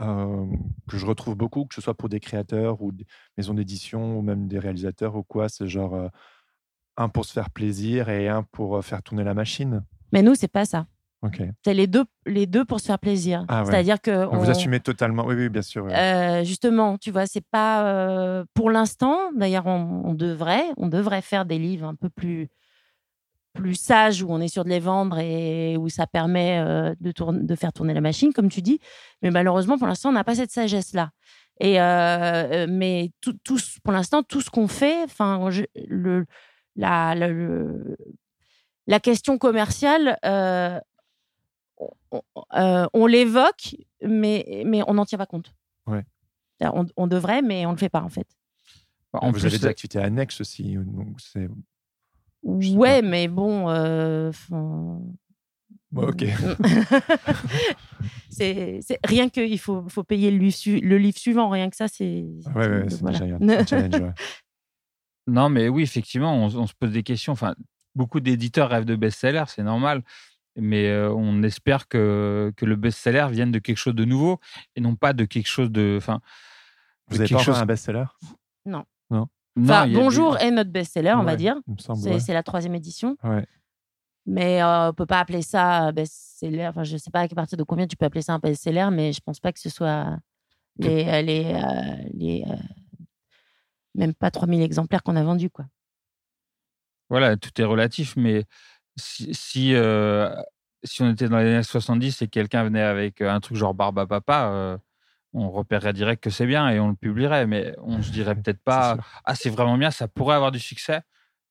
[0.00, 0.46] euh,
[0.88, 4.22] que je retrouve beaucoup, que ce soit pour des créateurs ou des maisons d'édition ou
[4.22, 5.48] même des réalisateurs ou quoi.
[5.48, 6.08] C'est genre euh,
[6.96, 9.82] un pour se faire plaisir et un pour euh, faire tourner la machine.
[10.12, 10.86] Mais nous, c'est pas ça.
[11.22, 11.42] Ok.
[11.64, 13.46] C'est les deux, les deux pour se faire plaisir.
[13.48, 13.70] Ah ouais.
[13.70, 15.24] C'est-à-dire que Vous on- assumez totalement.
[15.24, 15.86] Oui, oui, bien sûr.
[15.90, 19.16] Euh, justement, tu vois, c'est pas euh, pour l'instant.
[19.34, 22.48] D'ailleurs, on, on devrait, on devrait faire des livres un peu plus
[23.54, 27.54] plus sages où on est sûr de les vendre et où ça permet euh, de,
[27.54, 28.80] faire tourner la machine, comme tu dis.
[29.22, 31.10] Mais malheureusement, pour l'instant, on n'a pas cette sagesse-là.
[31.60, 33.38] Et euh, mais tout,
[33.84, 35.48] pour l'instant, tout ce qu'on fait, enfin,
[35.86, 36.26] le,
[36.74, 37.96] la, le- le-
[38.86, 40.78] la question commerciale, euh,
[42.10, 42.22] on,
[42.56, 45.54] euh, l'évoque, mais, mais on n'en tient pas compte.
[45.86, 46.04] Ouais.
[46.60, 48.26] On, on devrait, mais on ne le fait pas, en fait.
[49.12, 50.74] En vous plus, avez des activités annexes aussi.
[50.74, 51.48] Donc c'est...
[52.44, 53.68] Ouais, mais bon.
[53.70, 54.30] euh,
[55.96, 56.24] ok.
[58.30, 61.70] c'est c'est- rien que il faut, faut payer le livre, su- le livre suivant, rien
[61.70, 62.24] que ça, c'est.
[62.54, 63.18] Ouais, ouais, c'est voilà.
[63.18, 64.00] déjà un challenge.
[64.02, 64.12] ouais.
[65.26, 67.32] Non, mais oui, effectivement, on, on se pose des questions.
[67.32, 67.54] Enfin,
[67.94, 70.02] beaucoup d'éditeurs rêvent de best-seller, c'est normal.
[70.56, 74.38] Mais euh, on espère que, que le best-seller vienne de quelque chose de nouveau
[74.76, 75.94] et non pas de quelque chose de.
[75.96, 76.20] Enfin,
[77.08, 78.04] Vous de avez quelque pas chose- un best-seller?
[78.66, 78.84] Non,
[79.60, 81.56] Enfin, des- Bonjour est notre best-seller, on va dire.
[81.78, 82.34] C'est ouais.
[82.34, 83.16] la troisième édition.
[83.22, 83.46] Ouais.
[84.26, 86.66] Mais euh, on peut pas appeler ça euh, best-seller.
[86.68, 89.12] Enfin, je sais pas à partir de combien tu peux appeler ça un best-seller, mais
[89.12, 90.16] je pense pas que ce soit
[90.78, 92.44] les, euh, les, euh, les
[93.94, 95.66] même pas 3000 exemplaires qu'on a vendus, quoi.
[97.10, 98.44] Voilà, tout est relatif, mais
[98.96, 99.74] si, si,
[100.84, 103.98] si on était dans les années 70 et quelqu'un venait avec un truc genre Barbe
[104.00, 104.80] à Papa,
[105.34, 108.62] on repérerait direct que c'est bien et on le publierait, mais on se dirait peut-être
[108.62, 108.96] pas.
[109.24, 111.00] Ah, c'est vraiment bien, ça pourrait avoir du succès,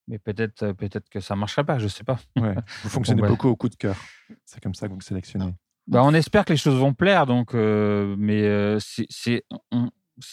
[0.08, 2.20] mais peut-être peut que ça marcherait pas, je sais pas.
[2.38, 2.56] Ouais.
[2.84, 3.96] Vous fonctionnez beaucoup au coup de cœur.
[4.46, 5.54] C'est comme ça que vous sélectionnez.
[5.86, 9.44] Bah, on espère que les choses vont plaire, donc, euh, mais euh, c'est.
[9.72, 9.90] on-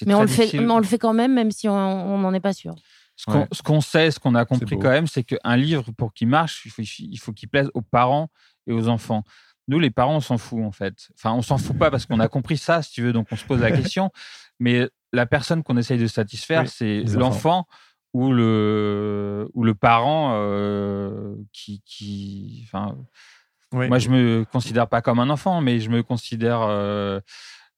[0.07, 0.61] Mais on, le fait, difficile.
[0.66, 2.74] mais on le fait quand même, même si on n'en est pas sûr.
[3.16, 3.48] Ce qu'on Ouais.
[3.53, 6.62] ce qu'on sait, ce qu'on a compris quand même, c'est qu'un livre, pour qu'il marche,
[6.64, 8.28] il faut, il faut qu'il plaise aux parents
[8.66, 9.24] et aux enfants.
[9.71, 11.09] Nous, les parents, on s'en fout, en fait.
[11.14, 13.37] Enfin, on s'en fout pas parce qu'on a compris ça, si tu veux, donc on
[13.37, 14.11] se pose la question.
[14.61, 17.66] Mais la personne qu'on essaye de satisfaire, Oui, c'est l'enfant
[18.12, 21.81] ou le, ou le parent euh, qui.
[21.87, 22.97] qui enfin,
[23.73, 23.87] Oui.
[23.89, 26.61] moi, je me considère pas comme un enfant, mais je me considère.
[26.62, 27.21] euh,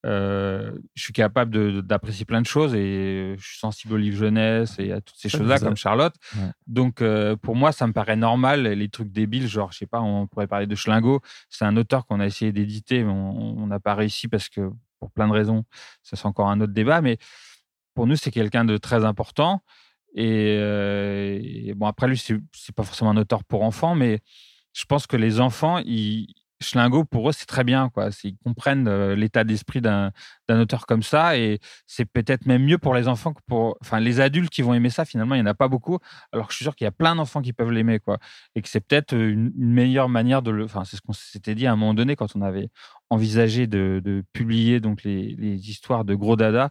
[0.05, 4.77] euh, je suis capable d'apprécier plein de choses et je suis sensible aux livres jeunesse
[4.79, 6.15] et à toutes ces choses-là, comme Charlotte.
[6.37, 6.51] Ouais.
[6.67, 8.63] Donc, euh, pour moi, ça me paraît normal.
[8.63, 11.21] Les trucs débiles, genre, je sais pas, on pourrait parler de Schlingo.
[11.49, 15.11] C'est un auteur qu'on a essayé d'éditer, mais on n'a pas réussi parce que, pour
[15.11, 15.65] plein de raisons,
[16.03, 17.01] ça c'est encore un autre débat.
[17.01, 17.19] Mais
[17.95, 19.63] pour nous, c'est quelqu'un de très important.
[20.15, 24.21] Et, euh, et bon, après, lui, c'est pas forcément un auteur pour enfants, mais
[24.73, 27.89] je pense que les enfants, ils, Schlingo, pour eux, c'est très bien.
[27.91, 28.11] Quoi.
[28.25, 30.13] Ils comprennent euh, l'état d'esprit d'un
[30.49, 31.37] auteur comme ça.
[31.37, 33.77] Et c'est peut-être même mieux pour les enfants que pour.
[33.81, 35.99] Enfin, les adultes qui vont aimer ça, finalement, il n'y en a pas beaucoup.
[36.33, 37.99] Alors que je suis sûr qu'il y a plein d'enfants qui peuvent l'aimer.
[38.55, 40.65] Et que c'est peut-être une, une meilleure manière de le.
[40.65, 42.71] Enfin, c'est ce qu'on s'était dit à un moment donné quand on avait
[43.11, 46.71] envisagé de, de publier donc les, les histoires de Gros Dada.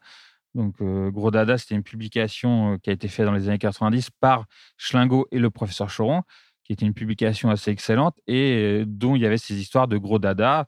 [0.54, 4.46] Donc, Gros Dada, c'était une publication qui a été faite dans les années 90 par
[4.78, 6.24] Schlingo et le professeur Choron,
[6.64, 10.20] qui était une publication assez excellente et dont il y avait ces histoires de Gros
[10.20, 10.68] Dada.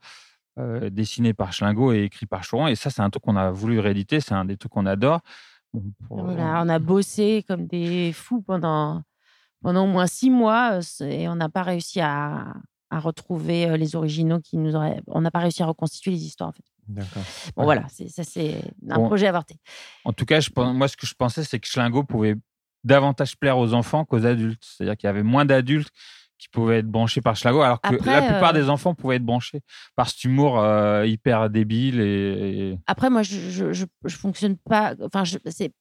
[0.92, 2.68] dessinées par Schlingo et écrits par Choron.
[2.68, 4.20] Et ça, c'est un truc qu'on a voulu rééditer.
[4.20, 5.22] C'est un des trucs qu'on adore.
[6.10, 9.02] on, a, bossé comme des fous pendant,
[9.62, 12.54] pendant au moins six mois et on n'a pas réussi à,
[12.94, 15.02] à retrouver les originaux qui nous auraient.
[15.08, 16.64] On n'a pas réussi à reconstituer les histoires, en fait.
[16.88, 17.24] D'accord.
[17.56, 19.56] Bon, voilà, ça, c'est un projet avorté.
[20.06, 22.36] En tout cas, je, moi, ce que je pensais, c'est que Schlingo pouvait
[22.84, 24.64] davantage plaire aux enfants qu'aux adultes.
[24.64, 25.92] C'est-à-dire qu'il y avait moins d'adultes
[26.38, 29.26] qui pouvaient être branchés par Schlingo, alors que la plupart euh des enfants pouvaient être
[29.26, 29.62] branchés
[29.96, 32.02] par cet humour euh, hyper débile.
[32.02, 34.94] Et, Après, moi, je, je, je, fonctionne pas.
[35.02, 35.72] Enfin, c'est.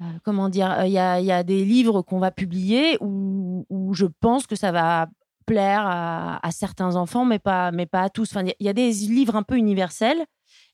[0.00, 3.94] Euh, comment dire Il y a, y a, des livres qu'on va publier où, où
[3.94, 5.06] je pense que ça va
[5.46, 8.30] plaire à, certains enfants, mais pas, mais pas à tous.
[8.32, 10.24] Enfin, il y, a des livres un peu universels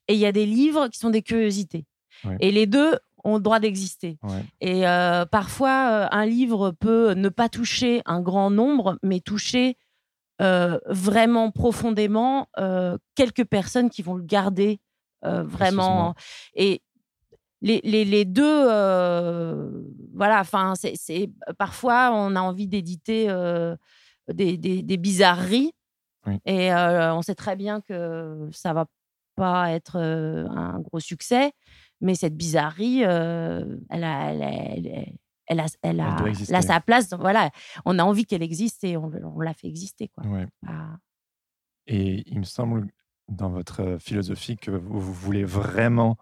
[0.07, 1.84] et il y a des livres qui sont des curiosités.
[2.41, 4.19] Et les deux ont le droit d'exister.
[4.61, 9.77] Et euh, parfois, euh, un livre peut ne pas toucher un grand nombre, mais toucher
[10.41, 12.49] euh, vraiment profondément
[13.14, 14.81] quelques personnes qui vont le garder
[15.23, 16.14] vraiment.
[16.55, 16.83] Et
[17.61, 18.64] les, les, les deux,
[20.14, 23.27] voilà, enfin, c'est parfois on a envie d'éditer
[24.29, 25.73] des, bizarreries.
[26.47, 28.87] Et on sait très bien que ça va
[29.35, 31.53] pas être un gros succès,
[32.01, 34.42] mais cette bizarrerie, euh, elle a, elle,
[35.46, 36.01] elle, a, elle
[36.55, 37.12] a, sa place.
[37.12, 37.51] Voilà,
[37.84, 40.09] on a envie qu'elle existe et on, on la fait exister.
[40.09, 40.24] Quoi.
[41.86, 42.88] Et il me semble,
[43.28, 46.16] dans votre philosophie, que vous, voulez vraiment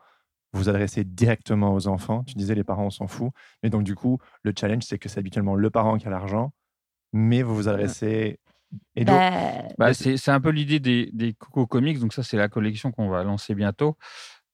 [0.52, 2.24] vous adresser directement aux enfants.
[2.24, 3.32] Tu disais les parents, on s'en fout.
[3.62, 6.52] Mais donc, du coup, le challenge, c'est que c'est habituellement le parent qui a l'argent
[7.16, 8.38] mais vous vous adressez.
[8.94, 11.98] Et bah, bah, c'est un peu l'idée des, des, Coco Comics.
[11.98, 13.96] Donc, ça, c'est la collection qu'on va lancer bientôt.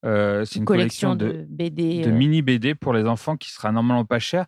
[0.04, 2.02] Euh, c'est une collection, de, BD.
[2.02, 2.12] De euh.
[2.12, 4.46] mini BD pour les enfants qui sera normalement pas cher.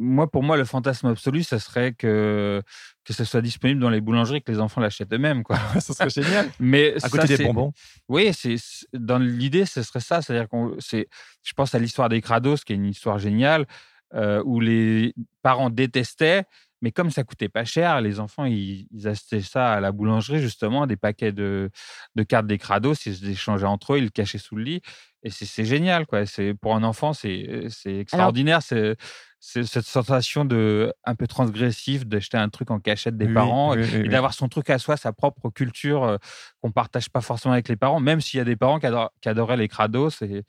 [0.00, 2.62] Moi, pour moi, le fantasme absolu, ça serait que,
[3.04, 5.42] que ce soit disponible dans les boulangeries, que les enfants l'achètent eux-mêmes.
[5.42, 5.56] Quoi.
[5.80, 6.48] ça serait génial.
[6.60, 7.72] Mais à côté des bonbons.
[8.08, 8.56] Oui, c'est
[8.92, 10.22] dans l'idée, ce serait ça.
[10.22, 13.66] C'est-à-dire qu'on, je pense à l'histoire des Krados, qui est une histoire géniale,
[14.14, 16.44] euh, où les parents détestaient
[16.80, 20.86] mais comme ça coûtait pas cher, les enfants, ils, achetaient ça à la boulangerie, justement,
[20.86, 21.70] des paquets de,
[22.14, 24.82] de cartes des crados, ils se échangeaient entre eux, ils le cachaient sous le lit.
[25.24, 26.26] Et c'est génial, quoi.
[26.26, 28.62] C'est Pour un enfant, c'est extraordinaire.
[28.62, 28.96] C'est
[29.40, 34.34] cette sensation de un peu transgressif d'acheter un truc en cachette des parents et d'avoir
[34.34, 36.16] son truc à soi, sa propre culture euh,
[36.60, 38.88] qu'on partage pas forcément avec les parents, même s'il y a des parents qui,
[39.20, 40.22] qui adoraient les crados.
[40.22, 40.44] Et,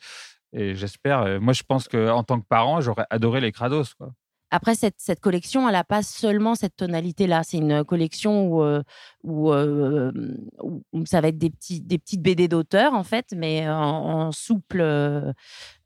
[0.54, 3.94] et j'espère, euh, moi je pense qu'en tant que parent, j'aurais adoré les crados.
[3.96, 4.12] Quoi.
[4.52, 7.44] Après, cette, cette collection, elle n'a pas seulement cette tonalité-là.
[7.44, 8.82] C'est une collection où, euh,
[9.28, 10.12] euh,
[10.64, 14.82] où, ça va être des, petits, des petites BD d'auteur, en fait, mais en, souple.
[14.82, 15.34] Euh,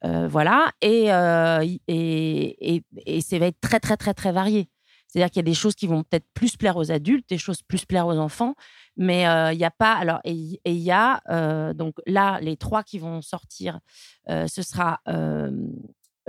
[0.01, 0.71] voilà.
[0.81, 1.07] Et,
[1.87, 4.69] et, et, et, ça va être très, très, très, très varié.
[5.07, 7.61] C'est-à-dire qu'il y a des choses qui vont peut-être plus plaire aux adultes, des choses
[7.61, 8.55] plus plaire aux enfants,
[8.97, 9.93] mais il n'y a pas.
[9.93, 11.21] Alors, et il y a
[11.73, 13.79] donc là les trois qui vont sortir.
[14.27, 15.01] ce sera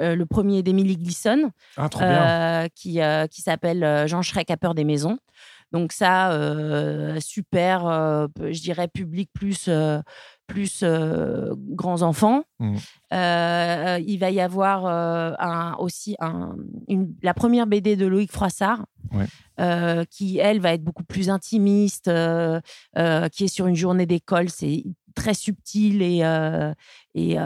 [0.00, 4.74] euh, le premier d'Emily Gleason, ah, euh, qui, euh, qui s'appelle Jean Shrek a peur
[4.74, 5.18] des maisons.
[5.72, 6.30] Donc ça,
[7.20, 9.68] super, je dirais public plus,
[10.46, 10.84] plus
[11.56, 12.44] grands enfants.
[12.60, 12.76] Mmh.
[13.10, 16.54] il va y avoir un, aussi un,
[17.24, 18.84] la première BD de Loïc Froissart,
[20.10, 24.50] qui, elle, va être beaucoup plus intimiste, qui est sur une journée d'école.
[24.50, 24.84] C'est
[25.16, 26.22] très subtil et,
[27.14, 27.36] et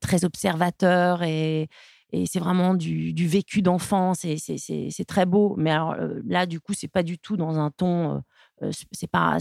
[0.00, 1.70] très observateur et,
[2.12, 4.14] et c'est vraiment du, du vécu d'enfant.
[4.14, 5.54] C'est très beau.
[5.56, 5.94] Mais alors,
[6.24, 8.22] là, du coup, c'est pas du tout dans un ton.
[8.92, 9.38] c'est pas.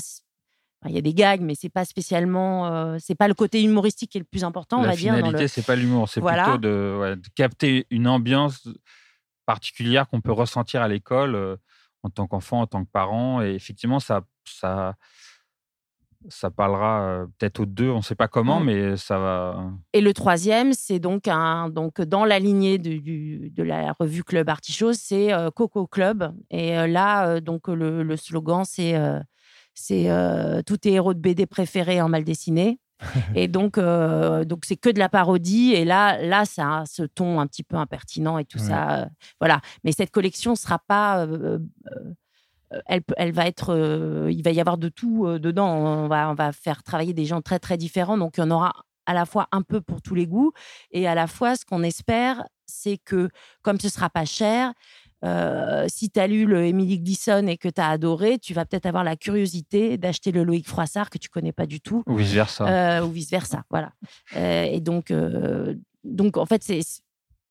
[0.86, 4.17] Il y a des gags, mais c'est pas spécialement, c'est pas le côté humoristique qui
[4.17, 5.11] est le plus important, on va dire.
[5.11, 8.65] La finalité, c'est pas l'humour, c'est plutôt de, de, capter une ambiance
[9.45, 11.57] particulière qu'on peut ressentir à l'école
[12.03, 13.41] en tant qu'enfant, en tant que parent.
[13.41, 14.95] Et effectivement, ça, ça,
[16.28, 18.65] ça parlera peut-être aux deux, on ne sait pas comment, mmh.
[18.65, 19.72] mais ça va.
[19.93, 24.24] Et le troisième, c'est donc un, donc dans la lignée de, du, de la revue
[24.24, 26.34] Club Artichaut, c'est Coco Club.
[26.49, 28.95] Et là, donc le, le slogan, c'est
[29.74, 30.09] c'est
[30.65, 32.80] tous tes héros de BD préférés en mal dessiné.
[33.36, 35.74] et donc, donc c'est que de la parodie.
[35.74, 39.07] Et là, là, ça a ce ton un petit peu impertinent et tout ça.
[39.39, 39.61] voilà.
[39.84, 41.59] Mais cette collection ne sera pas euh,
[42.86, 45.70] elle, elle, va être, euh, il va y avoir de tout euh, dedans.
[45.76, 48.51] On va, on va faire travailler des gens très très différents, donc il y en
[48.51, 48.74] aura
[49.05, 50.51] à la fois un peu pour tous les goûts
[50.91, 53.30] et à la fois ce qu'on espère, c'est que
[53.63, 54.74] comme ce sera pas cher,
[55.26, 58.63] Euh, si tu as lu le Emily Gleason et que tu as adoré, tu vas
[58.63, 62.03] peut-être avoir la curiosité d'acheter le Loïc Froissart que tu connais pas du tout.
[62.07, 62.65] Ou vice-versa.
[62.65, 63.91] Euh, ou vice-versa, voilà.
[64.38, 65.11] Euh, et donc,
[66.05, 66.80] donc, en fait, c'est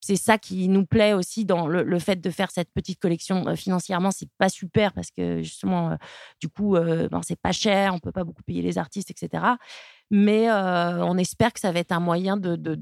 [0.01, 3.57] c'est ça qui nous plaît aussi dans le, fait de faire cette petite collection.
[3.57, 5.97] financièrement, c'est pas super parce que justement,
[6.41, 9.45] du coup, ben, c'est pas cher, on peut pas beaucoup payer les artistes, etc.
[10.11, 12.75] Mais on espère que ça va être un moyen de, de,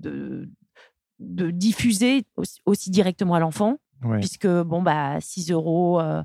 [1.18, 2.24] de, diffuser
[2.66, 3.78] aussi directement à l'enfant
[4.18, 6.00] puisque bon bah 6 euros.
[6.00, 6.22] Euh,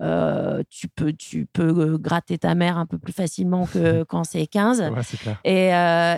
[0.00, 4.24] euh, tu peux, tu peux euh, gratter ta mère un peu plus facilement que quand
[4.24, 4.90] c'est 15.
[5.44, 5.68] Et,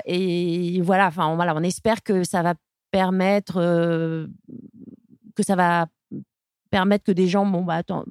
[0.07, 2.55] et voilà, enfin voilà, on espère que ça va
[2.95, 3.55] permettre
[5.34, 5.86] que ça va
[6.70, 8.05] permettre que des gens, bon bah attends,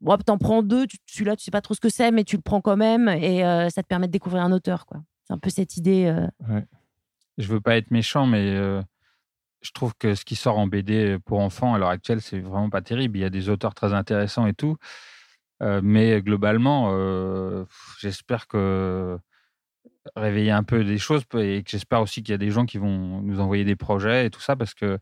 [0.00, 2.42] bon, t'en prends deux, celui-là tu sais pas trop ce que c'est, mais tu le
[2.42, 3.40] prends quand même et
[3.70, 5.02] ça te permet de découvrir un auteur quoi.
[5.24, 6.14] C'est un peu cette idée.
[6.48, 6.64] Ouais.
[7.38, 8.54] Je veux pas être méchant, mais
[9.64, 12.70] je trouve que ce qui sort en BD pour enfants à l'heure actuelle, c'est vraiment
[12.70, 13.18] pas terrible.
[13.18, 14.76] Il y a des auteurs très intéressants et tout.
[15.62, 17.64] Euh, mais globalement, euh,
[18.00, 19.18] j'espère que
[20.16, 22.78] réveiller un peu des choses et que j'espère aussi qu'il y a des gens qui
[22.78, 24.98] vont nous envoyer des projets et tout ça parce que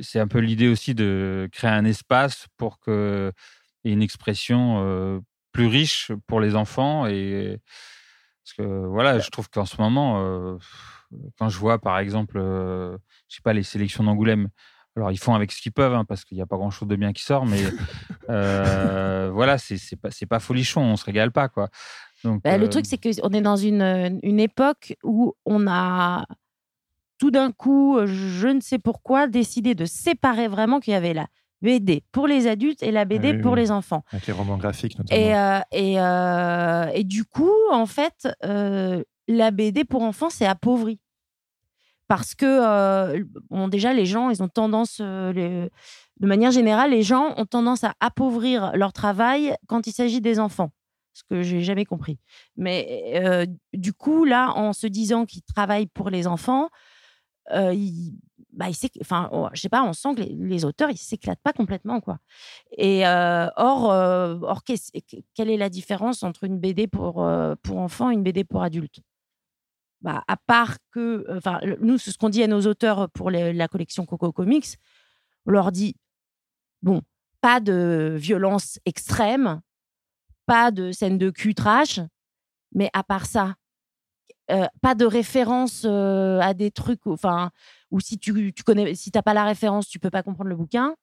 [0.00, 3.32] c'est un peu l'idée aussi de créer un espace pour que
[3.84, 5.20] une expression euh,
[5.52, 7.60] plus riche pour les enfants et
[8.44, 10.58] parce que voilà, je trouve qu'en ce moment
[11.38, 12.96] quand je vois, par exemple, euh,
[13.28, 14.48] je sais pas, les sélections d'Angoulême,
[14.96, 16.96] alors ils font avec ce qu'ils peuvent, hein, parce qu'il n'y a pas grand-chose de
[16.96, 17.62] bien qui sort, mais
[18.28, 21.68] euh, voilà, c'est pas, pas folichon, on se régale pas, quoi.
[22.24, 26.26] Donc, bah, Le truc, euh, c'est qu'on est dans une, une époque où on a
[27.18, 31.26] tout d'un coup, je ne sais pourquoi, décidé de séparer vraiment qu'il y avait la
[31.60, 34.02] BD pour les adultes et la BD ah pour les enfants.
[34.12, 35.62] Avec les romans graphiques notamment.
[35.70, 40.98] Et, et, et du coup, en fait, la BD pour enfants, c'est appauvri
[42.12, 47.02] parce que euh, bon, déjà les gens ils ont tendance euh, de manière générale les
[47.02, 50.72] gens ont tendance à appauvrir leur travail quand il s'agit des enfants
[51.14, 52.18] ce que j'ai jamais compris.
[52.56, 56.68] Mais euh, du coup là en se disant qu'ils travaillent pour les enfants
[57.50, 58.16] ils,
[58.52, 58.66] bah,
[59.00, 62.18] enfin je sais pas on sent que les, auteurs ils s'éclatent pas complètement quoi.
[62.78, 67.28] Et or or quelle est la différence entre une BD pour
[67.62, 69.00] pour enfants et une BD pour adultes?
[70.02, 74.04] Bah, à part que, enfin, nous, ce qu'on dit à nos auteurs pour la collection
[74.04, 74.76] Coco Comics,
[75.46, 75.94] on leur dit,
[76.82, 77.02] bon,
[77.40, 79.60] pas de violence extrême,
[80.46, 82.00] pas de scène de cul trash,
[82.74, 83.54] mais à part ça,
[84.50, 87.50] euh, pas de référence euh, à des trucs, enfin,
[87.90, 90.56] ou si tu, tu connais, si t'as pas la référence, tu peux pas comprendre le
[90.56, 90.94] bouquin.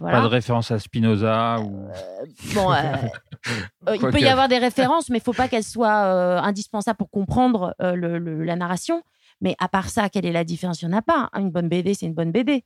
[0.00, 1.86] Pas de référence à Spinoza ou...
[1.86, 2.72] Euh, bon,
[3.94, 7.74] il peut y avoir des références, mais il faut pas qu'elles soient indispensables pour comprendre
[7.78, 9.02] la narration.
[9.40, 10.82] Mais à part ça, quelle est la différence?
[10.82, 11.28] Il n'y en a pas.
[11.36, 12.64] Une bonne BD, c'est une bonne BD.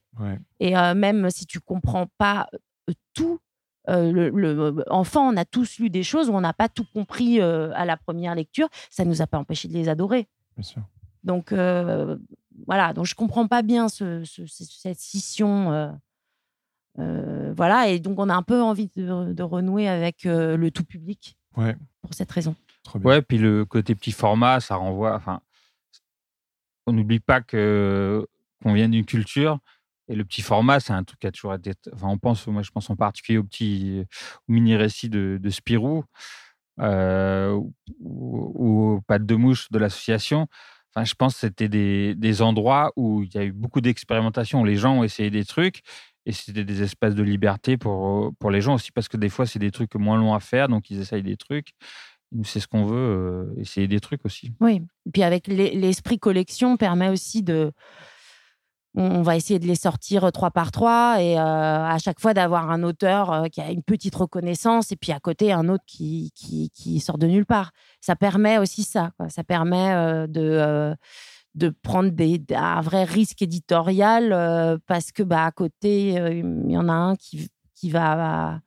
[0.59, 2.47] Et même si tu comprends pas
[3.13, 3.39] tout,
[3.89, 7.85] le, enfant, on a tous lu des choses où on n'a pas tout compris à
[7.85, 8.69] la première lecture.
[8.89, 10.27] Ça ne nous a pas empêché de les adorer.
[10.55, 10.81] Bien sûr.
[11.23, 15.97] Donc voilà, donc je comprends pas bien cette scission
[16.99, 20.83] euh, voilà, et donc on a un peu envie de, renouer avec euh, le tout
[20.83, 22.55] public pour cette raison.
[23.03, 25.15] Ouais, puis le côté petit format, ça renvoie.
[25.15, 25.41] Enfin,
[26.87, 28.27] on n'oublie pas que
[28.63, 29.59] qu'on vient d'une culture
[30.09, 31.71] et le petit format, c'est un truc qui a toujours été.
[31.93, 34.03] Enfin, on pense, moi, je pense en particulier au petit,
[34.47, 36.03] mini récit de, Spirou
[36.79, 37.59] euh,
[37.99, 40.47] ou, au pas de mouche de l'association.
[40.93, 44.63] Enfin, je pense que c'était des, des endroits où il y a eu beaucoup d'expérimentation,
[44.63, 45.81] les gens ont essayé des trucs
[46.25, 49.45] et c'était des espaces de liberté pour, pour les gens aussi, parce que des fois,
[49.45, 51.69] c'est des trucs moins longs à faire, donc ils essayent des trucs.
[52.31, 54.53] Nous, c'est ce qu'on veut, euh, essayer des trucs aussi.
[54.59, 57.71] Oui, et puis avec l'esprit collection permet aussi de.
[58.95, 62.33] On va essayer de les sortir euh, trois par trois et euh, à chaque fois
[62.33, 66.31] d'avoir un auteur qui a une petite reconnaissance et puis à côté un autre qui,
[66.35, 67.71] qui, qui sort de nulle part.
[68.01, 69.11] Ça permet aussi ça.
[69.17, 69.29] Quoi.
[69.29, 70.95] Ça permet de
[71.55, 76.71] de prendre des, un vrai risque éditorial euh, parce que bah, à côté, euh, il
[76.71, 78.59] y en a un qui, qui, va,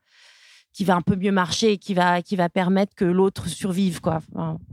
[0.73, 4.01] qui va un peu mieux marcher et qui va, qui va permettre que l'autre survive.
[4.01, 4.21] Quoi.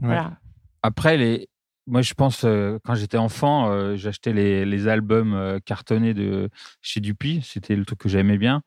[0.00, 0.38] voilà.
[0.82, 1.48] Après, les...
[1.86, 6.48] moi, je pense, euh, quand j'étais enfant, j'achetais les, les, albums cartonnés de
[6.82, 7.42] chez Dupuis.
[7.42, 8.62] C'était le truc que j'aimais bien.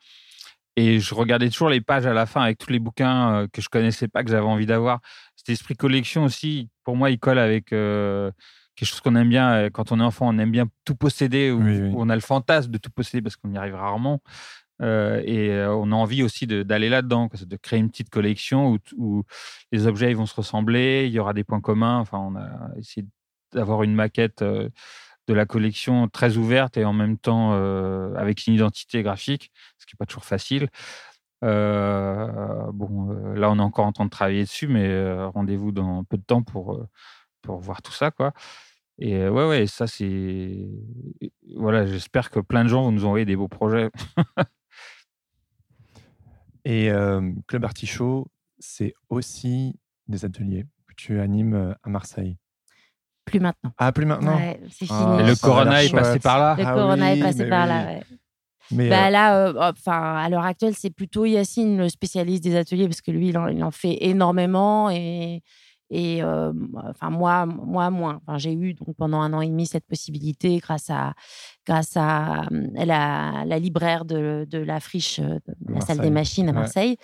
[0.76, 3.70] Et je regardais toujours les pages à la fin avec tous les bouquins que je
[3.70, 5.00] connaissais pas, que j'avais envie d'avoir.
[5.36, 8.34] Cet esprit collection aussi, pour moi, il colle avec quelque
[8.82, 11.62] chose qu'on aime bien quand on est enfant, on aime bien tout posséder, ou,
[11.96, 14.22] on a le fantasme de tout posséder parce qu'on y arrive rarement.
[14.82, 19.24] Euh, et euh, on a envie aussi d'aller là-dedans, de créer une petite collection où,
[19.72, 22.00] les objets vont se ressembler, il y aura des points communs.
[22.00, 23.08] Enfin, on a essayé
[23.54, 27.54] d'avoir une maquette de la collection très ouverte et en même temps
[28.16, 30.70] avec une identité graphique, ce qui n'est pas toujours facile.
[31.42, 36.24] bon, là, on est encore en train de travailler dessus, mais rendez-vous dans peu de
[36.24, 36.86] temps pour,
[37.42, 38.34] pour voir tout ça, quoi.
[39.00, 40.68] Et ouais, ouais, ça, c'est.
[41.56, 43.90] Voilà, j'espère que plein de gens vont nous envoyer des beaux projets.
[46.66, 46.90] Et
[47.48, 48.28] Club Artichaut,
[48.60, 52.38] c'est aussi des ateliers que tu animes à Marseille.
[53.26, 53.72] Plus maintenant.
[53.78, 54.36] Ah, plus maintenant?
[54.36, 55.30] Ouais, c'est ah, fini.
[55.30, 56.56] le Corona est passé par là.
[56.58, 57.70] Le Ah Corona oui, est passé par oui.
[57.70, 58.04] là, ouais.
[58.72, 62.56] Mais Bah euh, là, euh, enfin, à l'heure actuelle, c'est plutôt Yacine, le spécialiste des
[62.56, 64.90] ateliers, parce que lui, il en, il en fait énormément.
[64.90, 65.42] Et,
[65.90, 66.52] et euh,
[66.90, 68.20] enfin, moi, moi, moins.
[68.26, 71.14] Enfin, j'ai eu donc pendant un an et demi cette possibilité grâce à,
[71.68, 76.12] grâce à la, la libraire de, de la friche, de la salle des Marseille.
[76.12, 76.60] machines à Ouais.
[76.60, 76.98] Marseille.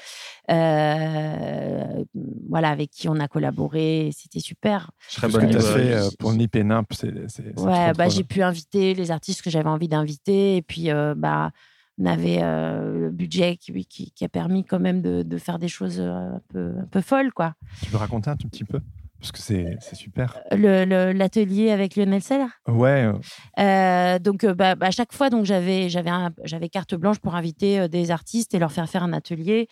[0.51, 2.03] Euh,
[2.49, 4.09] voilà, avec qui on a collaboré.
[4.15, 4.91] C'était super.
[5.13, 7.59] Très ce que bonne tu as fait euh, pour Nip et Nimp, c'est c'est- c'est
[7.61, 10.57] Ouais, trop, bah, j'ai pu inviter les artistes que j'avais envie d'inviter.
[10.57, 11.51] Et puis, euh, bah,
[11.99, 15.59] on avait euh, le budget qui, qui, qui a permis quand même de, de faire
[15.59, 17.53] des choses euh, un peu, un peu folles, quoi.
[17.83, 18.79] Tu peux raconter un tout petit peu?
[19.19, 20.39] Parce que c'est c'est super.
[20.51, 22.45] Le- le- L'atelier avec Lionel Seller?
[22.69, 23.13] Ouais, euh,
[23.59, 27.35] Euh, donc, euh, bah, à chaque fois, donc j'avais j'avais un- j'avais carte blanche pour
[27.35, 29.67] inviter euh, des artistes et leur faire faire un atelier.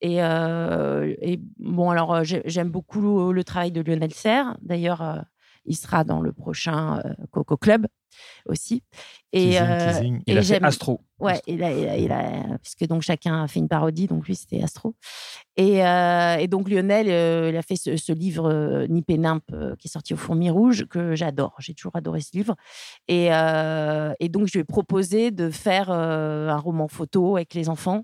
[0.00, 4.56] Et, euh, et bon, alors euh, j'ai- j'aime beaucoup le, le travail de Lionel Serre.
[4.62, 5.16] D'ailleurs, euh,
[5.64, 7.86] il sera dans le prochain euh, Coco Club
[8.46, 8.82] aussi.
[9.32, 10.22] Et, teasing, euh, teasing.
[10.26, 11.00] Il et a fait j'aime- Astro.
[11.18, 14.26] Ouais, il a, il a, il a- puisque donc chacun a fait une parodie, donc
[14.26, 14.94] lui c'était Astro.
[15.56, 19.44] Et, euh, et donc Lionel, euh, il a fait ce, ce livre Nip et Nimp
[19.78, 21.54] qui est sorti au Fourmi Rouge que j'adore.
[21.58, 22.54] J'ai toujours adoré ce livre.
[23.08, 28.02] Et, et donc je lui ai proposé de faire un roman photo avec les enfants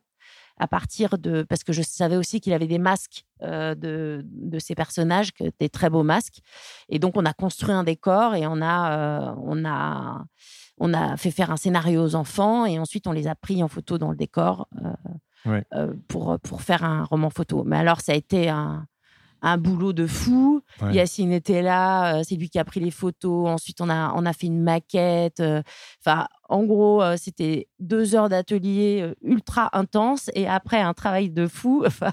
[0.59, 4.59] à partir de parce que je savais aussi qu'il avait des masques euh, de, de
[4.59, 6.39] ces personnages, que des très beaux masques.
[6.89, 10.25] Et donc on a construit un décor et on a euh, on a
[10.79, 13.69] on a fait faire un scénario aux enfants et ensuite on les a pris en
[13.69, 14.93] photo dans le décor euh,
[15.47, 15.65] Ouais.
[16.09, 17.63] pour, pour faire un roman photo.
[17.65, 18.87] Mais alors, ça a été un,
[19.43, 20.63] un boulot de fou.
[20.83, 20.95] Ouais.
[20.95, 23.49] Yacine était là, euh, c'est lui qui a pris les photos.
[23.49, 25.41] Ensuite, on a, on a fait une maquette.
[25.41, 25.63] euh,
[26.05, 31.47] Enfin, en gros, euh, c'était deux heures d'atelier ultra intense et après un travail de
[31.47, 31.85] fou.
[31.87, 32.13] Enfin,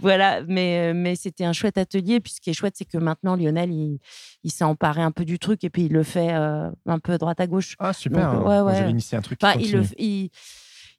[0.00, 2.20] voilà, mais, mais c'était un chouette atelier.
[2.20, 3.98] Puis ce qui est chouette, c'est que maintenant, Lionel, il,
[4.44, 7.18] il s'est emparé un peu du truc et puis il le fait euh, un peu
[7.18, 7.76] droite à gauche.
[7.78, 8.32] Ah, super.
[8.32, 8.76] Donc, ouais, Moi, ouais.
[8.76, 9.94] J'avais initié un truc qui Enfin, il le, continue.
[9.98, 10.30] il,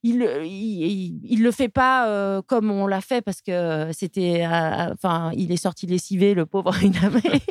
[0.04, 3.90] il, le- il, il- il le fait pas euh, comme on l'a fait parce que
[3.94, 6.74] c'était, euh, enfin, il est sorti lessivé, le pauvre.
[6.84, 7.42] Il avait-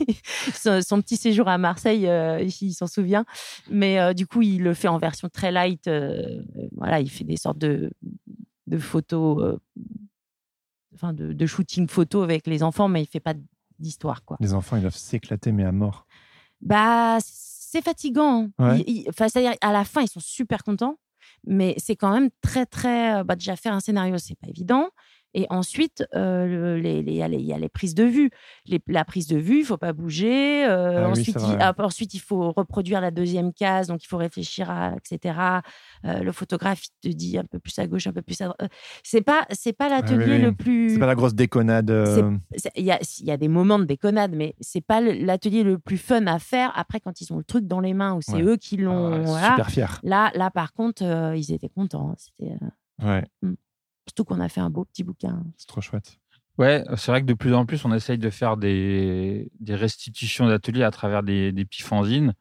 [0.00, 0.14] il-
[0.54, 3.24] son, son petit séjour à Marseille, euh, il s'en souvient.
[3.70, 5.86] Mais euh, du coup, il le fait en version très light.
[5.86, 6.42] euh,
[6.76, 7.90] voilà, il fait des sortes de,
[8.66, 9.58] de photos, euh,
[10.94, 13.34] enfin, de, de shooting photo avec les enfants, mais il fait pas
[13.78, 14.36] d'histoire, quoi.
[14.40, 16.06] Les enfants, ils doivent s'éclater, mais à mort.
[16.60, 18.48] Bah, c'est fatigant.
[18.58, 18.80] Ouais.
[18.86, 20.96] Ils- Enfin, c'est-à-dire, à la fin, ils sont super contents,
[21.46, 23.20] mais c'est quand même très, très.
[23.20, 24.90] euh, Bah, déjà, faire un scénario, c'est pas évident.
[25.34, 27.94] Et ensuite, euh, le- les- les- il y, a les- il y a les prises
[27.94, 28.30] de vue.
[28.66, 30.64] Les- la prise de vue, il faut pas bouger.
[30.64, 34.16] euh, Ah ensuite, il, ah, ensuite, il faut reproduire la deuxième case, donc il faut
[34.16, 35.38] réfléchir à, etc.
[36.04, 38.44] Euh, le photographe, il te dit un peu plus à gauche, un peu plus à
[38.44, 38.62] droite.
[38.62, 38.68] Euh,
[39.02, 40.42] C'est pas, c'est pas l'atelier oui, oui.
[40.42, 40.90] le plus.
[40.94, 41.90] C'est pas la grosse déconnade.
[42.76, 45.98] Il y a, y a des moments de déconnade, mais c'est pas l'atelier le plus
[45.98, 48.42] fun à faire après quand ils ont le truc dans les mains ou c'est Ouais.
[48.42, 49.12] eux qui l'ont.
[49.14, 49.50] ah, voilà.
[49.50, 50.00] Super fier.
[50.04, 51.02] Là, là, par contre,
[51.36, 52.10] ils étaient contents.
[52.10, 52.14] hein.
[52.18, 52.52] C'était
[53.02, 53.24] Ouais,
[54.06, 55.42] surtout qu'on a fait un beau petit bouquin.
[55.56, 56.18] c'est trop chouette.
[56.56, 60.46] Ouais, c'est vrai que de plus en plus, on essaye de faire des, des restitutions
[60.46, 62.32] d'ateliers à travers des, des petits fanzines.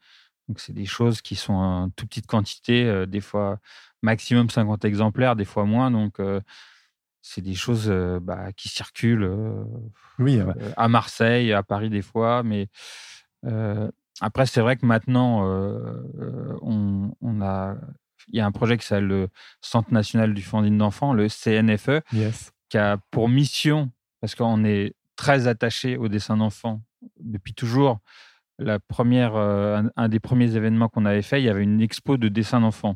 [0.48, 3.58] Donc, c'est des choses qui sont en toute petite quantité, euh, des fois
[4.04, 5.90] maximum 50 exemplaires, des fois moins.
[5.90, 6.42] Donc, euh,
[7.24, 9.64] c'est des choses euh, bah, qui circulent euh,
[10.20, 10.54] Oui, ouais.
[10.62, 12.44] euh, à Marseille, à Paris des fois.
[12.44, 12.68] Mais
[13.46, 13.90] euh,
[14.22, 15.42] après, c'est vrai que maintenant,
[16.62, 17.78] on, on a,
[18.32, 19.28] il y a un projet qui s'appelle le
[19.62, 22.52] Centre national du fanzine d'enfants, le CNFE, yes.
[22.70, 26.82] qui a pour mission, parce qu'on est très attaché au dessin d'enfants
[27.20, 28.00] depuis toujours.
[28.60, 31.82] La première, euh, un, un des premiers événements qu'on avait fait, il y avait une
[31.82, 32.96] expo de dessin d'enfants.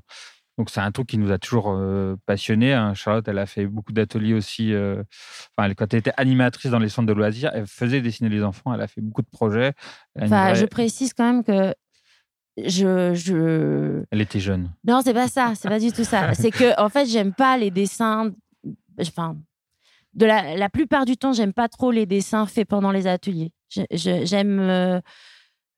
[0.58, 2.74] Donc c'est un truc qui nous a toujours euh, passionnés.
[2.74, 2.94] hein.
[2.96, 4.74] Charlotte, elle a fait beaucoup d'ateliers aussi.
[4.74, 5.04] euh,
[5.56, 8.44] Enfin, elle- quand elle était animatrice dans les centres de loisirs, elle faisait dessiner les
[8.44, 8.74] enfants.
[8.74, 9.74] Elle a fait beaucoup de projets.
[10.20, 11.76] Enfin, je précise quand même que
[12.66, 14.03] je, je...
[14.12, 14.70] elle était jeune.
[14.86, 15.53] non, c'est pas ça.
[15.55, 16.34] C'est pas du tout ça.
[16.36, 18.32] C'est que en fait, j'aime pas les dessins.
[18.99, 19.38] Enfin,
[20.14, 23.51] de la, la plupart du temps, j'aime pas trop les dessins faits pendant les ateliers.
[23.91, 24.60] J'aime.
[24.60, 24.99] euh,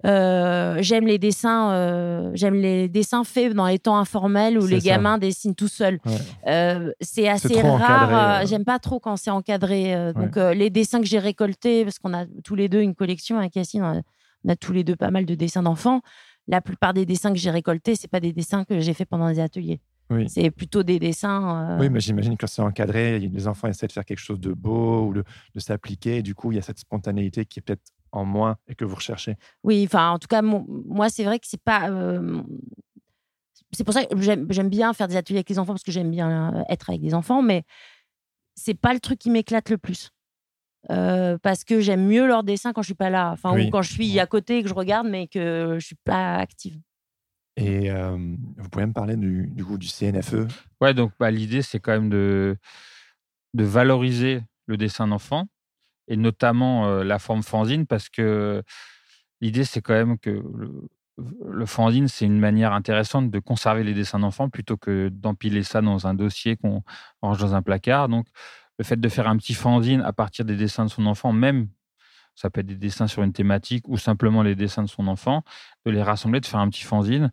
[0.05, 4.79] euh, j'aime les dessins euh, j'aime les dessins faits dans les temps informels où les
[4.79, 4.85] ça.
[4.91, 6.93] gamins dessinent tout seuls Ouais.
[7.01, 10.13] C'est assez rare j'aime pas trop quand c'est encadré Ouais.
[10.13, 13.57] donc les dessins que j'ai récoltés parce qu'on a tous les deux une collection avec
[13.57, 13.95] on a,
[14.45, 15.99] on a tous les deux pas mal de dessins d'enfants
[16.49, 19.29] la plupart des dessins que j'ai récoltés, c'est pas des dessins que j'ai fait pendant
[19.29, 19.79] des ateliers.
[20.09, 20.27] Oui.
[20.27, 21.77] C'est plutôt des dessins.
[21.77, 24.51] euh, Oui, mais j'imagine que c'est encadré, les enfants essaient de faire quelque chose de
[24.51, 25.23] beau ou de,
[25.53, 26.23] de s'appliquer.
[26.23, 28.95] Du coup, il y a cette spontanéité qui est peut-être en moins et que vous
[28.95, 29.35] recherchez.
[29.63, 31.89] Oui, enfin, en tout cas, mon- moi, c'est vrai que c'est pas.
[31.91, 32.41] euh,
[33.71, 35.91] c'est pour ça que j'aime j'aime bien faire des ateliers avec les enfants parce que
[35.91, 37.63] j'aime bien euh, être avec des enfants, mais
[38.55, 40.09] c'est pas le truc qui m'éclate le plus.
[40.89, 43.67] Euh, parce que j'aime mieux leur dessin quand je suis pas là, enfin Oui.
[43.67, 46.35] ou quand je suis à côté et que je regarde mais que je suis pas
[46.37, 46.79] active.
[47.57, 48.15] Et euh,
[48.57, 50.47] vous pouvez me parler du, du coup du CNFE
[50.79, 52.55] Ouais, donc bah, l'idée, c'est quand même de,
[53.53, 55.47] de valoriser le dessin d'enfant
[56.07, 58.63] et notamment euh, la forme fanzine parce que
[59.41, 60.87] l'idée, c'est quand même que le,
[61.51, 65.81] le fanzine, c'est une manière intéressante de conserver les dessins d'enfants plutôt que d'empiler ça
[65.81, 66.83] dans un dossier qu'on
[67.21, 68.07] range dans un placard.
[68.07, 68.27] Donc,
[68.79, 71.67] le fait de faire un petit fanzine à partir des dessins de son enfant, même
[72.33, 75.43] ça peut être des dessins sur une thématique ou simplement les dessins de son enfant,
[75.85, 77.31] de les rassembler, de faire un petit fanzine,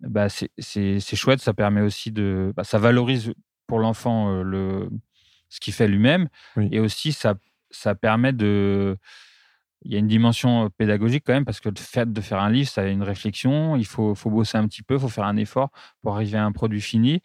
[0.00, 1.40] bah, c'est chouette.
[1.40, 2.52] Ça permet aussi de.
[2.56, 3.32] bah, ça valorise
[3.66, 4.90] pour l'enfant euh, le
[5.48, 6.28] ce qu'il fait lui-même.
[6.56, 6.68] Oui.
[6.72, 7.34] Et aussi, ça,
[7.70, 8.96] ça permet de.
[9.82, 12.40] Il y a une dimension euh, pédagogique quand même, parce que le fait de faire
[12.40, 13.76] un livre, ça a une réflexion.
[13.76, 15.70] Il faut, faut bosser un petit peu, il faut faire un effort
[16.02, 17.22] pour arriver à un produit fini.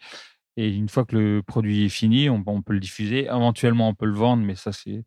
[0.56, 3.24] Et une fois que le produit est fini, on, on peut le diffuser.
[3.26, 5.04] Éventuellement, on peut le vendre, mais ça, c'est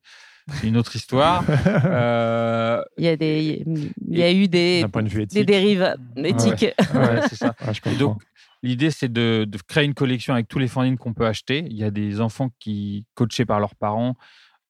[0.63, 1.43] une autre histoire.
[1.85, 3.63] Euh, Il y a des,
[4.07, 5.45] il y a eu des, d'un point de vue des éthique.
[5.45, 6.65] dérives éthiques.
[6.93, 7.55] ouais, c'est ça.
[7.65, 7.99] Ouais, je Et comprends.
[7.99, 8.21] donc,
[8.63, 11.65] l'idée, c'est de, de créer une collection avec tous les fanzines qu'on peut acheter.
[11.69, 14.15] Il y a des enfants qui, coachés par leurs parents,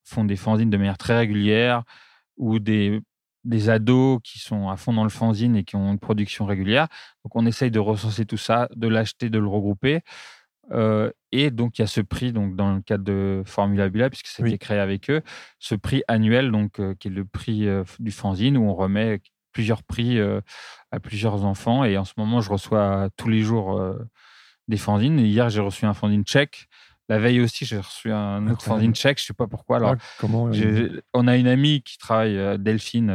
[0.06, 1.84] font des fanzines de manière très régulière
[2.38, 3.02] ou des,
[3.44, 6.88] des ados qui sont à fond dans le fanzine et qui ont une production régulière.
[7.26, 10.02] Donc, on essaye de recenser tout ça, de l'acheter, de le regrouper.
[10.72, 14.10] Euh, et donc, il y a ce prix, donc, dans le cadre de Formula Bula,
[14.10, 14.60] puisque c'était Oui.
[14.60, 15.22] créé avec eux,
[15.60, 19.22] ce prix annuel, donc, euh, qui est le prix euh, du fanzine, où on remet
[19.52, 20.20] plusieurs prix
[20.92, 21.84] à plusieurs enfants.
[21.84, 23.84] Et en ce moment, je reçois tous les jours
[24.68, 25.20] des fanzines.
[25.20, 26.68] Hier, j'ai reçu un fanzine tchèque.
[27.10, 29.20] La veille aussi, j'ai reçu un autre fanzine tchèque.
[29.20, 29.78] Je sais pas pourquoi.
[29.78, 30.52] Alors, Ah, comment
[31.16, 33.10] on a une amie qui travaille, Delphine,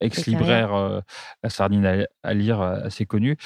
[0.00, 1.02] ex-libraire,
[1.42, 3.36] la sardine à, à lire, assez connue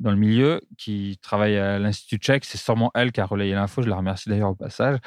[0.00, 2.44] dans le milieu, qui travaille à l'Institut tchèque.
[2.44, 3.82] C'est sûrement elle qui a relayé l'info.
[3.82, 4.98] Je la remercie d'ailleurs au passage.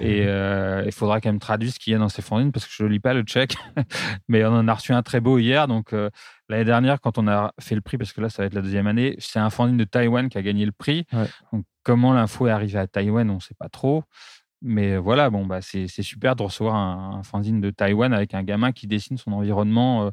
[0.00, 2.66] Et euh, il faudra qu'elle me traduise ce qu'il y a dans ces fanzines parce
[2.66, 3.56] que je ne lis pas le tchèque.
[4.28, 5.66] Mais on en a reçu un très beau hier.
[5.66, 6.10] Donc, euh,
[6.48, 8.62] l'année dernière, quand on a fait le prix, parce que là, ça va être la
[8.62, 11.04] deuxième année, c'est un fanzine de Taïwan qui a gagné le prix.
[11.12, 11.26] Ouais.
[11.52, 14.04] Donc, comment l'info est arrivée à Taïwan, on ne sait pas trop.
[14.60, 18.34] Mais voilà, bon, bah, c'est c'est super de recevoir un, un fanzine de Taïwan avec
[18.34, 20.10] un gamin qui dessine son environnement euh,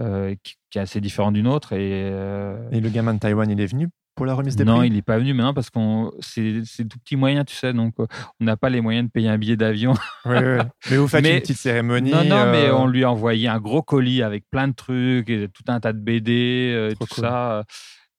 [0.00, 1.72] euh, qui, qui est assez différent d'une autre.
[1.72, 4.76] Et, euh, Et le gamin de Taïwan, il est venu pour la remise des non,
[4.76, 7.72] prix il n'est pas venu maintenant parce qu'on c'est c'est tout petit moyen, tu sais,
[7.72, 8.06] donc euh,
[8.40, 9.94] on n'a pas les moyens de payer un billet d'avion.
[10.24, 10.58] Oui, oui.
[10.90, 12.12] Mais vous faites Mais- une petite cérémonie.
[12.12, 15.48] non, non, mais on lui a envoyé un gros colis avec plein de trucs, et
[15.48, 17.24] tout un tas de BD, et tout cool.
[17.24, 17.64] ça.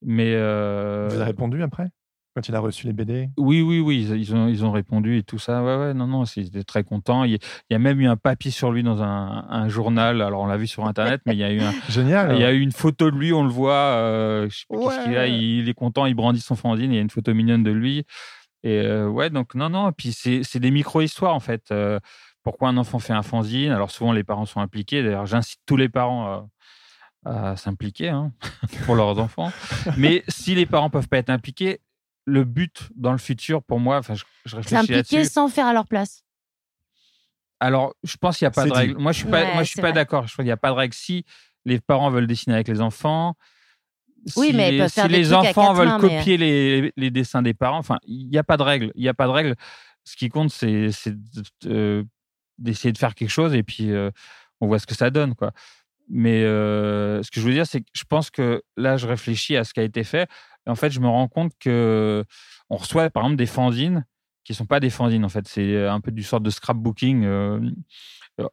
[0.02, 1.88] Mais Vous avez répondu après?
[2.36, 5.18] Quand il a reçu les BD oui, oui, oui, ils, ils ont, ils ont répondu
[5.18, 5.64] et tout ça.
[5.64, 7.24] Ouais, ouais, non, non, c'était très content.
[7.24, 7.38] Il y, a,
[7.70, 10.22] il y a même eu un papier sur lui dans un, un journal.
[10.22, 12.44] Alors, on l'a vu sur Internet, mais il y a eu un, Génial Il y
[12.44, 13.72] a eu une photo de lui, on le voit.
[13.74, 15.22] euh, je sais pas qu'est-ce qu'il a.
[15.22, 15.32] Ouais.
[15.32, 16.92] Il est content, il brandit son fanzine.
[16.92, 18.04] Il y a une photo mignonne de lui.
[18.64, 19.90] Et euh, ouais, donc non, non.
[19.90, 21.64] Et puis c'est des micro-histoires en fait.
[21.72, 22.00] Euh,
[22.44, 25.04] pourquoi un enfant fait un fanzine Alors souvent les parents sont impliqués.
[25.04, 26.48] D'ailleurs, j'incite tous les parents
[27.26, 28.34] à, à s'impliquer hein,
[28.86, 29.52] pour leurs enfants.
[29.98, 31.80] Mais si les parents peuvent pas être impliqués,
[32.26, 35.74] le but dans le futur, pour moi, enfin, je, je réfléchis S'impliquer sans faire à
[35.74, 36.24] leur place.
[37.60, 38.76] Alors, je pense qu'il n'y a pas de dit.
[38.76, 38.98] règle.
[38.98, 40.28] Moi, je suis pas, Ouais, moi, je suis pas d'accord.
[40.28, 40.94] Je crois qu'il n'y a pas de règle.
[40.94, 41.24] Si
[41.66, 43.36] les parents veulent dessiner avec les enfants,
[44.36, 47.54] Oui, si mais les, si les enfants veulent mains, mais- copier les, les dessins des
[47.54, 48.92] parents, enfin, il n'y a pas de règle.
[48.96, 49.56] Il n'y a pas de règle.
[50.04, 50.90] Ce qui compte, c'est
[51.66, 52.04] euh,
[52.58, 54.12] d'essayer de faire quelque chose et puis euh,
[54.62, 55.52] on voit ce que ça donne, quoi.
[56.08, 59.56] Mais euh, ce que je veux dire, c'est que je pense que là, je réfléchis
[59.58, 60.28] à ce qui a été fait.
[60.68, 62.24] Et en fait, je me rends compte que
[62.70, 64.06] on reçoit, par exemple, des fanzines
[64.44, 65.26] qui sont pas des fanzines.
[65.26, 67.60] En fait, c'est un peu du sort de scrapbooking, euh,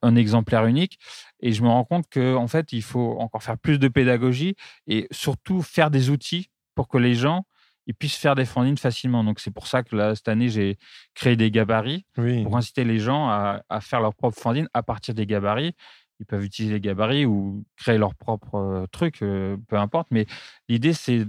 [0.03, 0.99] un exemplaire unique.
[1.41, 4.55] Et je me rends compte que en fait, il faut encore faire plus de pédagogie
[4.87, 7.45] et surtout faire des outils pour que les gens
[7.89, 9.25] ils puissent faire des fanzines facilement.
[9.25, 10.79] Donc c'est pour ça que là, cette année, j'ai
[11.15, 12.45] créé des gabarits Oui.
[12.45, 15.75] pour inciter les gens à, à faire leur propre fanzine à partir des gabarits.
[16.21, 20.07] Ils peuvent utiliser les gabarits ou créer leur propre euh, truc, euh, peu importe.
[20.13, 20.27] Mais
[20.69, 21.27] l'idée, c'est.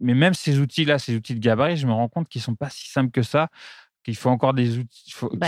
[0.00, 2.68] Mais même ces outils-là, ces outils de gabarit, je me rends compte qu'ils sont pas
[2.70, 3.48] si simples que ça,
[4.02, 5.04] qu'il faut encore des outils.
[5.06, 5.38] Il faut, il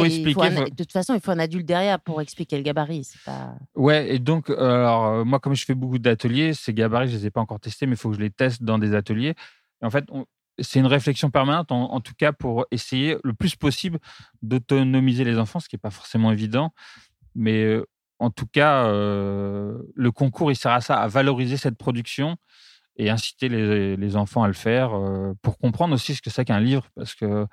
[0.00, 0.46] il il expliquer.
[0.46, 3.06] un- faut- De toute façon, il faut un adulte derrière pour expliquer le gabarit.
[3.24, 3.54] Pas.
[3.76, 7.16] Ouais, et donc, euh, alors, euh, moi, comme je fais beaucoup d'ateliers, ces gabarits, je
[7.18, 9.34] les ai pas encore testés, mais il faut que je les teste dans des ateliers.
[9.82, 10.26] Et en fait, on-
[10.58, 13.98] c'est une réflexion permanente, en, en tout cas, pour essayer le plus possible
[14.42, 16.72] d'autonomiser les enfants, ce qui n'est pas forcément évident.
[17.34, 17.86] Mais euh,
[18.18, 22.36] en tout cas, le concours, il sert à ça, à valoriser cette production
[22.96, 24.92] et inciter les, enfants à le faire
[25.42, 27.46] pour comprendre aussi ce que c'est qu'un livre, parce que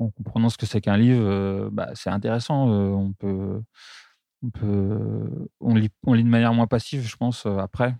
[0.00, 2.68] en comprenant ce que c'est qu'un livre, bah, c'est intéressant.
[2.68, 3.60] on peut,
[4.42, 7.94] on peut, on lit, on lit de manière moins passive, je pense, après.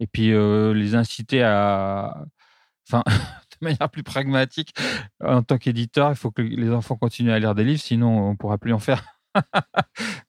[0.00, 0.32] Et puis
[0.74, 2.26] les inciter à,
[2.88, 3.02] enfin,
[3.60, 4.74] de manière plus pragmatique,
[5.22, 8.30] en tant qu'éditeur, il faut que les enfants continuent à lire des livres, sinon on
[8.32, 9.04] ne pourra plus en faire.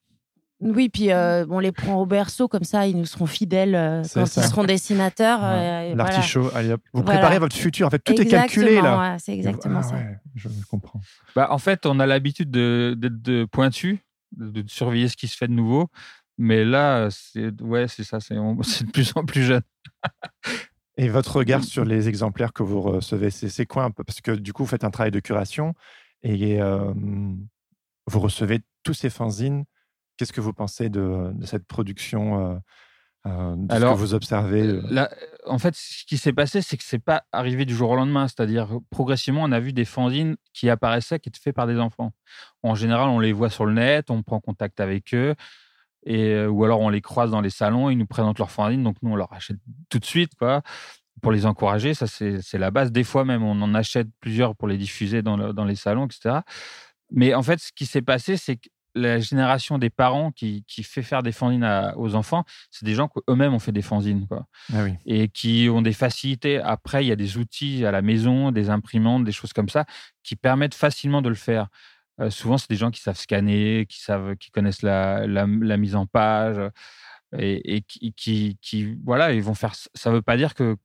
[0.60, 4.02] Oui, puis euh, on les prend au berceau, comme ça, ils nous seront fidèles euh,
[4.12, 5.40] quand ils seront dessinateurs.
[5.44, 6.50] Euh, L'artichaut,
[6.94, 9.18] vous préparez votre futur, en fait, tout est calculé là.
[9.20, 9.96] c'est exactement ah ça.
[10.36, 11.00] je comprends.
[11.36, 14.00] Bah, en fait, on a l'habitude d'être pointu,
[14.36, 15.90] de, surveiller ce qui se fait de nouveau,
[16.40, 19.64] mais là, c'est ouais, c'est ça, c'est de plus en plus jeune.
[20.98, 24.04] Et votre regard sur les exemplaires que vous recevez, c'est quoi un peu?
[24.04, 25.76] Parce que du coup, vous faites un travail de curation
[26.24, 29.66] et vous recevez tous ces fanzines
[30.18, 32.56] Qu'est-ce que vous pensez de, cette production euh,
[33.28, 35.08] euh, de Alors, ce que vous observez euh?
[35.46, 38.28] En fait, ce qui s'est passé, c'est que c'est pas arrivé du jour au lendemain.
[38.28, 42.12] C'est-à-dire, progressivement, on a vu des fanzines qui apparaissaient, qui étaient faits par des enfants.
[42.64, 45.36] En général, on les voit sur le net, on prend contact avec eux,
[46.06, 48.98] et, ou alors on les croise dans les salons, ils nous présentent leurs fanzines, donc
[49.02, 49.58] nous, on leur achète
[49.90, 50.62] tout de suite, quoi
[51.22, 51.94] pour les encourager.
[51.94, 52.92] Ça, c'est la base.
[52.92, 56.40] Des fois même, on en achète plusieurs pour les diffuser dans, dans les salons, etc.
[57.12, 61.04] Mais en fait, ce qui s'est passé, c'est que la génération des parents qui, fait
[61.04, 64.28] faire des fanzines aux enfants, c'est des gens qui eux-mêmes ont fait des fanzines.
[64.28, 64.46] Quoi.
[64.74, 66.60] Ah Et qui ont des facilités.
[66.60, 69.86] Après, il y a des outils à la maison, des imprimantes, des choses comme ça,
[70.24, 71.68] qui permettent facilement de le faire.
[72.20, 76.06] Euh, souvent, c'est des gens qui savent scanner, qui, savent, qui connaissent la, mise en
[76.06, 76.60] page.
[77.38, 79.76] Et, qui, qui, qui, voilà, ils vont faire.
[79.76, 80.78] Ça ne veut pas dire que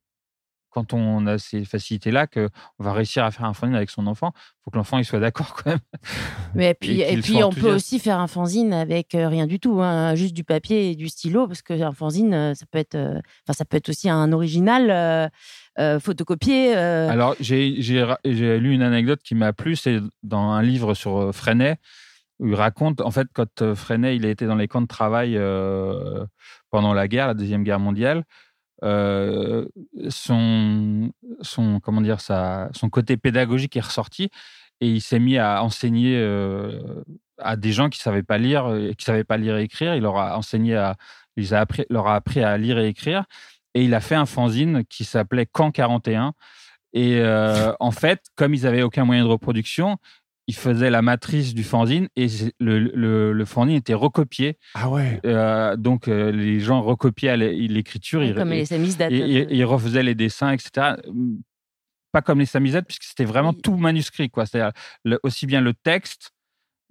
[0.73, 2.49] quand on a ces facilités-là qu'on
[2.79, 4.33] va réussir à faire un fanzine avec son enfant.
[4.35, 5.79] Il faut que l'enfant il soit d'accord quand même.
[6.55, 9.83] Mais puis, et, puis on peut aussi faire un fanzine avec euh, rien du tout,
[9.83, 13.21] hein, juste du papier et du stylo, parce qu'un fanzine, euh, ça peut être, euh,
[13.53, 15.31] ça peut être aussi un original
[16.01, 16.75] photocopié.
[16.75, 21.77] Alors j'ai lu une anecdote qui m'a plu, c'est dans un livre sur Freinet
[22.39, 25.39] où il raconte, en fait, quand Freinet il a été dans les camps de travail
[26.71, 28.25] pendant la guerre, la deuxième guerre mondiale.
[28.83, 29.67] Euh,
[30.09, 34.31] son, son, comment dire, sa, son côté pédagogique est ressorti
[34.81, 37.05] et il s'est mis à enseigner euh,
[37.39, 39.95] à des gens qui ne savaient pas lire, et qui savaient pas lire et écrire.
[39.95, 40.97] Il leur a enseigné à,
[41.37, 43.25] il a appris, leur a appris à lire et écrire.
[43.75, 46.35] Et il a fait un fanzine qui s'appelait Camp 41.
[46.95, 49.99] Et euh, en fait, comme ils n'avaient aucun moyen de reproduction,
[50.49, 52.27] il faisait la matrice du fanzine et
[52.59, 52.79] le,
[53.33, 54.59] le, fanzine était recopié.
[54.75, 55.21] Ah ouais.
[55.25, 58.23] Euh, donc euh, les gens recopiaient l'écriture.
[58.35, 59.13] Comme les samisettes.
[59.13, 60.97] Ils refaisaient les dessins, etc.
[62.11, 64.31] Pas comme les samisettes, puisque c'était vraiment tout manuscrit.
[64.31, 64.47] Quoi.
[64.47, 64.73] C'est-à-dire
[65.23, 66.33] aussi bien le texte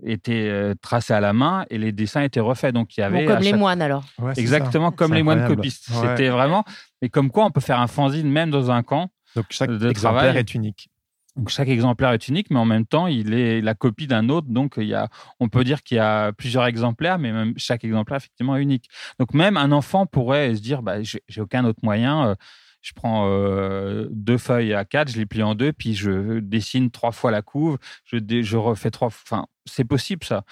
[0.03, 2.73] était euh, tracé à la main et les dessins étaient refaits.
[2.73, 4.05] Donc il y avait comme les moines alors.
[4.37, 5.89] Exactement comme les moines copistes.
[5.91, 6.63] C'était vraiment.
[7.01, 9.11] Mais comme quoi on peut faire un fanzine même dans un camp.
[9.35, 10.89] Donc chaque exemplaire est unique.
[11.37, 14.47] Donc chaque exemplaire est unique, mais en même temps, il est la copie d'un autre.
[14.49, 15.07] Donc il y a,
[15.39, 18.89] on peut dire qu'il y a plusieurs exemplaires, mais même chaque exemplaire effectivement est unique.
[19.19, 22.27] Donc même un enfant pourrait se dire, bah, j'ai aucun autre moyen.
[22.27, 22.35] Euh,
[22.81, 26.89] je prends euh, deux feuilles à quatre, je les plie en deux, puis je dessine
[26.89, 29.07] trois fois la couve, je, refais trois.
[29.07, 30.43] Enfin, c'est possible ça.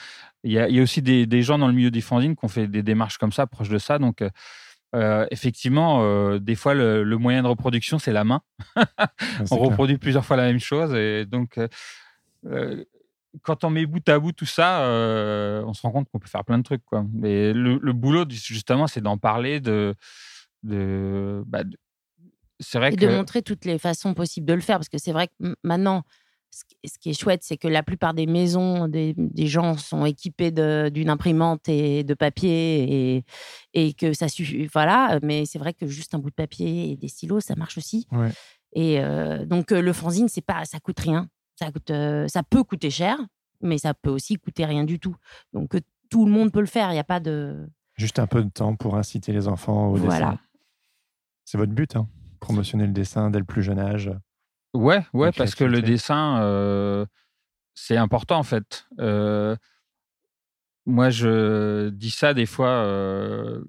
[0.44, 2.68] Il y, a, aussi des, des, gens dans le milieu des fanzines qui ont fait
[2.68, 4.00] des démarches comme ça, proches de ça.
[4.00, 4.30] Donc euh,
[4.96, 8.42] euh, effectivement, euh, des fois, le, moyen de reproduction, c'est la main.
[9.52, 10.94] on reproduit plusieurs fois la même chose.
[10.96, 11.60] Et donc,
[12.46, 12.84] euh,
[13.44, 14.82] quand on met bout à bout tout ça,
[15.66, 16.84] on se rend compte qu'on peut faire plein de trucs.
[16.86, 17.06] Quoi.
[17.14, 19.96] Mais le, boulot, justement, c'est d'en parler, de,
[20.64, 21.64] de, bah,
[22.60, 24.78] c'est vrai et de montrer toutes les façons possibles de le faire.
[24.78, 26.04] Parce que c'est vrai que maintenant,
[26.52, 31.10] ce qui est chouette, c'est que la plupart des maisons, des, gens sont équipés d'une
[31.10, 33.26] imprimante et de papier et,
[33.74, 34.68] et, que ça suffit.
[34.68, 37.78] Voilà, mais c'est vrai que juste un bout de papier et des stylos, ça marche
[37.78, 38.08] aussi.
[38.74, 41.28] Et euh, donc euh, le fanzine, c'est pas, ça coûte rien.
[41.56, 43.18] Ça coûte, euh, ça peut coûter cher,
[43.62, 45.16] mais ça peut aussi coûter rien du tout.
[45.54, 45.76] Donc
[46.10, 46.90] tout le monde peut le faire.
[46.92, 47.70] Il n'y a pas de.
[47.96, 50.32] Juste un peu de temps pour inciter les enfants au voilà.
[50.32, 50.40] dessin.
[51.46, 52.08] C'est votre but, hein
[52.40, 54.12] promotionner le dessin dès le plus jeune âge.
[54.74, 57.06] Ouais, ouais, parce que le dessin, euh,
[57.74, 58.88] c'est important en fait.
[59.00, 59.56] Euh,
[60.86, 63.64] moi, je dis ça des fois euh,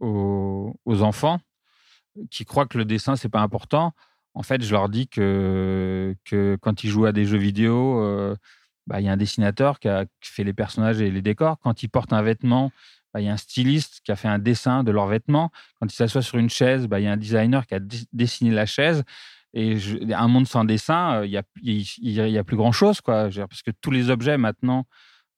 [0.00, 1.40] aux, enfants
[2.30, 3.92] qui croient que le dessin, c'est pas important.
[4.34, 8.36] En fait, je leur dis que, que quand ils jouent à des jeux vidéo,
[8.86, 11.58] bah, il y a un dessinateur qui, a, fait les personnages et les décors.
[11.60, 12.72] Quand ils portent un vêtement,
[13.14, 15.50] bah, il y a un styliste qui a fait un dessin de leur vêtement.
[15.78, 17.80] Quand ils s'assoient sur une chaise, bah, il y a un designer qui a
[18.12, 19.04] dessiné la chaise.
[19.52, 19.76] Et
[20.14, 23.28] un monde sans dessin, euh, il n'y a, y, a plus grand chose, quoi.
[23.34, 24.86] Parce que tous les objets maintenant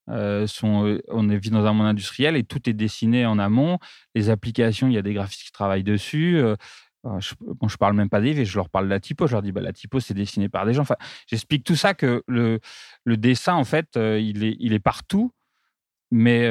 [0.08, 3.78] sont, on vit dans un monde industriel et tout est dessiné en amont.
[4.14, 6.42] Les applications, il y a des graphistes qui travaillent dessus.
[7.18, 9.26] je, bon, je parle même pas des et je leur parle de la typo.
[9.26, 10.82] Je leur dis, bah, la typo, c'est dessiné par des gens.
[10.82, 10.96] Enfin,
[11.26, 12.58] j'explique tout ça que le,
[13.04, 15.32] le dessin, en fait, il, est, il est partout
[16.12, 16.44] mais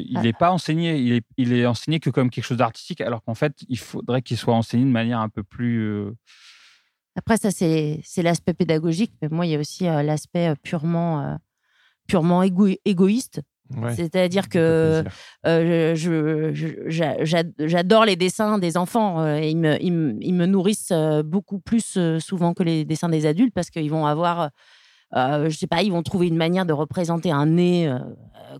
[0.00, 0.96] il n'est pas enseigné.
[0.96, 4.22] Il est, il est enseigné que comme quelque chose d'artistique, alors qu'en fait, il faudrait
[4.22, 6.10] qu'il soit enseigné de manière un peu plus.
[7.16, 11.38] Après, ça, c'est l'aspect pédagogique, mais moi, il y a aussi l'aspect purement,
[12.06, 13.40] purement égoïste.
[13.94, 15.04] C'est-à-dire que
[17.58, 19.36] j'adore les dessins des enfants.
[19.36, 19.92] ils, me, ils,
[20.34, 20.92] me, nourrissent
[21.24, 24.50] beaucoup plus souvent que les dessins des adultes parce qu'ils vont avoir
[25.14, 27.98] euh, je sais pas, ils vont trouver une manière de représenter un nez euh,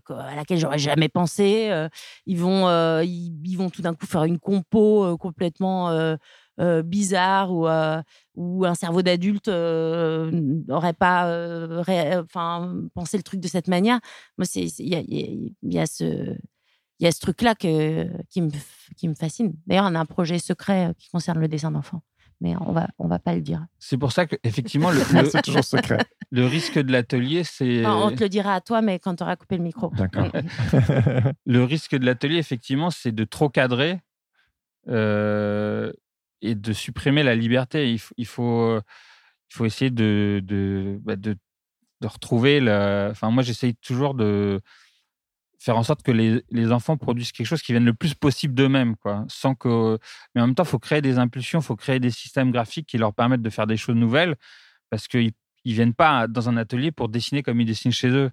[0.09, 1.69] à laquelle j'aurais jamais pensé.
[1.71, 1.89] Euh,
[2.25, 2.67] ils vont,
[3.01, 5.89] ils, vont tout d'un coup faire une compo complètement
[6.83, 7.67] bizarre ou
[8.35, 11.27] où un cerveau d'adulte n'aurait pas
[12.21, 13.99] enfin pensé le truc de cette manière.
[14.37, 16.35] Moi, c'est il y a, y a, ce
[16.99, 18.49] il y a ce truc-là qui, me,
[18.97, 19.53] qui me fascine.
[19.67, 22.01] D'ailleurs, on a un projet secret qui concerne le dessin d'enfants
[22.43, 23.65] mais on va on va pas le dire.
[23.79, 24.99] C'est pour ça que effectivement le,
[25.31, 25.99] c'est toujours secret.
[26.31, 27.85] Le risque de l'atelier, c'est.
[27.85, 29.91] on te le dira à toi, mais quand tu auras coupé le micro.
[29.95, 30.31] D'accord.
[31.45, 34.01] le risque de l'atelier, effectivement, c'est de trop cadrer
[34.87, 35.93] euh,
[36.43, 37.91] et de supprimer la liberté.
[37.93, 41.37] Il, il faut il faut essayer de de, bah, de,
[42.01, 43.09] de retrouver la.
[43.11, 44.61] Enfin, moi, j'essaye toujours de
[45.59, 48.53] faire en sorte que les, les, enfants produisent quelque chose qui vienne le plus possible
[48.53, 49.25] d'eux-mêmes, quoi.
[49.29, 49.97] Sans que,
[50.35, 52.87] mais en même temps, il faut créer des impulsions, il faut créer des systèmes graphiques
[52.87, 54.35] qui leur permettent de faire des choses nouvelles,
[54.89, 55.31] parce qu'ils
[55.65, 58.31] ils viennent pas dans un atelier pour dessiner comme ils dessinent chez eux.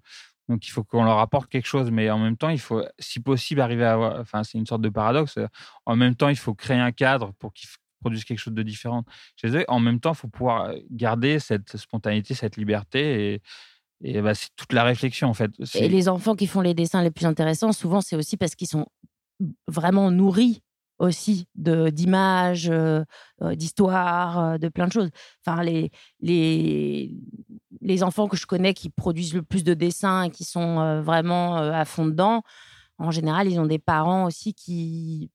[0.48, 3.20] Donc il faut qu'on leur apporte quelque chose, mais en même temps, il faut, si
[3.20, 4.20] possible, arriver à avoir.
[4.20, 5.38] Enfin, c'est une sorte de paradoxe.
[5.86, 7.68] En même temps, il faut créer un cadre pour qu'ils
[8.00, 9.04] produisent quelque chose de différent
[9.36, 9.64] chez eux.
[9.68, 13.42] En même temps, il faut pouvoir garder cette spontanéité, cette liberté et
[14.02, 15.50] et bah, c'est toute la réflexion, en fait.
[15.74, 18.66] Et les enfants qui font les dessins les plus intéressants, souvent, c'est aussi parce qu'ils
[18.66, 18.86] sont
[19.68, 20.62] vraiment nourris
[20.98, 23.02] aussi de d'images, euh,
[23.42, 25.10] euh, d'histoires, euh, de plein de choses.
[25.44, 25.90] Enfin, les,
[26.20, 27.14] les,
[27.80, 31.56] les enfants que je connais qui produisent le plus de dessins et qui sont vraiment
[31.56, 32.42] à fond dedans,
[32.98, 35.30] en général, ils ont des parents aussi qui...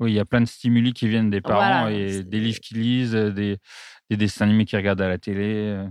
[0.00, 2.80] Oui, il y a plein de stimuli qui viennent des parents et des livres qu'ils
[2.80, 3.58] lisent, des,
[4.10, 5.86] des dessins animés qu'ils regardent à la télé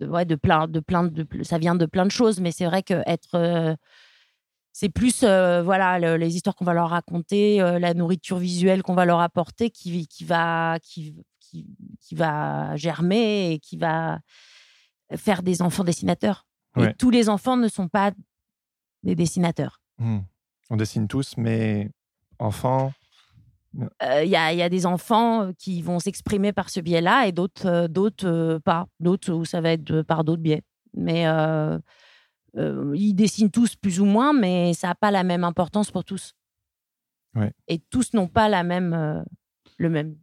[0.00, 2.66] de, ouais, de plein, de plein de, ça vient de plein de choses, mais c'est
[2.66, 3.74] vrai que être, euh,
[4.72, 8.94] c'est plus, euh, voilà, les histoires qu'on va leur raconter, euh, la nourriture visuelle qu'on
[8.94, 11.66] va leur apporter, qui, qui va, qui, qui,
[12.00, 14.18] qui, va germer et qui va
[15.16, 16.46] faire des enfants dessinateurs.
[16.76, 18.10] Et tous les enfants ne sont pas
[19.04, 19.80] des dessinateurs.
[19.98, 20.20] Mmh.
[20.70, 21.88] On dessine tous, mais
[22.40, 22.92] enfants,
[24.02, 27.88] il y, a, y, a des enfants qui vont s'exprimer par ce biais-là et d'autres
[27.88, 28.86] d'autres pas.
[29.00, 30.62] D'autres où ça va être par d'autres biais.
[30.96, 31.24] Mais
[32.56, 36.34] ils dessinent tous plus ou moins, mais ça n'a pas la même importance pour tous.
[37.66, 39.24] Et tous n'ont pas la même,
[39.78, 40.14] le, même,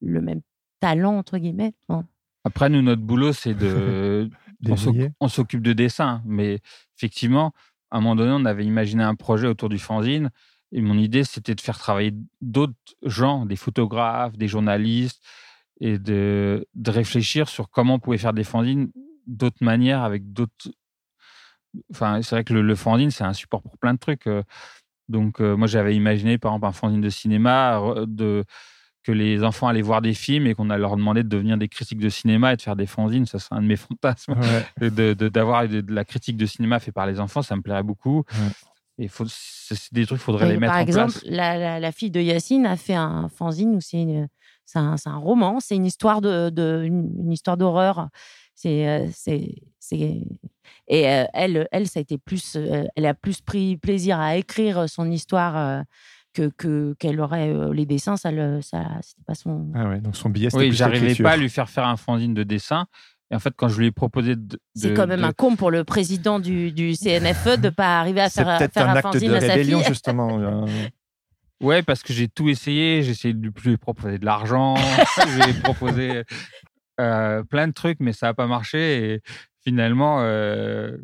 [0.00, 0.42] le même
[0.78, 1.74] talent, entre guillemets.
[2.44, 4.30] Après, nous, notre boulot, c'est de.
[5.20, 6.22] on s'occupe de dessin.
[6.24, 6.60] Mais
[6.96, 7.52] effectivement,
[7.90, 10.30] à un moment donné, on avait imaginé un projet autour du fanzine
[10.72, 15.22] et mon idée, c'était de faire travailler d'autres gens, des photographes, des journalistes,
[15.80, 18.90] et de, de, réfléchir sur comment on pouvait faire des fanzines
[19.26, 20.70] d'autres manières, avec d'autres.
[21.90, 24.26] Enfin, c'est vrai que le, le fanzine, c'est un support pour plein de trucs.
[24.26, 24.42] Euh.
[25.08, 28.44] Donc, euh, moi, j'avais imaginé, par exemple, un fanzine de cinéma, de,
[29.02, 31.68] que les enfants allaient voir des films et qu'on allait leur demander de devenir des
[31.68, 33.26] critiques de cinéma et de faire des fanzines.
[33.26, 34.34] Ça, c'est un de mes fantasmes.
[34.78, 38.24] D'avoir de, de, la critique de cinéma fait par les enfants, ça me plairait beaucoup.
[39.00, 40.94] Et faut, c'est des trucs, il faudrait les mettre en place.
[40.94, 43.98] Par exemple, la, fille de Yacine a fait un fanzine où c'est
[44.74, 48.08] un, un, roman, c'est une histoire de, de une, histoire d'horreur.
[48.54, 49.56] C'est euh, c'est
[50.86, 54.36] et euh, elle elle ça a été plus euh, elle a plus pris plaisir à
[54.36, 55.82] écrire son histoire
[56.34, 60.28] que qu'elle aurait les dessins ça le ça c'était pas son ah ouais donc son
[60.28, 62.86] billet oui j'arrivais pas à lui faire faire un fanzine de dessin
[63.30, 64.58] et en fait, quand je lui ai proposé de.
[64.74, 68.20] c'est quand même un con pour le président du, du CNFE de ne pas arriver
[68.20, 70.66] à faire, faire un, un acte de rébellion, justement.
[71.60, 73.02] Ouais, parce que j'ai tout essayé.
[73.02, 74.74] J'ai essayé de lui proposer de l'argent.
[75.46, 76.24] j'ai proposé
[77.00, 79.12] euh, plein de trucs, mais ça n'a pas marché.
[79.12, 79.20] Et
[79.62, 80.96] finalement, euh,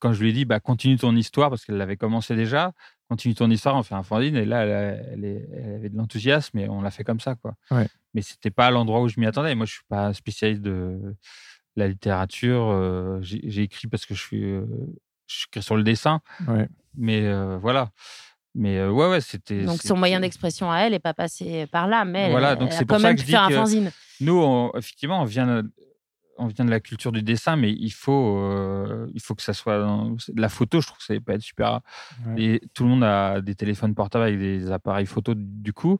[0.00, 2.72] quand je lui ai dit, bah, continue ton histoire, parce qu'elle l'avait commencé déjà,
[3.08, 4.36] continue ton histoire, on fait un fanzine.
[4.36, 7.36] Et là, elle, elle, avait de l'enthousiasme et on l'a fait comme ça.
[7.36, 7.54] Quoi.
[7.70, 7.86] Ouais.
[8.14, 9.54] Mais c'était pas l'endroit où je m'y attendais.
[9.54, 11.14] Moi, je suis pas spécialiste de
[11.78, 13.20] la littérature.
[13.22, 14.42] j'ai écrit parce que je suis,
[15.26, 16.20] je suis sur le dessin.
[16.96, 17.90] Mais voilà.
[18.54, 19.64] Mais ouais, ouais, c'était.
[19.64, 22.84] Donc son moyen d'expression à elle n'est pas passé par là, mais voilà, donc c'est
[22.84, 23.92] pour quand ça même que je dis un fanzine.
[24.20, 25.62] Nous, effectivement, on vient.
[26.38, 28.40] on vient de la culture du dessin, mais il faut,
[29.12, 30.80] il faut que ça soit de la photo.
[30.80, 31.80] Je trouve que ça peut être super.
[32.36, 35.34] Et tout le monde a des téléphones portables avec des appareils photo.
[35.36, 35.98] Du coup,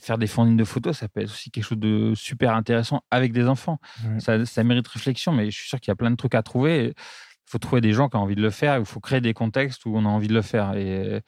[0.00, 3.32] faire des fondines de photos, ça peut être aussi quelque chose de super intéressant avec
[3.32, 3.78] des enfants.
[4.18, 6.42] Ça, ça, mérite réflexion, mais je suis sûr qu'il y a plein de trucs à
[6.42, 6.94] trouver.
[6.96, 8.78] Il faut trouver des gens qui ont envie de le faire.
[8.78, 10.76] Il faut créer des contextes où on a envie de le faire.
[10.76, 11.22] Et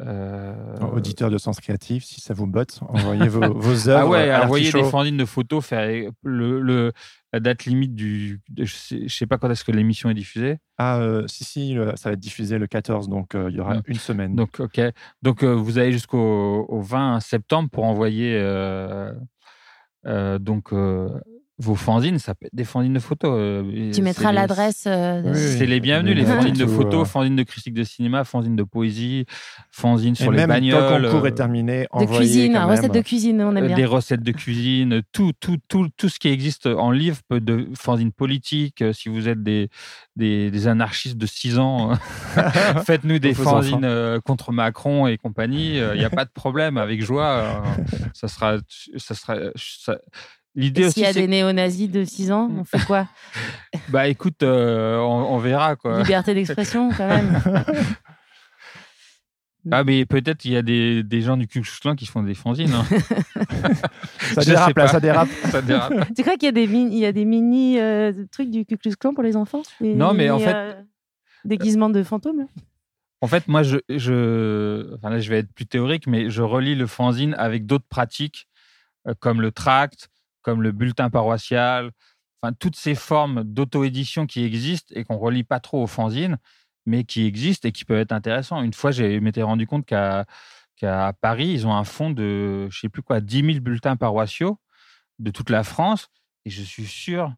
[0.00, 0.76] euh...
[0.92, 4.00] Auditeur de Sens Créatif, si ça vous botte, envoyez vos, vos œuvres.
[4.00, 6.92] Ah ouais, envoyez des fondines de photos, faire le, le,
[7.36, 8.40] la date limite du.
[8.56, 10.56] je, sais, sais pas quand est-ce que l'émission est diffusée.
[10.78, 13.76] Ah, euh, si, si, ça va être diffusé le 14, donc euh, il y aura
[13.86, 14.34] une semaine.
[14.34, 14.80] Donc, ok.
[15.20, 18.40] Donc, euh, vous avez jusqu'au 20 septembre pour envoyer.
[20.04, 20.72] donc
[21.58, 23.30] vos fanzines, ça peut être des fanzines de photos.
[23.32, 24.84] Euh, tu mettras l'adresse.
[24.86, 28.62] Euh, c'est les bienvenus, les fanzines de photos, fanzines de critique de cinéma, fanzines de
[28.62, 29.24] poésie,
[29.70, 31.02] fanzines sur les bagnoles.
[31.02, 33.76] Le concours est terminé, de cuisine, recettes de cuisine, on aime euh, bien.
[33.76, 38.12] Des recettes de cuisine, tout, tout, tout, tout ce qui existe en livre, de fanzines
[38.12, 38.84] politiques.
[38.92, 39.70] Si vous êtes des,
[40.14, 41.92] des, anarchistes de 6 ans,
[42.84, 45.76] faites-nous des fanzines contre Macron et compagnie.
[45.76, 47.62] Il n'y a pas de problème, avec joie.
[48.12, 48.56] ça sera,
[48.98, 49.36] ça sera,
[50.56, 53.06] L'idée S'il y a des néo-nazis de 6 ans, on fait quoi
[53.90, 56.00] Bah écoute, euh, on, verra quoi.
[56.00, 57.42] Liberté d'expression quand même.
[59.70, 62.34] ah mais peut-être il y a des, des, gens du Ku Klux qui font des
[62.34, 62.72] fanzines.
[62.72, 62.86] Hein.
[64.34, 65.92] ça, dérape, là, ça dérape, ça dérape.
[66.16, 68.78] tu crois qu'il y a des, il y a des mini euh, trucs du Ku
[68.78, 69.62] Klux Klan pour les enfants?
[69.82, 70.54] Non mais en fait...
[70.54, 70.74] Euh,
[71.44, 72.46] déguisement de fantômes
[73.22, 76.74] en fait, moi, je, je, enfin là, je vais être plus théorique, mais je relis
[76.74, 78.46] le fanzine avec d'autres pratiques
[79.20, 80.10] comme le tract,
[80.46, 81.90] comme le bulletin paroissial,
[82.40, 86.38] enfin toutes ces formes d'auto-édition qui existent et qu'on relie pas trop aux fanzines,
[86.86, 88.62] mais qui existent et qui peuvent être intéressants.
[88.62, 90.24] Une fois, je m'étais rendu compte qu'à
[91.20, 94.60] Paris, ils ont un fonds de, je sais plus quoi, 10 000 bulletins paroissiaux
[95.18, 96.10] de toute la France,
[96.44, 97.34] et je suis sûr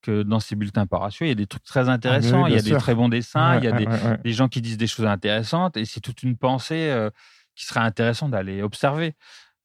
[0.00, 2.58] que dans ces bulletins paroissiaux, il y a des trucs très ah, intéressants, il y
[2.58, 5.76] a des très bons dessins, il y a des, gens qui disent des choses intéressantes,
[5.76, 7.10] et c'est toute une pensée euh,
[7.54, 9.16] qui serait intéressante d'aller observer.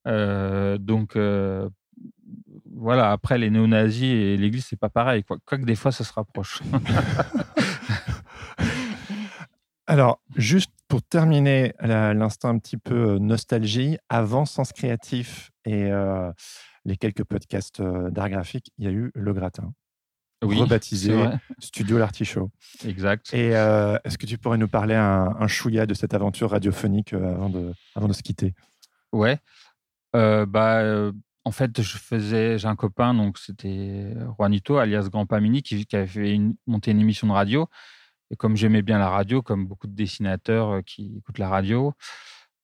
[0.06, 1.70] Euh, donc, euh,
[2.76, 5.24] voilà, après, les néo-nazis et l'Église, c'est pas pareil.
[5.24, 5.38] Quoi.
[5.44, 6.60] Quoique des fois, ça se rapproche.
[9.86, 16.32] Alors, juste pour terminer l'instant un petit peu euh, nostalgie, avant Sens Créatif et euh,
[16.84, 19.72] les quelques podcasts euh, d'art graphique, il y a eu Le Gratin.
[20.42, 21.14] Oui, rebaptisé
[21.58, 22.50] Studio L'Artichaut.
[22.84, 23.32] Exact.
[23.32, 27.48] Et est-ce que tu pourrais nous parler un, un chouïa de cette aventure radiophonique avant,
[27.48, 28.52] de, avant de se quitter?
[29.10, 29.38] Ouais.
[30.12, 31.12] bah,
[31.44, 36.06] en fait, je faisais, j'ai un copain, donc c'était Juanito, alias Grand Pamini, qui, avait
[36.06, 37.68] fait monté une émission de radio.
[38.30, 41.92] Et comme j'aimais bien la radio, comme beaucoup de dessinateurs euh, qui écoutent la radio,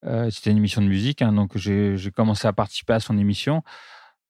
[0.07, 1.20] euh, c'était une émission de musique.
[1.23, 3.62] Hein, donc j'ai commencé à participer à son émission.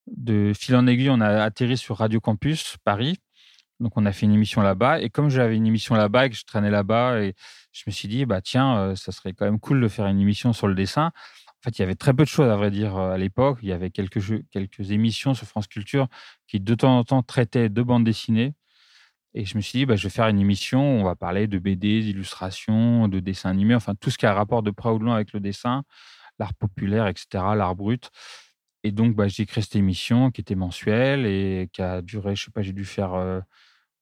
[0.09, 3.19] De fil en aiguille, on a atterri sur Radio Campus Paris.
[3.79, 5.01] Donc on a fait une émission là-bas.
[5.01, 7.35] Et comme j'avais une émission là-bas et que je traînais là-bas, et
[7.73, 10.21] je me suis dit, bah tiens, euh, ça serait quand même cool de faire une
[10.21, 11.13] émission sur le dessin.
[11.61, 13.59] En fait, il y avait très peu de choses, à vrai dire, euh, à l'époque.
[13.63, 14.21] Il y avait quelques,
[14.51, 16.09] quelques émissions sur France Culture
[16.47, 18.55] qui, de temps en temps, traitaient de bandes dessinées.
[19.35, 21.47] Et je me suis dit, bah, je vais faire une émission où on va parler
[21.47, 24.89] de BD, d'illustrations, de dessins animés, enfin, tout ce qui a un rapport de près
[24.89, 25.85] ou de loin avec le dessin,
[26.39, 27.27] l'art populaire, etc.,
[27.57, 28.11] l'art brut.
[28.83, 32.47] Et donc, bah, j'ai créé cette émission qui était mensuelle et qui a duré, je
[32.47, 33.41] sais pas, j'ai dû faire euh,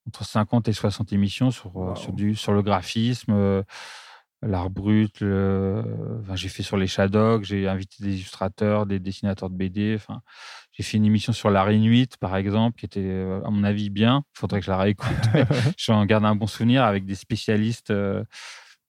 [0.07, 3.65] entre 50 et 60 émissions sur, euh, sur, du, sur le graphisme
[4.43, 5.19] l'art brut.
[6.35, 9.95] j'ai fait sur les Shadowg, j'ai invité des illustrateurs, des dessinateurs de BD.
[9.97, 10.23] Enfin,
[10.79, 13.91] j'ai fait une émission sur l'art inuit, par exemple, qui était, euh, à mon avis,
[13.91, 14.23] bien.
[14.37, 15.09] Il faudrait que je la réécoute.
[15.77, 18.23] J'en garde un bon souvenir avec des spécialistes euh,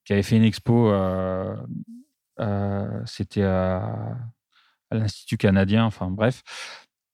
[0.05, 0.91] qui avaient fait une expo.
[0.91, 1.55] Euh,
[3.05, 4.17] c'était à,
[4.91, 5.83] l'Institut canadien.
[5.85, 6.43] Enfin, bref.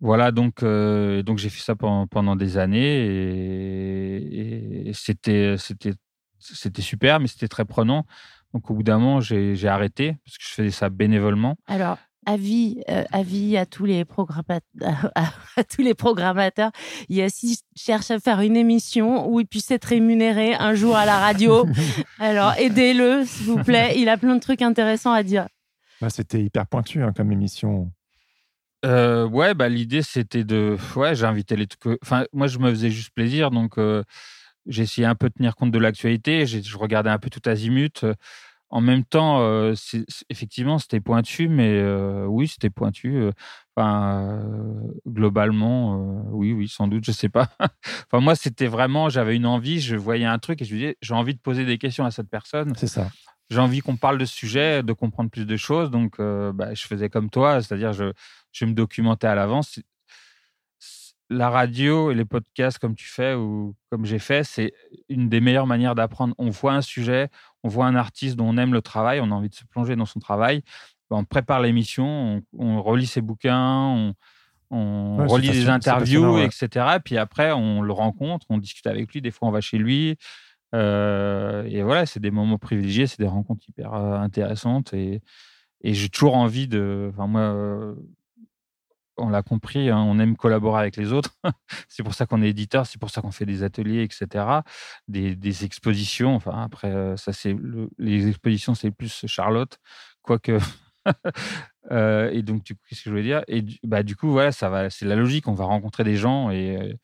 [0.01, 5.93] Voilà, donc, donc j'ai fait ça pendant, des années et, et c'était, c'était
[6.53, 8.05] c'était super, mais c'était très prenant.
[8.53, 11.57] Donc, au bout d'un moment, j'ai arrêté parce que je faisais ça bénévolement.
[11.67, 14.63] Alors, avis, euh, avis à tous les programmateurs,
[15.15, 16.71] à, tous les programmateurs.
[17.09, 21.19] Yassi cherche à faire une émission où il puisse être rémunéré un jour à la
[21.19, 21.65] radio.
[22.19, 23.95] Alors, aidez-le, s'il vous plaît.
[23.97, 25.47] Il a plein de trucs intéressants à dire.
[26.01, 27.91] Bah, c'était hyper pointu hein, comme émission.
[28.85, 30.77] Euh, ouais, bah, l'idée, c'était de.
[30.95, 31.99] Ouais, j'ai invité les trucs.
[32.03, 33.49] Enfin, moi, je me faisais juste plaisir.
[33.51, 34.03] Donc, euh,
[34.67, 36.45] j'ai essayé un peu de tenir compte de l'actualité.
[36.45, 38.05] Je regardais un peu tout azimut.
[38.69, 39.73] En même temps, euh,
[40.29, 43.15] effectivement, c'était pointu, mais euh, oui, c'était pointu.
[43.15, 43.31] Euh,
[43.75, 44.43] enfin,
[45.07, 47.47] globalement, oui, oui, sans doute, je sais pas.
[48.11, 50.97] enfin, moi, c'était vraiment, j'avais une envie, je voyais un truc et je me disais,
[51.01, 52.73] j'ai envie de poser des questions à cette personne.
[52.75, 53.09] C'est ça.
[53.51, 55.91] J'ai envie qu'on parle de ce sujet, de comprendre plus de choses.
[55.91, 58.11] Donc, bah, je faisais comme toi, c'est-à-dire, je,
[58.51, 59.79] je me documentais à l'avance
[61.29, 64.73] la radio et les podcasts comme tu fais ou comme j'ai fait, c'est
[65.09, 66.35] une des meilleures manières d'apprendre.
[66.37, 67.29] On voit un sujet,
[67.63, 69.95] on voit un artiste dont on aime le travail, on a envie de se plonger
[69.95, 70.61] dans son travail.
[71.09, 74.13] Ben, on prépare l'émission, on, relit ses bouquins,
[74.71, 76.97] on, relit des interviews, etc.
[77.03, 79.21] Puis après, on le rencontre, on discute avec lui.
[79.21, 80.17] Des fois, on va chez lui.
[80.73, 84.93] Euh, et voilà, c'est des moments privilégiés, c'est des rencontres hyper euh, intéressantes.
[84.93, 85.21] Et,
[85.81, 87.11] et j'ai toujours envie de.
[87.13, 87.95] Enfin, moi, euh,
[89.17, 91.37] on l'a compris, hein, on aime collaborer avec les autres.
[91.87, 94.45] c'est pour ça qu'on est éditeur, c'est pour ça qu'on fait des ateliers, etc.
[95.07, 96.35] Des, expositions.
[96.35, 97.55] Enfin, après, ça, c'est
[97.97, 99.79] les expositions, c'est plus Charlotte,
[100.21, 100.57] quoique.
[101.91, 103.43] et donc, du coup, qu'est-ce que je voulais dire?
[103.47, 105.47] Et bah, du coup, voilà, ça va, c'est la logique.
[105.47, 106.97] On va rencontrer des gens et,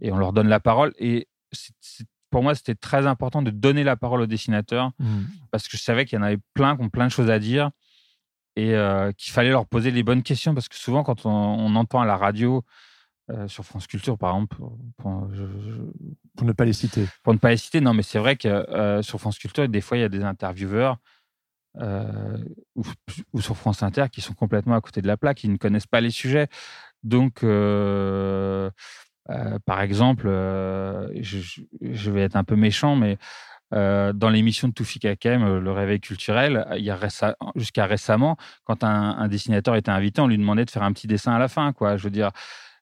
[0.00, 0.92] et on leur donne la parole.
[0.98, 5.22] Et c'est pour moi, c'était très important de donner la parole aux dessinateurs mmh.
[5.50, 7.38] parce que je savais qu'il y en avait plein qui ont plein de choses à
[7.38, 7.70] dire
[8.60, 12.00] et euh, qu'il fallait leur poser les bonnes questions parce que souvent, quand on, entend
[12.00, 12.62] à la radio,
[13.30, 14.56] euh, sur France Culture, par exemple,
[14.98, 15.28] pour,
[16.42, 17.06] ne pas les citer.
[17.22, 19.80] Pour ne pas les citer, non, mais c'est vrai que euh, sur France Culture, des
[19.80, 20.98] fois, il y a des intervieweurs
[21.76, 22.82] ou,
[23.32, 25.86] ou, sur France Inter qui sont complètement à côté de la plaque, qui ne connaissent
[25.86, 26.48] pas les sujets.
[27.04, 27.42] Donc,
[29.64, 33.16] par exemple, je, vais être un peu méchant, mais
[33.72, 36.94] euh, dans l'émission de Toufi Kakem, Le Réveil culturel, il
[37.56, 41.32] jusqu'à récemment, quand un, dessinateur était invité, on lui demandait de faire un petit dessin
[41.32, 41.72] à la fin.
[41.72, 41.96] Quoi.
[41.96, 42.30] Je veux dire,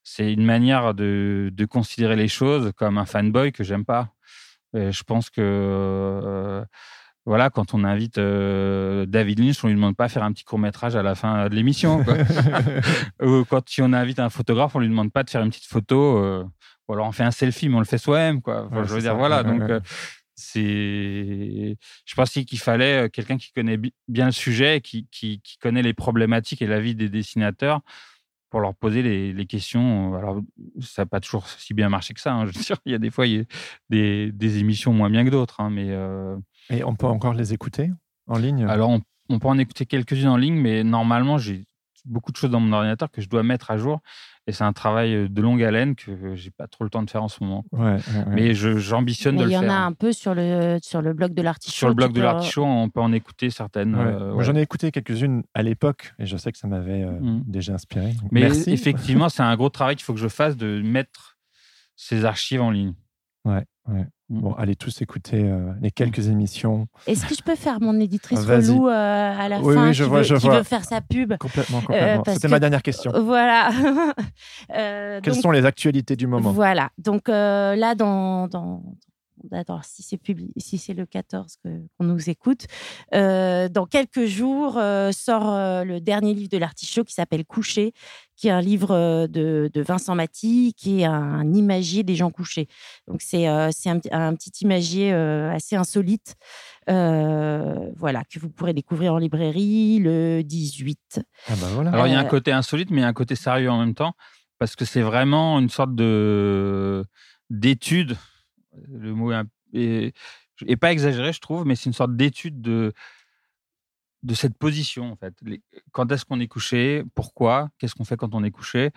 [0.02, 4.08] c'est une manière de, considérer les choses comme un fanboy que j'aime pas.
[4.74, 6.64] je pense que
[7.28, 10.44] voilà, quand on invite euh, David Lynch, on lui demande pas de faire un petit
[10.44, 12.02] court métrage à la fin de l'émission.
[13.22, 15.66] ou quand si on invite un photographe, on lui demande pas de faire une petite
[15.66, 16.16] photo.
[16.24, 16.44] Euh,
[16.88, 18.40] ou alors on fait un selfie, mais on le fait soi-même.
[18.40, 18.70] Quoi.
[18.72, 19.42] je veux dire, voilà.
[19.42, 19.78] donc euh,
[20.38, 21.76] c'est.
[22.04, 23.78] Je pense qu'il fallait quelqu'un qui connaît
[24.08, 27.80] bien le sujet, qui, qui, connaît les problématiques et la vie des dessinateurs
[28.50, 30.14] pour leur poser les, questions.
[30.14, 30.40] Alors,
[30.80, 32.32] ça n'a pas toujours si bien marché que ça.
[32.32, 33.44] Hein, je veux dire, il y a des fois il y a
[33.90, 35.94] des, des émissions moins bien que d'autres, hein, mais
[36.70, 37.90] et on peut encore les écouter
[38.26, 38.64] en ligne?
[38.64, 38.90] Alors,
[39.28, 41.64] on, peut en écouter quelques-unes en ligne, mais normalement, j'ai
[42.04, 44.00] beaucoup de choses dans mon ordinateur que je dois mettre à jour.
[44.48, 47.10] Et c'est un travail euh, de longue haleine que j'ai pas trop le temps de
[47.10, 47.66] faire en ce moment.
[48.28, 49.62] Mais j'ambitionne de le faire.
[49.62, 51.76] Il y en a un peu sur le, sur le blog de l'artichaut.
[51.76, 53.94] Sur le blog de l'artichaut, on peut en écouter certaines.
[53.94, 57.42] Euh, j'en ai écouté quelques-unes à l'époque et je sais que ça m'avait euh, mmh.
[57.46, 58.14] déjà inspiré.
[58.32, 61.36] Mais effectivement, c'est un gros travail qu'il faut que je fasse de mettre
[61.94, 62.94] ces archives en ligne.
[63.44, 64.06] Ouais, ouais.
[64.30, 64.40] Mmh.
[64.40, 66.86] Bon, allez tous écouter euh, les quelques émissions.
[67.06, 70.10] Est-ce que je peux faire mon éditrice relou euh, à la fin oui, je qui,
[70.10, 70.58] vois, veut, je qui vois.
[70.58, 71.34] veut faire sa pub?
[71.38, 72.24] Complètement, complètement.
[72.26, 73.10] Euh, C'était ma dernière question.
[73.24, 73.70] Voilà.
[75.22, 76.52] Quelles sont les actualités du moment?
[76.52, 76.90] Voilà.
[76.98, 78.82] Donc là, dans, dans,
[79.52, 80.20] Attends, si c'est
[80.56, 82.66] si c'est le 14 qu'on nous écoute,
[83.14, 87.92] euh, dans quelques jours euh, sort euh, le dernier livre de l'artichaut qui s'appelle Coucher,
[88.36, 92.68] qui est un livre de, Vincent Maty, qui est un, imagier des gens couchés.
[93.06, 96.36] Donc c'est c'est un, petit imagier assez insolite,
[96.86, 101.20] voilà que vous pourrez découvrir en librairie le 18.
[101.48, 101.90] Ah bah voilà.
[101.90, 103.78] Alors il y a un côté insolite, mais il y a un côté sérieux en
[103.78, 104.14] même temps,
[104.58, 107.04] parce que c'est vraiment une sorte de
[107.50, 108.16] d'étude
[108.88, 109.32] le mot
[109.72, 110.12] est,
[110.80, 112.92] pas exagéré, je trouve, mais c'est une sorte d'étude de,
[114.22, 115.34] de cette position, en fait.
[115.92, 117.04] quand est-ce qu'on est couché?
[117.14, 117.70] Pourquoi?
[117.78, 118.90] Qu'est-ce qu'on fait quand on est couché?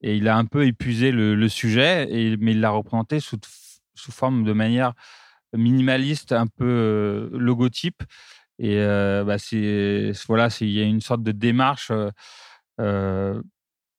[0.00, 3.38] Et il a un peu épuisé le, sujet, et, mais il l'a représenté sous,
[3.94, 4.94] sous forme de manière
[5.56, 8.02] minimaliste, un peu euh, logotype.
[8.58, 11.92] Et euh, bah, c'est voilà, il y a une sorte de démarche
[12.80, 13.42] euh,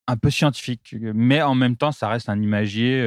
[0.07, 3.01] un peu scientifique, mais en même temps, ça reste un imagier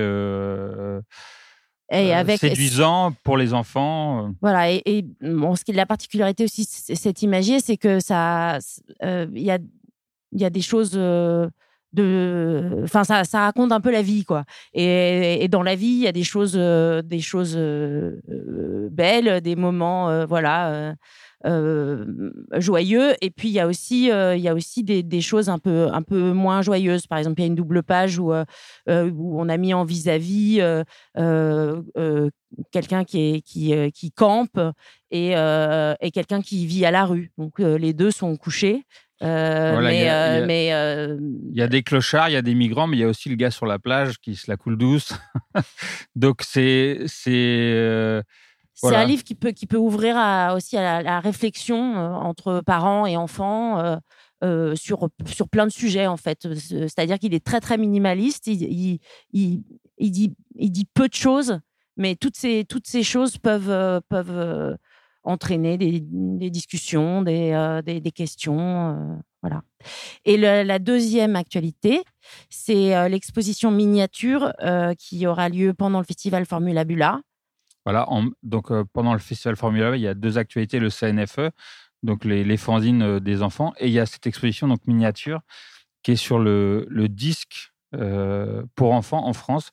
[1.92, 4.26] et euh, avec séduisant pour les enfants.
[4.26, 4.30] Euh.
[4.40, 8.58] Voilà, et, bon, ce qui est la particularité aussi de cet imagier, c'est que ça,
[9.02, 9.58] euh, il y, a,
[10.32, 11.50] y a des choses de,
[12.84, 14.44] enfin ça, ça raconte un peu la vie quoi.
[14.72, 17.56] Et, et dans la vie, il y a des choses, des choses
[18.90, 20.94] belles, des moments, voilà
[22.58, 23.14] joyeux.
[23.20, 25.58] Et puis il y a aussi, euh, il y a aussi des, des, choses un
[25.58, 27.06] peu, un peu moins joyeuses.
[27.06, 28.44] Par exemple, il y a une double page où, euh,
[28.86, 30.60] où on a mis en vis-à-vis
[32.70, 34.60] quelqu'un qui, est, qui, qui campe
[35.10, 37.32] et, et quelqu'un qui vit à la rue.
[37.38, 38.84] Donc les deux sont couchés.
[39.20, 42.86] mais il y, a, mais il y a des clochards, il y a des migrants,
[42.86, 45.12] mais il y a aussi le gars sur la plage qui se la coule douce.
[46.16, 48.22] Donc c'est c'est
[48.74, 50.16] c'est un livre qui peut, qui peut ouvrir
[50.54, 53.96] aussi à la, réflexion euh, entre parents et enfants euh,
[54.42, 56.48] euh, sur, sur plein de sujets, en fait.
[56.54, 58.46] C'est-à-dire qu'il est très, très minimaliste.
[58.46, 58.62] Il,
[59.32, 59.62] il,
[59.98, 61.60] il, dit, il dit peu de choses,
[61.96, 64.76] mais toutes ces, toutes ces choses peuvent, peuvent
[65.22, 69.22] entraîner des, discussions, des, des, questions.
[69.42, 69.62] voilà.
[70.24, 72.02] Et la deuxième actualité,
[72.48, 74.52] c'est l'exposition miniature
[74.98, 77.20] qui aura lieu pendant le festival Formula Bula.
[77.84, 78.08] Voilà,
[78.42, 81.50] donc pendant le festival Formula, Bula, il y a deux actualités, le CNFE,
[82.02, 85.40] donc les, les fanzines des enfants, et il y a cette exposition donc miniature
[86.02, 87.72] qui est sur le, le disque
[88.74, 89.70] pour enfants en France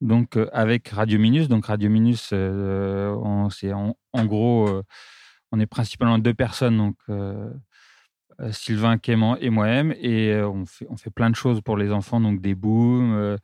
[0.00, 1.48] donc avec Radio Minus.
[1.48, 4.82] Donc Radio Minus, c'est en, gros,
[5.52, 6.96] on est principalement deux personnes, donc
[8.50, 12.20] Sylvain Quément et moi-même, et on fait, on fait plein de choses pour les enfants,
[12.20, 13.38] donc des booms.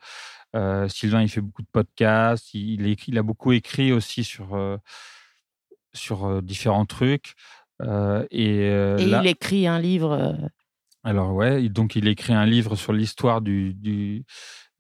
[0.89, 4.79] Sylvain, il fait beaucoup de podcasts, il, a beaucoup écrit aussi sur,
[5.93, 7.35] sur différents trucs.
[7.81, 10.37] et, il écrit un livre.
[11.05, 14.25] Alors ouais, donc il écrit un livre sur l'histoire du, du,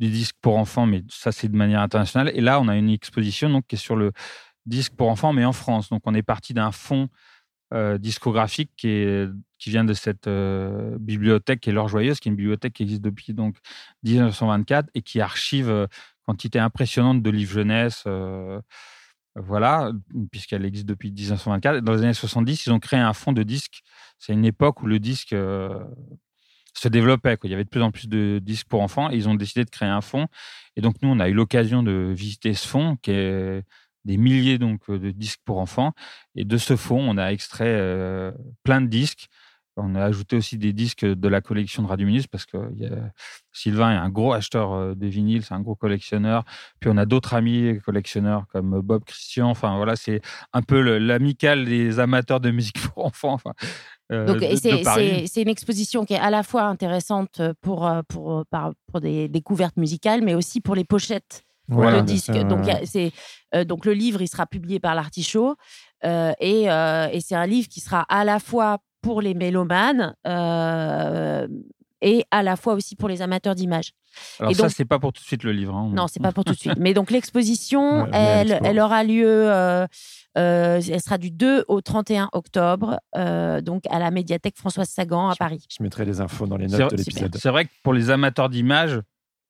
[0.02, 2.32] du disque pour enfants, mais ça, c'est de manière internationale.
[2.34, 4.12] Et là, on a une exposition donc, qui est sur le
[4.66, 5.88] disque pour enfants, mais en France.
[5.90, 7.08] Donc, on est parti d'un fonds
[7.72, 9.26] euh, discographique qui,
[9.66, 13.00] vient de cette euh, bibliothèque qui est L'Or Joyeuse, qui est une bibliothèque qui existe
[13.00, 13.56] depuis donc
[14.02, 15.86] 1924 et qui archive euh,
[16.26, 18.04] quantité impressionnante de livres jeunesse.
[19.34, 19.92] voilà,
[20.30, 21.80] puisqu'elle existe depuis 1924.
[21.80, 23.82] Dans les années 70, ils ont créé un fonds de disques.
[24.18, 25.34] C'est une époque où le disque
[26.74, 27.36] se développait.
[27.38, 27.48] Quoi.
[27.48, 29.64] Il y avait de plus en plus de disques pour enfants et ils ont décidé
[29.64, 30.28] de créer un fonds.
[30.76, 33.64] Et donc, nous, on a eu l'occasion de visiter ce fonds qui est
[34.04, 35.92] des milliers donc, de disques pour enfants.
[36.34, 39.26] Et de ce fonds, on a extrait euh, plein de disques.
[39.76, 42.84] On a ajouté aussi des disques de la collection de Radio Minus parce que y
[42.84, 42.90] a,
[43.52, 46.44] Sylvain est un gros acheteur de vinyle, c'est un gros collectionneur.
[46.78, 49.48] Puis on a d'autres amis collectionneurs comme Bob Christian.
[49.48, 50.20] Enfin voilà, c'est
[50.52, 53.32] un peu l'amical des amateurs de musique pour enfants.
[53.32, 53.52] Enfin,
[54.12, 59.28] euh, Donc, c'est une exposition qui est à la fois intéressante pour, pour, pour, des
[59.28, 63.12] découvertes musicales, mais aussi pour les pochettes Donc, c'est
[63.54, 65.56] euh, donc, le livre, il sera publié par l'Artichaut.
[66.04, 70.14] et, et c'est un livre qui sera à la fois pour les mélomanes
[72.04, 73.92] et à la fois aussi pour les amateurs d'images.
[74.40, 75.74] Alors ça, c'est pas pour tout de suite le livre.
[75.74, 75.90] Hein.
[75.94, 76.76] Non, c'est pas pour tout de suite.
[76.78, 79.50] Mais donc l'exposition, elle, elle aura lieu
[80.38, 85.28] euh, elle sera du 2 au 31 octobre, euh, donc à la médiathèque Françoise Sagan
[85.28, 85.66] à Paris.
[85.68, 87.36] Je mettrai les infos dans les notes de l'épisode.
[87.38, 89.00] C'est vrai que pour les amateurs d'images,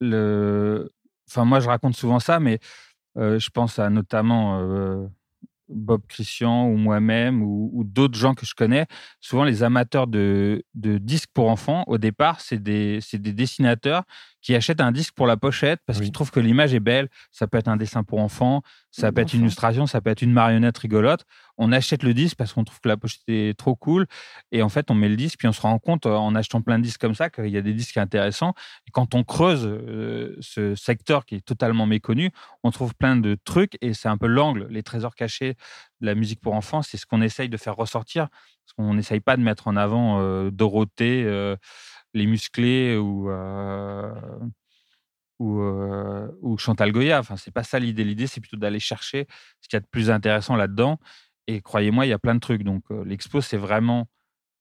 [0.01, 0.91] le...
[1.33, 2.59] enfin, moi je raconte souvent ça, mais
[3.17, 5.09] je pense à notamment
[5.75, 8.87] Bob Christian ou moi-même ou, d'autres gens que je connais,
[9.21, 14.05] souvent les amateurs de, disques pour enfants, au départ, c'est des, des, dessinateurs
[14.43, 17.09] qui achètent un disque pour la pochette parce qu'ils trouvent que l'image est belle.
[17.31, 20.21] Ça peut être un dessin pour enfants, ça peut être une illustration, ça peut être
[20.21, 21.25] une marionnette rigolote.
[21.57, 24.07] On achète le disque parce qu'on trouve que la pochette est trop cool.
[24.51, 26.61] Et en fait, on met le disque, puis on se rend compte euh, en achetant
[26.61, 28.55] plein de disques comme ça qu'il y a des disques intéressants.
[28.89, 32.31] Et quand on creuse euh, ce secteur qui est totalement méconnu,
[32.65, 35.55] on trouve plein de trucs et c'est un peu l'angle, les trésors cachés
[36.01, 36.83] de la musique pour enfants.
[36.83, 38.29] C'est ce qu'on essaye de faire ressortir.
[38.65, 41.25] Parce qu'on n'essaye pas de mettre en avant euh, Dorothée
[42.15, 44.13] les musclés ou, euh,
[45.39, 47.19] ou, euh, Chantal Goya.
[47.19, 48.05] Enfin, c'est pas ça l'idée.
[48.05, 49.27] L'idée, c'est plutôt d'aller chercher
[49.61, 50.99] ce qu'il y a de plus intéressant là-dedans.
[51.47, 52.63] Et croyez-moi, il y a plein de trucs.
[52.63, 54.09] Donc, euh, l'expo, c'est vraiment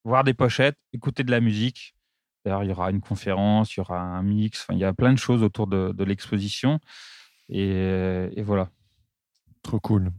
[0.03, 1.95] voir des pochettes, écouter de la musique.
[2.43, 4.61] D'ailleurs, il y aura une conférence, il y aura un mix.
[4.63, 6.79] Enfin, il y a plein de choses autour de, l'exposition.
[7.49, 8.69] Et voilà.
[9.63, 10.11] Trop cool.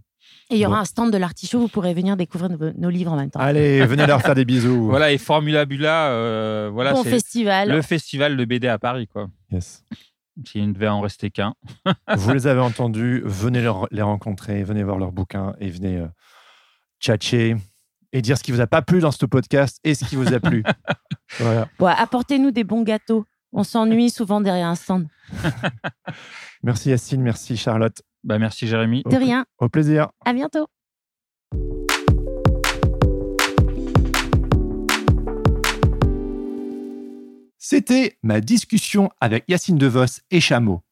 [0.52, 3.16] Et il y aura un stand de l'artichaut, vous pourrez venir découvrir nos, livres en
[3.16, 3.40] même temps.
[3.40, 4.84] Allez, venez leur faire des bisous.
[4.84, 7.70] Voilà, et Formula Bula, euh, voilà, c'est festival.
[7.70, 9.28] le festival de BD à Paris, quoi.
[9.50, 9.82] Yes.
[10.46, 11.54] S'il ne devait en rester qu'un.
[12.16, 16.06] vous les avez entendus, venez les rencontrer, venez voir leurs bouquins et venez euh,
[17.00, 17.56] tchatcher
[18.12, 20.34] et dire ce qui vous a pas plu dans ce podcast et ce qui vous
[20.34, 20.64] a plu.
[21.38, 21.66] voilà.
[21.98, 23.24] apportez-nous des bons gâteaux.
[23.52, 25.06] On s'ennuie souvent derrière un stand.
[26.62, 28.02] merci Yacine, merci Charlotte.
[28.24, 29.02] Bah, merci Jérémy.
[29.04, 29.44] De rien.
[29.58, 30.08] Au plaisir.
[30.24, 30.66] À bientôt.
[37.58, 40.82] C'était ma discussion avec Yacine DeVos et Chameau.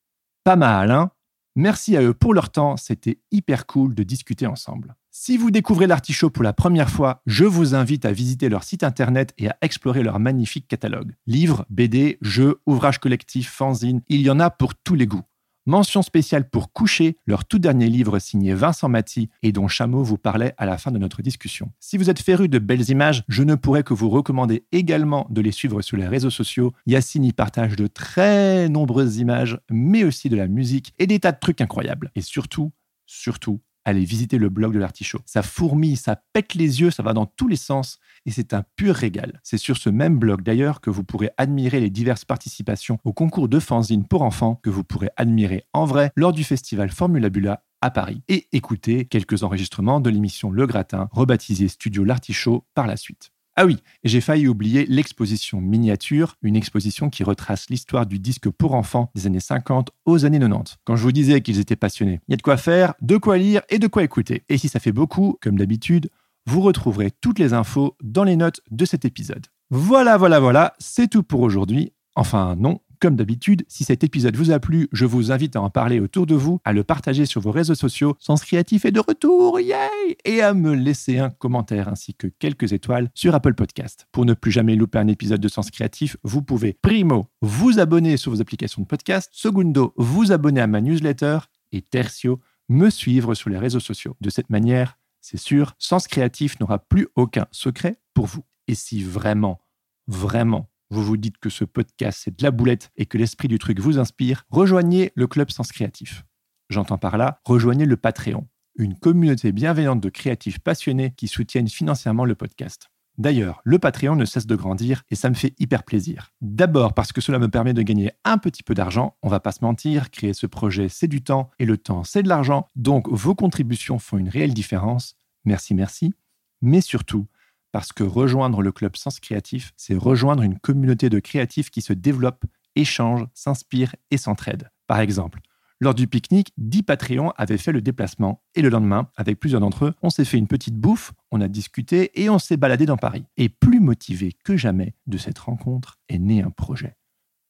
[0.45, 1.11] Pas mal, hein?
[1.57, 4.95] Merci à eux pour leur temps, c'était hyper cool de discuter ensemble.
[5.11, 8.85] Si vous découvrez l'artichaut pour la première fois, je vous invite à visiter leur site
[8.85, 11.17] internet et à explorer leur magnifique catalogue.
[11.27, 15.25] Livres, BD, jeux, ouvrages collectifs, fanzines, il y en a pour tous les goûts.
[15.67, 20.17] Mention spéciale pour Coucher, leur tout dernier livre signé Vincent Maty et dont Chameau vous
[20.17, 21.71] parlait à la fin de notre discussion.
[21.81, 25.43] Si vous êtes féru de belles images, je ne pourrais que vous recommander également de
[25.43, 26.73] les suivre sur les réseaux sociaux.
[26.87, 31.33] Yacine y partage de très nombreuses images, mais aussi de la musique et des tas
[31.33, 32.11] de trucs incroyables.
[32.15, 32.73] Et surtout,
[33.05, 35.21] surtout, allez visiter le blog de l'artichaut.
[35.27, 38.65] Ça fourmille, ça pète les yeux, ça va dans tous les sens et c'est un
[38.77, 39.41] pur régal.
[39.43, 43.49] C'est sur ce même blog d'ailleurs que vous pourrez admirer les diverses participations au concours
[43.49, 47.63] de fanzine pour enfants que vous pourrez admirer en vrai lors du festival Formula Bula
[47.81, 52.97] à Paris et écouter quelques enregistrements de l'émission Le Gratin, rebaptisée Studio L'Artichaut par la
[52.97, 53.33] suite.
[53.57, 58.75] Ah oui, j'ai failli oublier l'exposition miniature, une exposition qui retrace l'histoire du disque pour
[58.75, 60.79] enfants des années 50 aux années 90.
[60.85, 63.37] Quand je vous disais qu'ils étaient passionnés, il y a de quoi faire, de quoi
[63.39, 64.45] lire et de quoi écouter.
[64.49, 66.11] Et si ça fait beaucoup, comme d'habitude,
[66.47, 69.47] vous retrouverez toutes les infos dans les notes de cet épisode.
[69.71, 71.93] Voilà, voilà, voilà, c'est tout pour aujourd'hui.
[72.17, 75.71] Enfin non, comme d'habitude, si cet épisode vous a plu, je vous invite à en
[75.71, 78.15] parler autour de vous, à le partager sur vos réseaux sociaux.
[78.19, 82.75] Sens Créatif est de retour, yay Et à me laisser un commentaire ainsi que quelques
[82.75, 84.07] étoiles sur Apple Podcast.
[84.13, 88.19] Pour ne plus jamais louper un épisode de Sens Créatif, vous pouvez primo vous abonner
[88.19, 91.39] sur vos applications de podcast, secundo vous abonner à ma newsletter
[91.73, 92.39] et tertio
[92.69, 94.15] me suivre sur les réseaux sociaux.
[94.21, 98.45] De cette manière, c'est sûr, Sens Créatif n'aura plus aucun secret pour vous.
[98.69, 99.61] Et si vraiment,
[100.07, 103.59] vraiment, vous vous dites que ce podcast c'est de la boulette et que l'esprit du
[103.59, 106.25] truc vous inspire, rejoignez le Club Sens Créatif.
[106.69, 112.25] J'entends par là, rejoignez le Patreon, une communauté bienveillante de créatifs passionnés qui soutiennent financièrement
[112.25, 112.91] le podcast.
[113.21, 116.33] D'ailleurs, le Patreon ne cesse de grandir et ça me fait hyper plaisir.
[116.41, 119.53] D'abord parce que cela me permet de gagner un petit peu d'argent, on va pas
[119.53, 123.11] se mentir, créer ce projet c'est du temps et le temps c'est de l'argent, donc
[123.11, 125.17] vos contributions font une réelle différence.
[125.45, 126.15] Merci, merci.
[126.63, 127.27] Mais surtout,
[127.73, 131.93] parce que rejoindre le club Sens Créatif, c'est rejoindre une communauté de créatifs qui se
[131.93, 134.71] développent, échangent, s'inspirent et s'entraident.
[134.87, 135.41] Par exemple,
[135.83, 139.87] lors du pique-nique, 10 Patreons avaient fait le déplacement et le lendemain, avec plusieurs d'entre
[139.87, 142.99] eux, on s'est fait une petite bouffe, on a discuté et on s'est baladé dans
[142.99, 143.25] Paris.
[143.39, 146.97] Et plus motivé que jamais de cette rencontre est né un projet.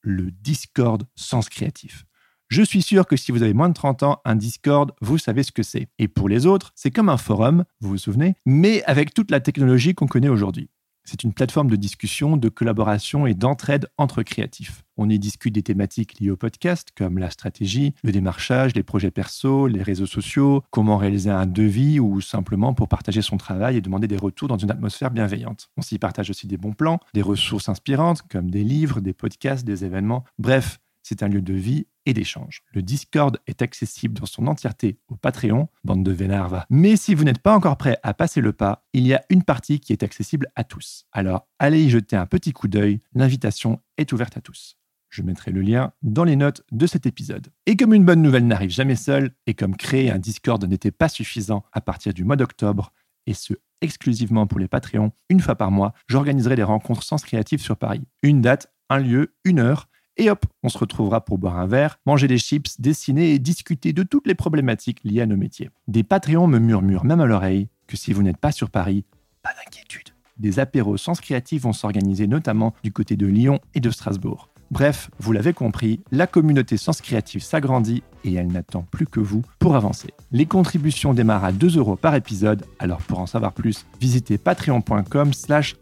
[0.03, 2.05] Le Discord Sens Créatif.
[2.47, 5.43] Je suis sûr que si vous avez moins de 30 ans, un Discord, vous savez
[5.43, 5.89] ce que c'est.
[5.99, 9.41] Et pour les autres, c'est comme un forum, vous vous souvenez, mais avec toute la
[9.41, 10.71] technologie qu'on connaît aujourd'hui.
[11.11, 14.85] C'est une plateforme de discussion, de collaboration et d'entraide entre créatifs.
[14.97, 19.11] On y discute des thématiques liées au podcast, comme la stratégie, le démarchage, les projets
[19.11, 23.81] perso, les réseaux sociaux, comment réaliser un devis ou simplement pour partager son travail et
[23.81, 25.69] demander des retours dans une atmosphère bienveillante.
[25.77, 29.67] On s'y partage aussi des bons plans, des ressources inspirantes, comme des livres, des podcasts,
[29.67, 30.23] des événements.
[30.39, 32.63] Bref, c'est un lieu de vie et d'échange.
[32.73, 36.67] Le Discord est accessible dans son entièreté au Patreon, bande de Vénarva.
[36.69, 39.45] Mais si vous n'êtes pas encore prêt à passer le pas, il y a une
[39.45, 41.07] partie qui est accessible à tous.
[41.13, 44.77] Alors allez y jeter un petit coup d'œil, l'invitation est ouverte à tous.
[45.09, 47.49] Je mettrai le lien dans les notes de cet épisode.
[47.67, 51.09] Et comme une bonne nouvelle n'arrive jamais seule, et comme créer un Discord n'était pas
[51.09, 52.93] suffisant à partir du mois d'octobre,
[53.27, 57.63] et ce exclusivement pour les Patreons, une fois par mois, j'organiserai des rencontres Sens Créatif
[57.63, 58.03] sur Paris.
[58.23, 61.99] Une date, un lieu, une heure, et hop, on se retrouvera pour boire un verre,
[62.07, 65.71] manger des chips, dessiner et discuter de toutes les problématiques liées à nos métiers.
[65.89, 69.05] Des Patreons me murmurent même à l'oreille que si vous n'êtes pas sur Paris,
[69.43, 70.11] pas d'inquiétude.
[70.37, 74.51] Des apéros sens créatifs vont s'organiser notamment du côté de Lyon et de Strasbourg.
[74.71, 79.43] Bref, vous l'avez compris, la communauté Sens Créatif s'agrandit et elle n'attend plus que vous
[79.59, 80.11] pour avancer.
[80.31, 85.33] Les contributions démarrent à 2 euros par épisode, alors pour en savoir plus, visitez patreon.com
[85.33, 85.75] slash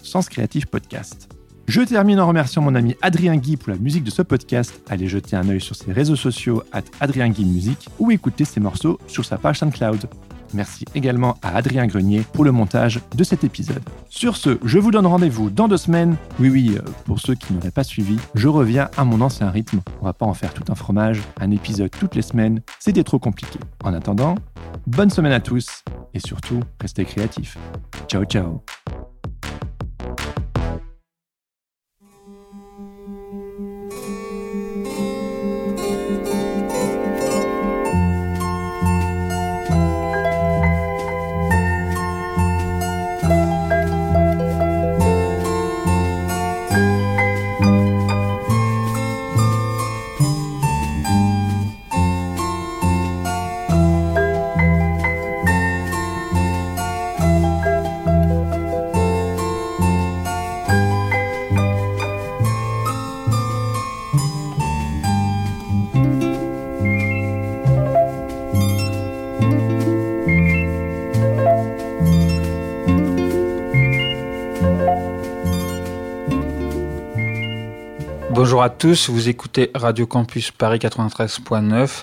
[0.71, 1.38] podcast.
[1.69, 4.81] Je termine en remerciant mon ami Adrien Guy pour la musique de ce podcast.
[4.89, 8.59] Allez jeter un œil sur ses réseaux sociaux at Adrien Guy Musique ou écouter ses
[8.59, 10.09] morceaux sur sa page SoundCloud.
[10.55, 13.83] Merci également à Adrien Grenier pour le montage de cet épisode.
[14.09, 16.17] Sur ce, je vous donne rendez-vous dans deux semaines.
[16.41, 19.83] Oui, oui, euh, pour ceux qui n'auraient pas suivi, je reviens à mon ancien rythme.
[20.01, 21.21] On va pas en faire tout un fromage.
[21.39, 23.59] Un épisode toutes les semaines, c'était trop compliqué.
[23.85, 24.37] En attendant,
[24.87, 25.85] bonne semaine à tous
[26.15, 27.59] et surtout, restez créatifs.
[28.09, 28.63] Ciao, ciao.
[78.59, 82.03] Bonjour à tous, vous écoutez Radio Campus Paris 93.9.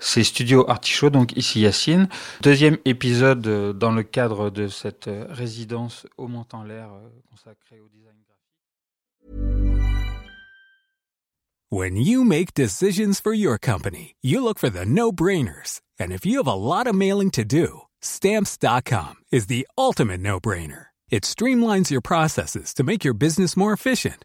[0.00, 2.08] C'est Studio Artichaut, donc ici Yacine.
[2.40, 7.86] Deuxième épisode euh, dans le cadre de cette euh, résidence au Mont-en-L'air euh, consacrée au
[7.86, 9.78] design graphique.
[11.70, 15.82] When you make decisions for your company, you look for the no-brainers.
[16.00, 20.86] And if you have a lot of mailing to do, stamps.com is the ultimate no-brainer.
[21.12, 24.24] It streamlines your processes to make your business more efficient,